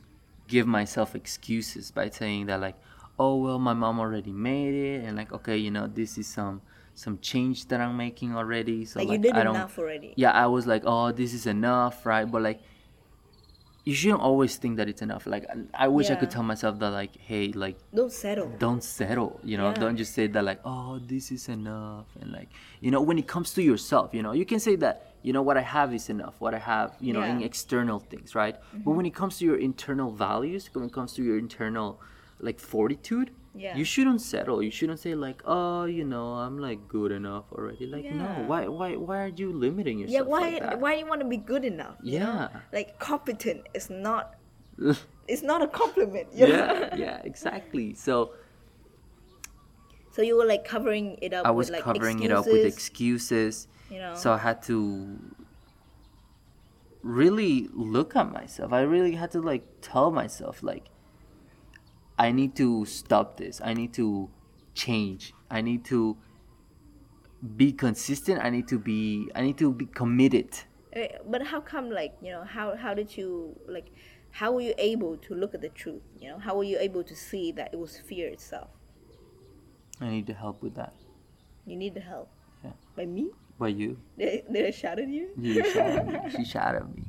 give 0.48 0.66
myself 0.66 1.14
excuses 1.14 1.90
by 1.90 2.08
saying 2.10 2.46
that 2.46 2.60
like, 2.60 2.76
oh 3.18 3.36
well, 3.36 3.58
my 3.58 3.72
mom 3.74 4.00
already 4.00 4.32
made 4.32 4.74
it, 4.74 5.04
and 5.04 5.16
like 5.16 5.32
okay, 5.32 5.56
you 5.56 5.70
know, 5.70 5.86
this 5.86 6.18
is 6.18 6.26
some 6.26 6.62
some 6.94 7.18
change 7.20 7.66
that 7.68 7.80
I'm 7.80 7.96
making 7.96 8.34
already. 8.36 8.84
So 8.84 8.98
like, 9.00 9.08
like, 9.08 9.18
you 9.18 9.22
did 9.22 9.36
I 9.36 9.44
don't. 9.44 9.54
enough 9.56 9.78
already. 9.78 10.12
Yeah, 10.16 10.32
I 10.32 10.46
was 10.46 10.66
like, 10.66 10.82
oh, 10.84 11.12
this 11.12 11.32
is 11.32 11.46
enough, 11.46 12.04
right? 12.04 12.24
But 12.30 12.42
like, 12.42 12.60
you 13.86 13.94
shouldn't 13.94 14.20
always 14.20 14.56
think 14.56 14.76
that 14.76 14.88
it's 14.88 15.00
enough. 15.00 15.26
Like, 15.26 15.46
I 15.72 15.88
wish 15.88 16.10
I 16.10 16.14
could 16.16 16.30
tell 16.30 16.42
myself 16.42 16.78
that 16.80 16.90
like, 16.90 17.16
hey, 17.16 17.52
like 17.52 17.78
Don't 17.94 18.12
settle. 18.12 18.48
don't 18.58 18.82
settle 18.84 19.40
you 19.42 19.56
know 19.56 19.68
Yeah. 19.70 19.74
don't 19.80 19.96
just 19.96 20.12
say 20.14 20.26
that 20.26 20.44
like 20.44 20.60
oh 20.66 20.98
this 20.98 21.32
is 21.32 21.48
enough 21.48 22.06
and 22.20 22.30
like 22.32 22.48
you 22.80 22.90
know 22.90 23.00
when 23.00 23.18
it 23.18 23.26
comes 23.26 23.54
to 23.54 23.62
yourself 23.62 24.10
you 24.12 24.22
know 24.22 24.32
you 24.32 24.44
can 24.44 24.60
say 24.60 24.76
that 24.76 25.09
you 25.22 25.32
know 25.32 25.42
what 25.42 25.56
i 25.56 25.60
have 25.76 25.92
is 25.94 26.08
enough 26.08 26.34
what 26.40 26.54
i 26.54 26.58
have 26.58 26.94
you 27.00 27.12
know 27.12 27.20
in 27.22 27.26
Yeah. 27.28 27.34
Mm-hmm. 27.36 27.50
external 27.50 27.98
things 28.12 28.34
right 28.34 28.56
but 28.84 28.92
when 28.92 29.06
it 29.06 29.14
comes 29.14 29.38
to 29.38 29.44
your 29.44 29.58
internal 29.58 30.10
values 30.12 30.68
when 30.72 30.84
it 30.84 30.92
comes 30.92 31.12
to 31.14 31.22
your 31.22 31.38
internal 31.38 32.00
like 32.48 32.58
fortitude 32.72 33.28
Yeah. 33.54 33.76
you 33.80 33.84
shouldn't 33.92 34.22
settle 34.22 34.58
you 34.66 34.70
shouldn't 34.78 35.00
say 35.06 35.12
like 35.26 35.42
oh 35.44 35.84
you 35.98 36.04
know 36.12 36.26
i'm 36.44 36.56
like 36.68 36.80
good 36.96 37.12
enough 37.20 37.46
already 37.52 37.86
like 37.94 38.06
no 38.22 38.28
why 38.50 38.60
why 38.78 38.88
why 39.08 39.16
are 39.26 39.32
you 39.42 39.48
limiting 39.66 39.96
yourself 40.00 40.14
Yeah, 40.26 40.30
why 40.34 40.40
like 40.50 40.62
that? 40.62 40.80
why 40.82 40.90
do 40.94 40.98
you 41.02 41.06
want 41.12 41.20
to 41.26 41.28
be 41.36 41.40
good 41.52 41.64
enough? 41.72 41.96
you 42.02 42.20
know? 42.20 42.48
Yeah. 42.52 42.60
Like 42.76 42.88
competent 42.98 43.60
is 43.74 43.90
not 43.90 44.24
it's 45.32 45.42
not 45.42 45.60
a 45.62 45.68
compliment. 45.82 46.28
you 46.32 46.46
know? 46.48 46.54
yeah 46.56 46.94
yeah 47.04 47.16
exactly 47.30 47.86
so 48.06 48.14
So 50.12 50.22
you 50.22 50.36
were 50.36 50.44
like 50.46 50.64
covering 50.64 51.18
it 51.22 51.32
up 51.32 51.46
I 51.46 51.50
was 51.50 51.70
like 51.70 51.82
covering 51.84 52.18
excuses, 52.22 52.30
it 52.30 52.38
up 52.38 52.46
with 52.46 52.64
excuses. 52.66 53.68
You 53.90 53.98
know. 53.98 54.14
So 54.14 54.32
I 54.32 54.38
had 54.38 54.62
to 54.64 55.18
really 57.02 57.68
look 57.72 58.14
at 58.16 58.30
myself. 58.30 58.72
I 58.72 58.82
really 58.82 59.12
had 59.12 59.30
to 59.32 59.40
like 59.40 59.64
tell 59.80 60.10
myself 60.10 60.62
like 60.62 60.86
I 62.18 62.32
need 62.32 62.54
to 62.56 62.84
stop 62.84 63.36
this. 63.36 63.60
I 63.64 63.74
need 63.74 63.94
to 63.94 64.28
change. 64.74 65.32
I 65.50 65.60
need 65.62 65.84
to 65.86 66.16
be 67.56 67.72
consistent. 67.72 68.40
I 68.44 68.50
need 68.50 68.68
to 68.68 68.78
be 68.78 69.30
I 69.34 69.40
need 69.42 69.58
to 69.58 69.72
be 69.72 69.86
committed. 69.86 70.50
Eh, 70.92 71.08
but 71.26 71.46
how 71.46 71.60
come 71.60 71.90
like 71.90 72.14
you 72.20 72.32
know 72.32 72.44
how 72.44 72.76
how 72.76 72.92
did 72.94 73.16
you 73.16 73.56
like 73.68 73.86
how 74.32 74.52
were 74.52 74.60
you 74.60 74.74
able 74.76 75.16
to 75.18 75.34
look 75.34 75.54
at 75.54 75.60
the 75.60 75.68
truth 75.68 76.02
you 76.20 76.28
know 76.28 76.38
how 76.38 76.56
were 76.56 76.64
you 76.64 76.78
able 76.80 77.02
to 77.04 77.14
see 77.14 77.52
that 77.52 77.72
it 77.72 77.78
was 77.78 77.96
fear 77.98 78.28
itself 78.28 78.70
I 80.00 80.08
need 80.08 80.26
to 80.26 80.34
help 80.34 80.62
with 80.62 80.74
that. 80.74 80.92
you 81.64 81.76
need 81.76 81.94
the 81.94 82.00
help 82.00 82.28
Yeah. 82.64 82.72
by 82.96 83.06
me 83.06 83.30
By 83.60 83.68
you. 83.76 84.00
did, 84.16 84.48
did 84.48 84.64
i 84.64 84.72
shout 84.72 84.96
at 84.98 85.08
you 85.08 85.28
You 85.36 85.60
shot 85.68 85.92
at 85.92 86.08
me. 86.08 86.16
She 86.34 86.44
shouted 86.48 86.80
at 86.80 86.88
me. 86.96 87.04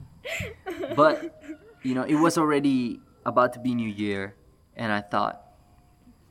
But 0.99 1.41
you 1.81 1.95
know, 1.95 2.03
it 2.03 2.15
was 2.19 2.37
already 2.37 2.99
about 3.25 3.53
to 3.53 3.59
be 3.63 3.73
New 3.73 3.87
Year, 3.87 4.35
and 4.75 4.91
I 4.91 4.99
thought, 4.99 5.39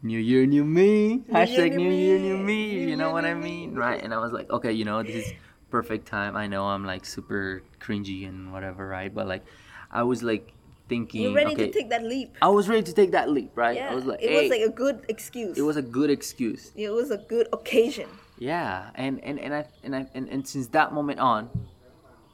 New 0.03 0.19
Year, 0.21 0.45
new 0.47 0.65
me. 0.65 1.25
Hashtag 1.33 1.73
new 1.75 1.89
New 1.89 1.97
Year, 1.97 2.19
new 2.21 2.37
me. 2.37 2.77
New 2.77 2.89
You 2.93 2.97
know 3.01 3.09
year, 3.09 3.13
what 3.17 3.25
I 3.25 3.35
mean, 3.35 3.73
me. 3.75 3.81
right? 3.81 4.01
And 4.03 4.13
I 4.13 4.19
was 4.19 4.33
like, 4.33 4.49
okay, 4.51 4.73
you 4.73 4.85
know, 4.85 5.03
this 5.03 5.17
is 5.27 5.33
perfect 5.71 6.07
time. 6.07 6.37
I 6.37 6.47
know 6.47 6.67
I'm 6.69 6.85
like 6.85 7.05
super 7.05 7.63
cringy 7.81 8.29
and 8.29 8.53
whatever, 8.53 8.87
right? 8.87 9.13
But 9.13 9.27
like, 9.27 9.45
I 9.91 10.03
was 10.05 10.23
like 10.23 10.53
thinking, 10.89 11.23
you're 11.23 11.35
ready 11.35 11.53
okay, 11.53 11.67
to 11.67 11.73
take 11.73 11.89
that 11.91 12.03
leap 12.03 12.35
I 12.43 12.49
was 12.49 12.69
ready 12.69 12.83
to 12.83 12.93
take 12.93 13.13
that 13.13 13.31
leap, 13.31 13.53
right? 13.55 13.77
yeah 13.77 13.91
I 13.91 13.95
was 13.95 14.07
like, 14.07 14.21
it 14.21 14.29
hey, 14.31 14.43
was 14.43 14.51
like 14.51 14.63
a 14.67 14.75
good 14.75 15.07
excuse 15.09 15.57
it 15.57 15.63
was 15.63 15.77
a 15.77 15.83
good 15.83 16.11
excuse. 16.11 16.73
it 16.75 16.91
was 16.91 17.13
a 17.13 17.19
good 17.31 17.47
occasion 17.53 18.09
Yeah, 18.41 18.91
and 18.95 19.23
and 19.23 19.39
and 19.39 19.55
I 19.55 19.67
and 19.85 19.95
I 19.95 20.07
and, 20.15 20.27
and 20.29 20.49
since 20.49 20.69
that 20.69 20.95
moment 20.95 21.21
on, 21.21 21.51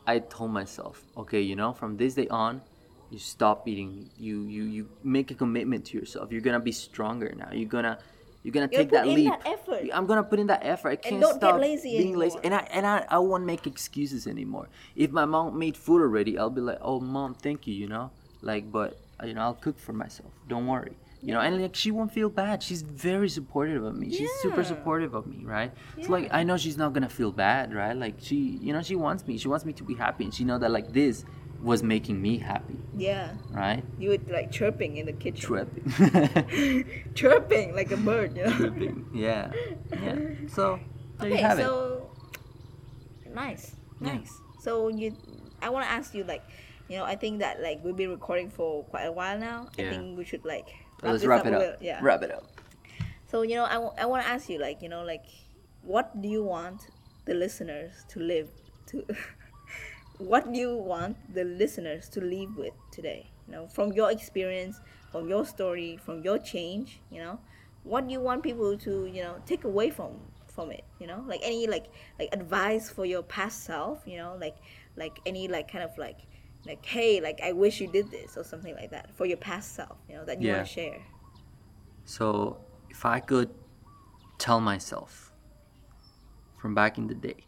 I 0.06 0.20
told 0.20 0.52
myself, 0.52 1.02
okay, 1.16 1.40
you 1.40 1.56
know, 1.56 1.72
from 1.72 1.96
this 1.96 2.14
day 2.14 2.28
on, 2.28 2.62
you 3.10 3.18
stop 3.18 3.66
eating. 3.66 4.08
You 4.16 4.44
you 4.44 4.62
you 4.64 4.88
make 5.02 5.32
a 5.32 5.34
commitment 5.34 5.84
to 5.86 5.98
yourself. 5.98 6.30
You're 6.30 6.42
gonna 6.42 6.60
be 6.60 6.70
stronger 6.70 7.34
now. 7.36 7.50
You're 7.52 7.68
gonna 7.68 7.98
You're 8.44 8.52
gonna 8.52 8.68
You 8.70 8.78
gotta 8.78 8.84
take 8.84 8.90
that 8.92 9.08
leap. 9.08 9.30
that 9.30 9.42
effort. 9.46 9.90
I'm 9.92 10.06
gonna 10.06 10.22
put 10.22 10.38
in 10.38 10.46
that 10.46 10.62
effort. 10.64 10.90
I 10.90 10.96
can't 10.96 11.20
don't 11.20 11.40
get 11.40 11.50
stop 11.50 11.60
lazy 11.60 11.98
being 11.98 12.16
lazy. 12.16 12.38
And 12.44 12.54
I 12.54 12.62
and 12.70 12.86
I, 12.86 13.04
I 13.10 13.18
won't 13.18 13.44
make 13.44 13.66
excuses 13.66 14.28
anymore. 14.28 14.68
If 14.94 15.10
my 15.10 15.24
mom 15.24 15.58
made 15.58 15.76
food 15.76 16.00
already, 16.02 16.38
I'll 16.38 16.50
be 16.50 16.60
like, 16.60 16.78
oh 16.80 17.00
mom, 17.00 17.34
thank 17.34 17.66
you. 17.66 17.74
You 17.74 17.88
know, 17.88 18.12
like, 18.42 18.70
but 18.70 19.00
you 19.24 19.34
know, 19.34 19.40
I'll 19.40 19.54
cook 19.54 19.76
for 19.80 19.92
myself. 19.92 20.30
Don't 20.46 20.68
worry. 20.68 20.96
You 21.26 21.32
know, 21.32 21.40
and 21.40 21.60
like 21.60 21.74
she 21.74 21.90
won't 21.90 22.12
feel 22.12 22.30
bad. 22.30 22.62
She's 22.62 22.82
very 22.82 23.28
supportive 23.28 23.82
of 23.82 23.96
me. 23.96 24.10
She's 24.16 24.30
super 24.42 24.62
supportive 24.62 25.12
of 25.12 25.26
me, 25.26 25.44
right? 25.44 25.72
yeah. 25.96 26.06
So 26.06 26.12
like 26.12 26.28
I 26.32 26.44
know 26.44 26.56
she's 26.56 26.76
not 26.76 26.92
gonna 26.92 27.08
feel 27.08 27.32
bad, 27.32 27.74
right? 27.74 27.96
Like 27.96 28.14
she, 28.20 28.36
you 28.62 28.72
know, 28.72 28.80
she 28.80 28.94
wants 28.94 29.26
me. 29.26 29.36
She 29.36 29.48
wants 29.48 29.64
me 29.64 29.72
to 29.72 29.82
be 29.82 29.94
happy, 29.94 30.22
and 30.22 30.32
she 30.32 30.44
know 30.44 30.56
that 30.58 30.70
like 30.70 30.92
this 30.92 31.24
was 31.60 31.82
making 31.82 32.22
me 32.22 32.38
happy, 32.38 32.76
Yeah. 32.96 33.32
right? 33.50 33.82
You 33.98 34.10
would 34.10 34.30
like 34.30 34.52
chirping 34.52 34.98
in 34.98 35.06
the 35.06 35.12
kitchen. 35.12 35.40
chirping 35.40 36.84
chirping 37.14 37.74
like 37.74 37.90
a 37.90 37.96
bird, 37.96 38.36
you 38.36 38.44
know. 38.44 38.52
Tripping. 38.52 39.06
Yeah. 39.12 39.50
Yeah. 39.90 40.14
So 40.46 40.78
there 41.18 41.28
okay, 41.28 41.38
you 41.40 41.44
have 41.44 41.58
it. 41.58 41.62
so 41.62 42.08
nice. 43.34 43.74
Yeah. 44.00 44.14
Nice. 44.14 44.32
So 44.60 44.88
you 44.88 45.16
I 45.60 45.70
wanna 45.70 45.86
ask 45.86 46.14
you 46.14 46.24
like 46.24 46.44
you 46.88 46.96
know, 46.98 47.04
I 47.04 47.16
think 47.16 47.40
that 47.40 47.60
like 47.60 47.82
we've 47.82 47.96
been 47.96 48.10
recording 48.10 48.48
for 48.50 48.84
quite 48.84 49.04
a 49.06 49.12
while 49.12 49.38
now. 49.38 49.66
I 49.78 49.90
think 49.90 50.16
we 50.16 50.24
should 50.24 50.44
like 50.44 50.68
Let's 51.02 51.24
wrap 51.24 51.46
it 51.46 51.54
up. 51.54 51.60
little. 51.60 51.76
Yeah. 51.80 51.98
Wrap 52.02 52.22
it 52.22 52.30
up. 52.30 52.44
So 53.28 53.42
you 53.42 53.56
know, 53.56 53.64
I, 53.64 53.74
w- 53.74 53.92
I 53.98 54.06
want 54.06 54.24
to 54.24 54.28
ask 54.28 54.48
you, 54.48 54.58
like, 54.58 54.82
you 54.82 54.88
know, 54.88 55.02
like, 55.02 55.24
what 55.82 56.20
do 56.22 56.28
you 56.28 56.42
want 56.44 56.88
the 57.24 57.34
listeners 57.34 58.04
to 58.08 58.20
live 58.20 58.48
to? 58.86 59.04
what 60.18 60.52
do 60.52 60.58
you 60.58 60.76
want 60.76 61.16
the 61.34 61.44
listeners 61.44 62.08
to 62.10 62.20
leave 62.20 62.56
with 62.56 62.72
today? 62.90 63.30
You 63.46 63.52
know, 63.52 63.66
from 63.68 63.92
your 63.92 64.10
experience, 64.10 64.80
from 65.10 65.28
your 65.28 65.44
story, 65.44 65.98
from 66.04 66.22
your 66.22 66.38
change. 66.38 67.00
You 67.10 67.22
know, 67.22 67.40
what 67.84 68.06
do 68.06 68.12
you 68.12 68.20
want 68.20 68.42
people 68.42 68.76
to, 68.78 69.06
you 69.06 69.22
know, 69.22 69.36
take 69.46 69.64
away 69.64 69.90
from 69.90 70.20
from 70.48 70.70
it? 70.70 70.84
You 70.98 71.06
know, 71.06 71.24
like 71.26 71.40
any 71.42 71.66
like 71.66 71.86
like 72.18 72.28
advice 72.32 72.90
for 72.90 73.04
your 73.04 73.22
past 73.22 73.64
self. 73.64 74.02
You 74.06 74.18
know, 74.18 74.36
like 74.40 74.56
like 74.96 75.18
any 75.26 75.48
like 75.48 75.70
kind 75.70 75.84
of 75.84 75.96
like 75.98 76.18
like 76.66 76.84
hey, 76.84 77.20
like 77.20 77.40
I 77.42 77.52
wish 77.52 77.80
you 77.80 77.86
did 77.88 78.10
this 78.10 78.36
or 78.36 78.44
something 78.44 78.74
like 78.74 78.90
that 78.90 79.10
for 79.16 79.26
your 79.26 79.36
past 79.38 79.74
self. 79.74 79.96
You 80.08 80.16
know, 80.16 80.24
that 80.24 80.40
you 80.40 80.48
Yeah. 80.48 80.56
want 80.56 80.66
to 80.68 80.72
share. 80.72 81.00
So 82.04 82.58
if 82.90 83.04
I 83.04 83.20
could 83.20 83.50
tell 84.38 84.60
myself 84.60 85.32
from 86.58 86.74
back 86.74 86.98
in 86.98 87.06
the 87.06 87.14
day, 87.14 87.46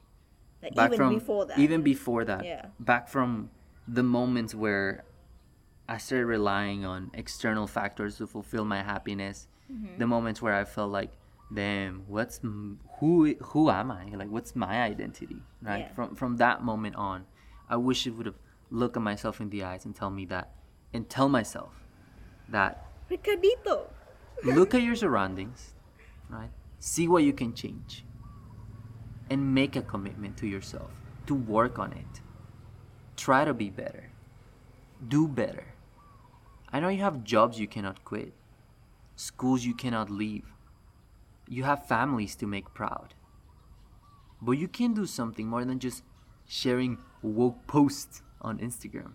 Like 0.62 0.74
back 0.74 0.86
even 0.88 0.96
from 0.96 1.14
before 1.14 1.46
that. 1.46 1.58
even 1.58 1.82
before 1.82 2.24
that, 2.24 2.44
Yeah. 2.44 2.66
back 2.80 3.08
from 3.08 3.50
the 3.86 4.02
moments 4.02 4.54
where 4.54 5.04
I 5.88 5.96
started 5.98 6.26
relying 6.26 6.84
on 6.84 7.10
external 7.14 7.66
factors 7.66 8.18
to 8.18 8.26
fulfill 8.26 8.64
my 8.64 8.82
happiness, 8.82 9.48
Mm-hmm. 9.72 9.98
the 9.98 10.06
moments 10.06 10.40
where 10.40 10.54
I 10.54 10.64
felt 10.64 10.90
like, 10.90 11.12
damn, 11.52 12.04
what's 12.08 12.40
who 13.00 13.34
who 13.52 13.70
am 13.70 13.90
I? 13.90 14.04
Like, 14.16 14.30
what's 14.30 14.56
my 14.56 14.82
identity? 14.82 15.42
Right? 15.62 15.80
Yeah. 15.86 15.92
From 15.94 16.14
from 16.14 16.36
that 16.38 16.62
moment 16.62 16.96
on, 16.96 17.26
I 17.68 17.76
wish 17.76 18.06
it 18.06 18.10
would 18.16 18.26
have 18.26 18.38
looked 18.70 18.96
at 18.96 19.02
myself 19.02 19.40
in 19.40 19.50
the 19.50 19.64
eyes 19.64 19.84
and 19.84 19.94
tell 19.94 20.10
me 20.10 20.24
that, 20.26 20.52
and 20.92 21.08
tell 21.08 21.28
myself 21.28 21.72
that 22.48 22.86
Ricardito. 23.10 23.86
look 24.44 24.74
at 24.74 24.82
your 24.82 24.96
surroundings, 24.96 25.74
right? 26.28 26.50
See 26.78 27.08
what 27.08 27.24
you 27.24 27.32
can 27.32 27.54
change. 27.54 28.04
And 29.30 29.54
make 29.54 29.76
a 29.76 29.82
commitment 29.82 30.36
to 30.38 30.46
yourself 30.46 30.90
to 31.26 31.34
work 31.34 31.78
on 31.78 31.92
it. 31.92 32.22
Try 33.16 33.44
to 33.44 33.52
be 33.52 33.68
better. 33.68 34.10
Do 35.06 35.28
better. 35.28 35.66
I 36.72 36.80
know 36.80 36.88
you 36.88 37.02
have 37.02 37.24
jobs 37.24 37.58
you 37.58 37.66
cannot 37.66 38.04
quit, 38.04 38.32
schools 39.16 39.64
you 39.64 39.74
cannot 39.74 40.10
leave. 40.10 40.46
You 41.46 41.64
have 41.64 41.86
families 41.86 42.36
to 42.36 42.46
make 42.46 42.74
proud. 42.74 43.14
But 44.40 44.52
you 44.52 44.68
can 44.68 44.94
do 44.94 45.06
something 45.06 45.46
more 45.46 45.64
than 45.64 45.78
just 45.78 46.02
sharing 46.46 46.98
woke 47.22 47.66
posts 47.66 48.22
on 48.40 48.58
Instagram. 48.58 49.12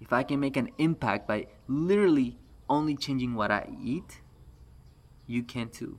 If 0.00 0.12
I 0.12 0.22
can 0.22 0.40
make 0.40 0.56
an 0.56 0.70
impact 0.78 1.28
by 1.28 1.46
literally 1.68 2.38
only 2.68 2.96
changing 2.96 3.34
what 3.34 3.50
I 3.50 3.68
eat, 3.82 4.20
you 5.26 5.42
can 5.42 5.68
too. 5.68 5.98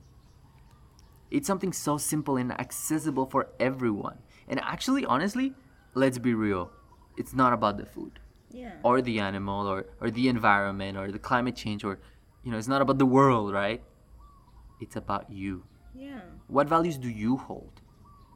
It's 1.30 1.46
something 1.46 1.72
so 1.72 1.96
simple 1.98 2.36
and 2.36 2.52
accessible 2.52 3.26
for 3.26 3.48
everyone. 3.58 4.18
And 4.48 4.60
actually, 4.60 5.06
honestly, 5.06 5.54
let's 5.94 6.18
be 6.18 6.34
real. 6.34 6.70
It's 7.16 7.32
not 7.34 7.52
about 7.52 7.76
the 7.78 7.86
food 7.86 8.18
Yeah. 8.50 8.72
or 8.82 9.00
the 9.00 9.20
animal 9.20 9.66
or, 9.66 9.86
or 10.00 10.10
the 10.10 10.28
environment 10.28 10.98
or 10.98 11.10
the 11.10 11.18
climate 11.18 11.56
change 11.56 11.84
or, 11.84 11.98
you 12.42 12.50
know, 12.50 12.58
it's 12.58 12.68
not 12.68 12.82
about 12.82 12.98
the 12.98 13.06
world, 13.06 13.52
right? 13.52 13.82
It's 14.80 14.96
about 14.96 15.30
you. 15.30 15.64
Yeah. 15.94 16.20
What 16.48 16.68
values 16.68 16.98
do 16.98 17.08
you 17.08 17.36
hold? 17.36 17.80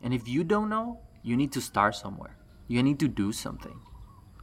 And 0.03 0.15
if 0.15 0.29
you 0.29 0.45
don't 0.45 0.69
know, 0.69 1.01
you 1.23 1.37
need 1.37 1.53
to 1.53 1.61
start 1.61 1.97
somewhere. 1.97 2.37
You 2.69 2.83
need 2.83 2.99
to 3.01 3.09
do 3.09 3.33
something. 3.33 3.81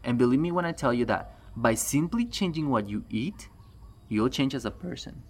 And 0.03 0.17
believe 0.17 0.39
me 0.39 0.51
when 0.51 0.65
I 0.65 0.71
tell 0.71 0.93
you 0.93 1.05
that 1.05 1.37
by 1.55 1.75
simply 1.75 2.25
changing 2.25 2.69
what 2.69 2.89
you 2.89 3.05
eat, 3.09 3.49
you'll 4.09 4.29
change 4.29 4.53
as 4.55 4.65
a 4.65 4.71
person. 4.71 5.23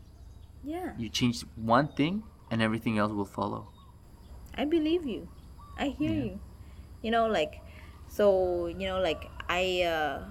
Yeah. 0.63 0.93
You 0.97 1.09
change 1.09 1.41
one 1.55 1.87
thing 1.89 2.23
and 2.49 2.61
everything 2.61 2.97
else 2.97 3.11
will 3.11 3.25
follow. 3.25 3.69
I 4.55 4.65
believe 4.65 5.05
you. 5.05 5.27
I 5.77 5.89
hear 5.89 6.11
Yeah. 6.13 6.23
you. 6.23 6.39
You 7.01 7.11
know, 7.11 7.27
like, 7.27 7.61
so 8.07 8.67
you 8.67 8.87
know, 8.87 8.99
like 8.99 9.29
I, 9.49 9.83
uh, 9.83 10.25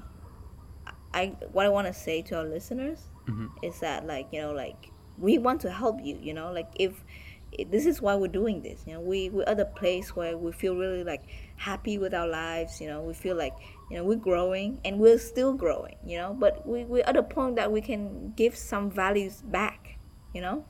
I 1.13 1.37
what 1.53 1.67
I 1.67 1.69
want 1.69 1.87
to 1.89 1.93
say 1.93 2.23
to 2.23 2.39
our 2.39 2.45
listeners 2.45 3.11
Mhm. 3.27 3.51
is 3.63 3.81
that, 3.81 4.07
like, 4.07 4.29
you 4.33 4.41
know, 4.41 4.53
like 4.53 4.91
we 5.19 5.37
want 5.39 5.61
to 5.63 5.71
help 5.71 6.01
you. 6.03 6.17
You 6.23 6.33
know, 6.33 6.51
like 6.53 6.71
if 6.77 7.05
this 7.71 7.87
is 7.87 8.01
why 8.01 8.15
we're 8.15 8.29
doing 8.29 8.63
this. 8.63 8.83
You 8.87 8.95
know, 8.95 9.01
we 9.01 9.31
we're 9.31 9.45
at 9.45 9.61
a 9.61 9.65
place 9.65 10.17
where 10.17 10.37
we 10.37 10.53
feel 10.53 10.77
really 10.77 11.05
like 11.05 11.23
happy 11.57 11.99
with 11.99 12.15
our 12.15 12.29
lives. 12.29 12.81
You 12.81 12.89
know, 12.89 13.03
we 13.03 13.15
feel 13.15 13.37
like 13.37 13.55
you 13.91 13.97
know 13.97 14.05
we're 14.05 14.17
growing 14.17 14.81
and 14.85 14.99
we're 14.99 15.19
still 15.19 15.53
growing. 15.53 15.97
You 16.05 16.19
know, 16.19 16.37
but 16.39 16.67
we 16.67 16.85
we're 16.85 17.05
at 17.05 17.17
a 17.17 17.23
point 17.23 17.57
that 17.57 17.71
we 17.71 17.81
can 17.81 18.33
give 18.37 18.57
some 18.57 18.91
values 18.91 19.43
back. 19.43 19.99
You 20.35 20.41
know 20.41 20.65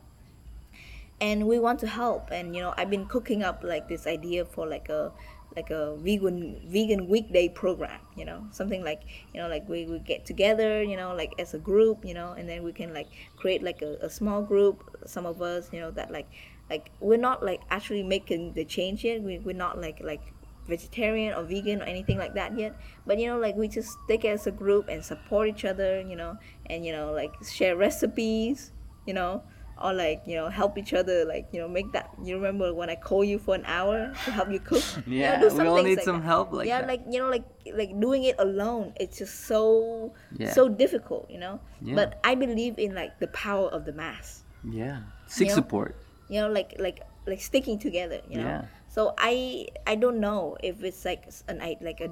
and 1.22 1.46
we 1.46 1.60
want 1.60 1.78
to 1.78 1.86
help 1.86 2.30
and 2.32 2.54
you 2.54 2.60
know 2.60 2.74
i've 2.76 2.90
been 2.90 3.06
cooking 3.06 3.44
up 3.44 3.62
like 3.62 3.88
this 3.88 4.08
idea 4.08 4.44
for 4.44 4.66
like 4.66 4.88
a 4.88 5.12
like 5.56 5.70
a 5.70 5.96
vegan 5.96 6.60
vegan 6.66 7.08
weekday 7.08 7.48
program 7.48 8.00
you 8.16 8.24
know 8.24 8.44
something 8.50 8.82
like 8.82 9.02
you 9.32 9.40
know 9.40 9.48
like 9.48 9.68
we, 9.68 9.86
we 9.86 9.98
get 10.00 10.24
together 10.26 10.82
you 10.82 10.96
know 10.96 11.14
like 11.14 11.32
as 11.38 11.54
a 11.54 11.58
group 11.58 12.04
you 12.04 12.14
know 12.14 12.32
and 12.32 12.48
then 12.48 12.62
we 12.62 12.72
can 12.72 12.92
like 12.92 13.06
create 13.36 13.62
like 13.62 13.82
a, 13.82 13.96
a 14.02 14.10
small 14.10 14.42
group 14.42 14.98
some 15.06 15.26
of 15.26 15.40
us 15.40 15.68
you 15.72 15.78
know 15.78 15.90
that 15.90 16.10
like 16.10 16.28
like 16.72 16.84
we're 17.08 17.24
not 17.28 17.38
like 17.50 17.60
actually 17.76 18.02
making 18.16 18.42
the 18.58 18.64
change 18.76 18.98
yet 19.08 19.18
we, 19.26 19.32
we're 19.46 19.62
not 19.66 19.74
like 19.86 19.98
like 20.12 20.24
vegetarian 20.72 21.30
or 21.36 21.42
vegan 21.52 21.78
or 21.82 21.86
anything 21.94 22.18
like 22.24 22.34
that 22.40 22.50
yet 22.62 22.72
but 23.06 23.14
you 23.20 23.26
know 23.30 23.38
like 23.46 23.54
we 23.62 23.66
just 23.78 23.92
take 24.10 24.22
it 24.24 24.32
as 24.38 24.46
a 24.52 24.54
group 24.62 24.84
and 24.92 25.00
support 25.12 25.44
each 25.52 25.64
other 25.72 25.90
you 26.10 26.16
know 26.20 26.32
and 26.70 26.78
you 26.86 26.92
know 26.96 27.06
like 27.20 27.32
share 27.56 27.74
recipes 27.86 28.70
you 29.08 29.14
know 29.20 29.42
or 29.82 29.92
like 29.92 30.20
you 30.30 30.36
know 30.38 30.48
help 30.60 30.72
each 30.82 30.92
other 31.00 31.16
like 31.34 31.44
you 31.52 31.58
know 31.60 31.66
make 31.78 31.88
that 31.96 32.06
you 32.22 32.32
remember 32.40 32.68
when 32.80 32.88
i 32.94 32.94
call 33.08 33.22
you 33.32 33.38
for 33.46 33.54
an 33.60 33.64
hour 33.66 33.96
to 34.24 34.30
help 34.38 34.48
you 34.54 34.60
cook 34.70 34.84
You 35.06 35.26
know, 35.26 35.26
Yeah, 35.26 35.52
we 35.58 35.66
all 35.66 35.82
need 35.82 35.98
like 35.98 36.04
some 36.10 36.20
that. 36.22 36.32
help 36.32 36.52
like 36.58 36.68
yeah 36.70 36.80
that. 36.82 36.86
like 36.92 37.02
you 37.12 37.18
know 37.18 37.28
like 37.36 37.44
like 37.80 37.90
doing 38.06 38.22
it 38.30 38.36
alone 38.38 38.84
it's 39.02 39.18
just 39.18 39.36
so 39.50 40.14
Yeah. 40.38 40.52
so 40.58 40.62
difficult 40.84 41.24
you 41.34 41.40
know 41.44 41.54
Yeah. 41.82 41.96
but 41.98 42.08
i 42.30 42.32
believe 42.44 42.74
in 42.78 42.94
like 42.94 43.12
the 43.24 43.30
power 43.44 43.66
of 43.76 43.80
the 43.88 43.94
mass 44.04 44.26
Yeah. 44.62 44.98
Seek 45.26 45.48
Yeah. 45.50 45.58
support. 45.58 45.90
You 46.32 46.40
know 46.40 46.48
like 46.48 46.74
like 46.78 47.02
like 47.26 47.40
sticking 47.40 47.78
together 47.78 48.20
you 48.28 48.38
know? 48.38 48.44
Yeah. 48.44 48.64
so 48.88 49.14
i 49.18 49.66
i 49.86 49.94
don't 49.94 50.18
know 50.18 50.56
if 50.62 50.82
it's 50.82 51.04
like 51.04 51.28
an 51.48 51.60
i 51.60 51.76
like 51.80 52.00
a 52.00 52.10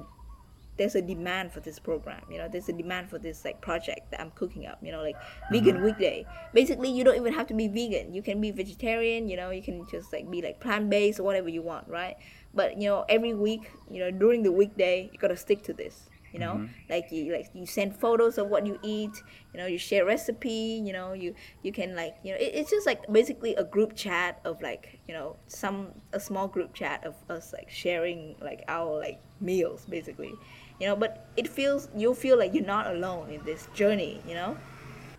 there's 0.77 0.95
a 0.95 1.01
demand 1.01 1.51
for 1.51 1.59
this 1.59 1.77
program 1.77 2.21
you 2.31 2.37
know? 2.37 2.47
There's 2.47 2.69
a 2.69 2.73
demand 2.73 3.09
for 3.09 3.19
this 3.19 3.43
like 3.45 3.61
project 3.61 4.09
that 4.11 4.21
i'm 4.21 4.31
cooking 4.31 4.65
up 4.65 4.79
you 4.81 4.91
know? 4.91 5.03
Like 5.03 5.17
vegan 5.51 5.75
uh-huh. 5.75 5.85
weekday. 5.85 6.25
Basically 6.53 6.89
you 6.89 7.03
don't 7.03 7.17
even 7.17 7.33
have 7.33 7.45
to 7.47 7.53
be 7.53 7.67
vegan. 7.67 8.13
You 8.13 8.21
can 8.21 8.39
be 8.41 8.51
vegetarian 8.51 9.27
you 9.27 9.37
know? 9.37 9.51
You 9.51 9.61
can 9.61 9.85
just 9.91 10.11
like 10.13 10.31
be 10.31 10.41
like 10.41 10.59
plant-based 10.59 11.19
or 11.19 11.23
whatever 11.23 11.49
you 11.49 11.61
want 11.61 11.87
right? 11.87 12.15
But 12.53 12.81
you 12.81 12.87
know 12.89 13.05
every 13.09 13.33
week 13.33 13.69
you 13.91 13.99
know 13.99 14.11
during 14.11 14.43
the 14.43 14.51
weekday 14.51 15.09
you 15.11 15.19
gotta 15.19 15.37
stick 15.37 15.61
to 15.63 15.73
this 15.73 16.09
you 16.31 16.39
know? 16.39 16.53
Mm-hmm. 16.53 16.89
Like 16.89 17.11
you 17.11 17.33
like 17.33 17.49
you 17.53 17.65
send 17.65 17.95
photos 17.95 18.37
of 18.37 18.47
what 18.47 18.65
you 18.65 18.79
eat 18.83 19.11
you 19.53 19.59
know 19.59 19.65
you 19.65 19.77
share 19.77 20.05
recipe 20.05 20.81
you 20.83 20.93
know 20.93 21.13
you 21.13 21.35
you 21.63 21.71
can 21.71 21.95
like 21.95 22.15
you 22.23 22.31
know 22.31 22.37
it, 22.37 22.51
it's 22.53 22.69
just 22.69 22.85
like 22.85 23.11
basically 23.11 23.55
a 23.55 23.63
group 23.63 23.95
chat 23.95 24.39
of 24.45 24.61
like 24.61 24.99
you 25.07 25.13
know 25.13 25.35
some 25.47 25.89
a 26.13 26.19
small 26.19 26.47
group 26.47 26.73
chat 26.73 27.05
of 27.05 27.15
us 27.29 27.53
like 27.53 27.69
sharing 27.69 28.35
like 28.41 28.63
our 28.67 28.99
like 28.99 29.19
meals 29.39 29.85
basically. 29.89 30.33
You 30.79 30.87
know 30.87 30.95
but 30.95 31.29
it 31.37 31.47
feels 31.47 31.89
you 31.95 32.15
feel 32.15 32.37
like 32.37 32.53
you're 32.53 32.65
not 32.65 32.87
alone 32.87 33.29
in 33.29 33.43
this 33.45 33.67
journey 33.73 34.21
you 34.27 34.33
know? 34.33 34.57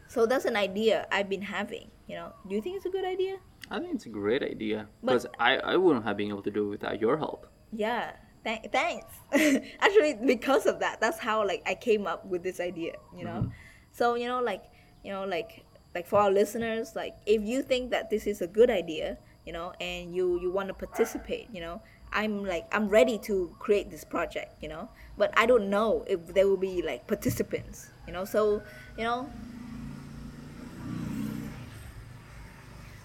So 0.08 0.26
that's 0.26 0.44
an 0.44 0.56
idea 0.56 1.06
i've 1.12 1.28
been 1.28 1.40
having 1.42 1.88
you 2.08 2.16
know? 2.16 2.32
Do 2.48 2.54
you 2.54 2.60
think 2.60 2.76
it's 2.76 2.86
a 2.86 2.90
good 2.90 3.04
idea? 3.04 3.36
I 3.70 3.78
think 3.78 3.94
it's 3.94 4.06
a 4.06 4.10
great 4.10 4.42
idea. 4.42 4.86
Because 5.00 5.26
I, 5.38 5.56
I 5.56 5.76
wouldn't 5.76 6.04
have 6.04 6.16
been 6.16 6.28
able 6.28 6.42
to 6.42 6.50
do 6.50 6.66
it 6.66 6.70
without 6.70 7.00
your 7.00 7.16
help. 7.16 7.46
yeah 7.72 8.12
th- 8.44 8.66
thanks. 8.70 9.06
Actually 9.80 10.14
because 10.14 10.66
of 10.66 10.80
that 10.80 11.00
that's 11.00 11.18
how 11.18 11.46
like 11.46 11.62
i 11.66 11.74
came 11.74 12.06
up 12.06 12.24
with 12.26 12.42
this 12.42 12.60
idea 12.60 12.94
you 13.16 13.24
know? 13.24 13.42
Mm-hmm. 13.42 13.48
So 13.92 14.14
you 14.14 14.26
know 14.26 14.40
like 14.40 14.64
you 15.04 15.12
know 15.12 15.24
like 15.24 15.64
like 15.94 16.06
for 16.06 16.18
our 16.20 16.30
listeners, 16.30 16.96
like 16.96 17.16
if 17.26 17.42
you 17.42 17.62
think 17.62 17.90
that 17.90 18.10
this 18.10 18.26
is 18.26 18.40
a 18.40 18.46
good 18.46 18.70
idea, 18.70 19.18
you 19.44 19.52
know, 19.52 19.72
and 19.80 20.14
you 20.14 20.40
you 20.40 20.50
want 20.50 20.68
to 20.68 20.74
participate, 20.74 21.48
you 21.52 21.60
know, 21.60 21.82
I'm 22.12 22.44
like 22.44 22.66
I'm 22.72 22.88
ready 22.88 23.18
to 23.28 23.54
create 23.58 23.90
this 23.90 24.04
project, 24.04 24.62
you 24.62 24.68
know, 24.68 24.88
but 25.18 25.32
I 25.36 25.46
don't 25.46 25.68
know 25.68 26.04
if 26.06 26.26
there 26.34 26.48
will 26.48 26.56
be 26.56 26.82
like 26.82 27.06
participants, 27.06 27.90
you 28.06 28.12
know. 28.12 28.24
So 28.24 28.62
you 28.96 29.04
know, 29.04 29.30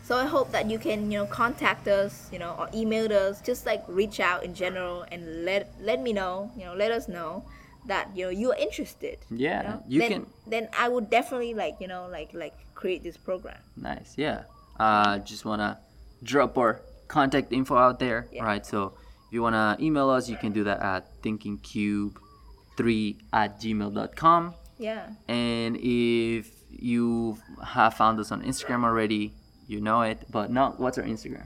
so 0.07 0.15
I 0.15 0.25
hope 0.25 0.51
that 0.53 0.69
you 0.71 0.79
can 0.79 1.11
you 1.11 1.19
know 1.19 1.25
contact 1.25 1.87
us, 1.89 2.29
you 2.31 2.39
know, 2.39 2.55
or 2.57 2.69
email 2.73 3.11
us, 3.11 3.41
just 3.41 3.65
like 3.65 3.83
reach 3.89 4.21
out 4.21 4.43
in 4.43 4.53
general 4.53 5.05
and 5.11 5.43
let 5.43 5.73
let 5.81 6.01
me 6.01 6.13
know, 6.13 6.49
you 6.55 6.63
know, 6.63 6.73
let 6.75 6.91
us 6.91 7.09
know 7.09 7.43
that 7.87 8.15
you 8.15 8.23
know 8.25 8.29
you're 8.31 8.55
interested. 8.55 9.17
Yeah, 9.29 9.61
you, 9.61 9.67
know? 9.67 9.83
you 9.87 9.99
then, 9.99 10.11
can- 10.11 10.25
Then 10.47 10.69
I 10.79 10.87
would 10.87 11.09
definitely 11.09 11.53
like 11.53 11.75
you 11.81 11.87
know 11.87 12.07
like 12.09 12.33
like 12.33 12.55
create 12.73 13.03
this 13.03 13.17
program. 13.17 13.59
Nice. 13.75 14.13
Yeah. 14.15 14.43
Uh, 14.79 15.19
just 15.19 15.43
wanna 15.43 15.79
drop 16.23 16.57
our 16.57 16.79
contact 17.09 17.51
info 17.51 17.75
out 17.75 17.99
there. 17.99 18.27
Yeah. 18.31 18.45
Right. 18.45 18.65
So 18.65 18.93
if 19.27 19.33
you 19.33 19.41
wanna 19.41 19.75
email 19.81 20.09
us, 20.09 20.29
you 20.29 20.37
can 20.37 20.53
do 20.53 20.63
that 20.63 20.79
at 20.79 21.21
thinkingcube3 21.21 23.17
at 23.33 23.59
gmail.com. 23.59 24.53
Yeah. 24.77 25.09
And 25.27 25.75
if 25.81 26.51
you 26.69 27.39
have 27.63 27.95
found 27.95 28.19
us 28.19 28.31
on 28.31 28.41
Instagram 28.43 28.83
already, 28.85 29.33
you 29.67 29.81
know 29.81 30.01
it. 30.01 30.25
But 30.31 30.51
not 30.51 30.79
what's 30.79 30.97
our 30.97 31.03
Instagram? 31.03 31.45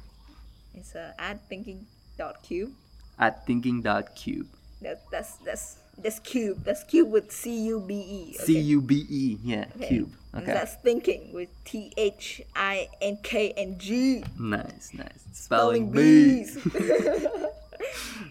It's 0.73 0.95
uh, 0.95 1.13
at 1.19 1.41
thinking 1.49 1.85
dot 2.17 2.43
cube. 2.43 2.71
At 3.19 3.45
thinking.cube. 3.45 4.47
That 4.81 5.01
that's 5.11 5.35
that's 5.37 5.77
that's 5.97 6.19
cube. 6.19 6.63
That's 6.63 6.83
cube 6.83 7.11
with 7.11 7.31
C 7.31 7.67
U 7.67 7.79
B 7.79 7.93
E. 7.93 8.33
C 8.33 8.59
U 8.59 8.81
B 8.81 9.05
E. 9.09 9.37
Yeah. 9.43 9.65
Okay. 9.75 9.87
Cube. 9.87 10.11
And 10.33 10.43
Okay. 10.43 10.53
That's 10.53 10.75
thinking 10.75 11.33
with 11.33 11.49
T 11.65 11.91
H 11.97 12.41
I 12.55 12.87
N 13.01 13.17
K 13.21 13.51
N 13.51 13.77
G. 13.77 14.23
Nice. 14.39 14.91
Nice. 14.93 15.25
Spelling 15.33 15.89
Spelling 15.89 15.91
bees. 15.91 16.55
bees. 16.55 16.73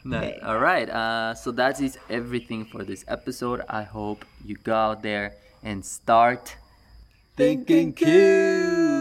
Nice. 0.04 0.34
Okay. 0.34 0.40
All 0.40 0.58
right. 0.58 0.88
Uh, 0.88 1.34
so 1.34 1.50
that 1.52 1.80
is 1.80 1.98
everything 2.08 2.64
for 2.64 2.84
this 2.84 3.04
episode. 3.08 3.62
I 3.68 3.82
hope 3.82 4.24
you 4.44 4.56
go 4.56 4.74
out 4.74 5.02
there 5.02 5.34
and 5.62 5.84
start 5.84 6.56
thinking 7.36 7.92
cube. 7.92 8.99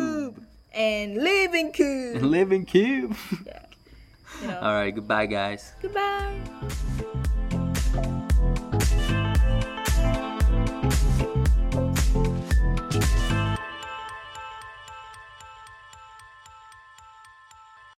And 0.80 1.16
living 1.16 1.72
cube. 1.72 2.24
Living 2.24 2.66
cube. 2.66 3.16
Yeah. 3.46 3.66
You 4.42 4.48
know. 4.48 4.60
All 4.62 4.72
right. 4.74 4.96
Goodbye, 4.96 5.26
guys. 5.26 5.74
Goodbye. 5.82 6.40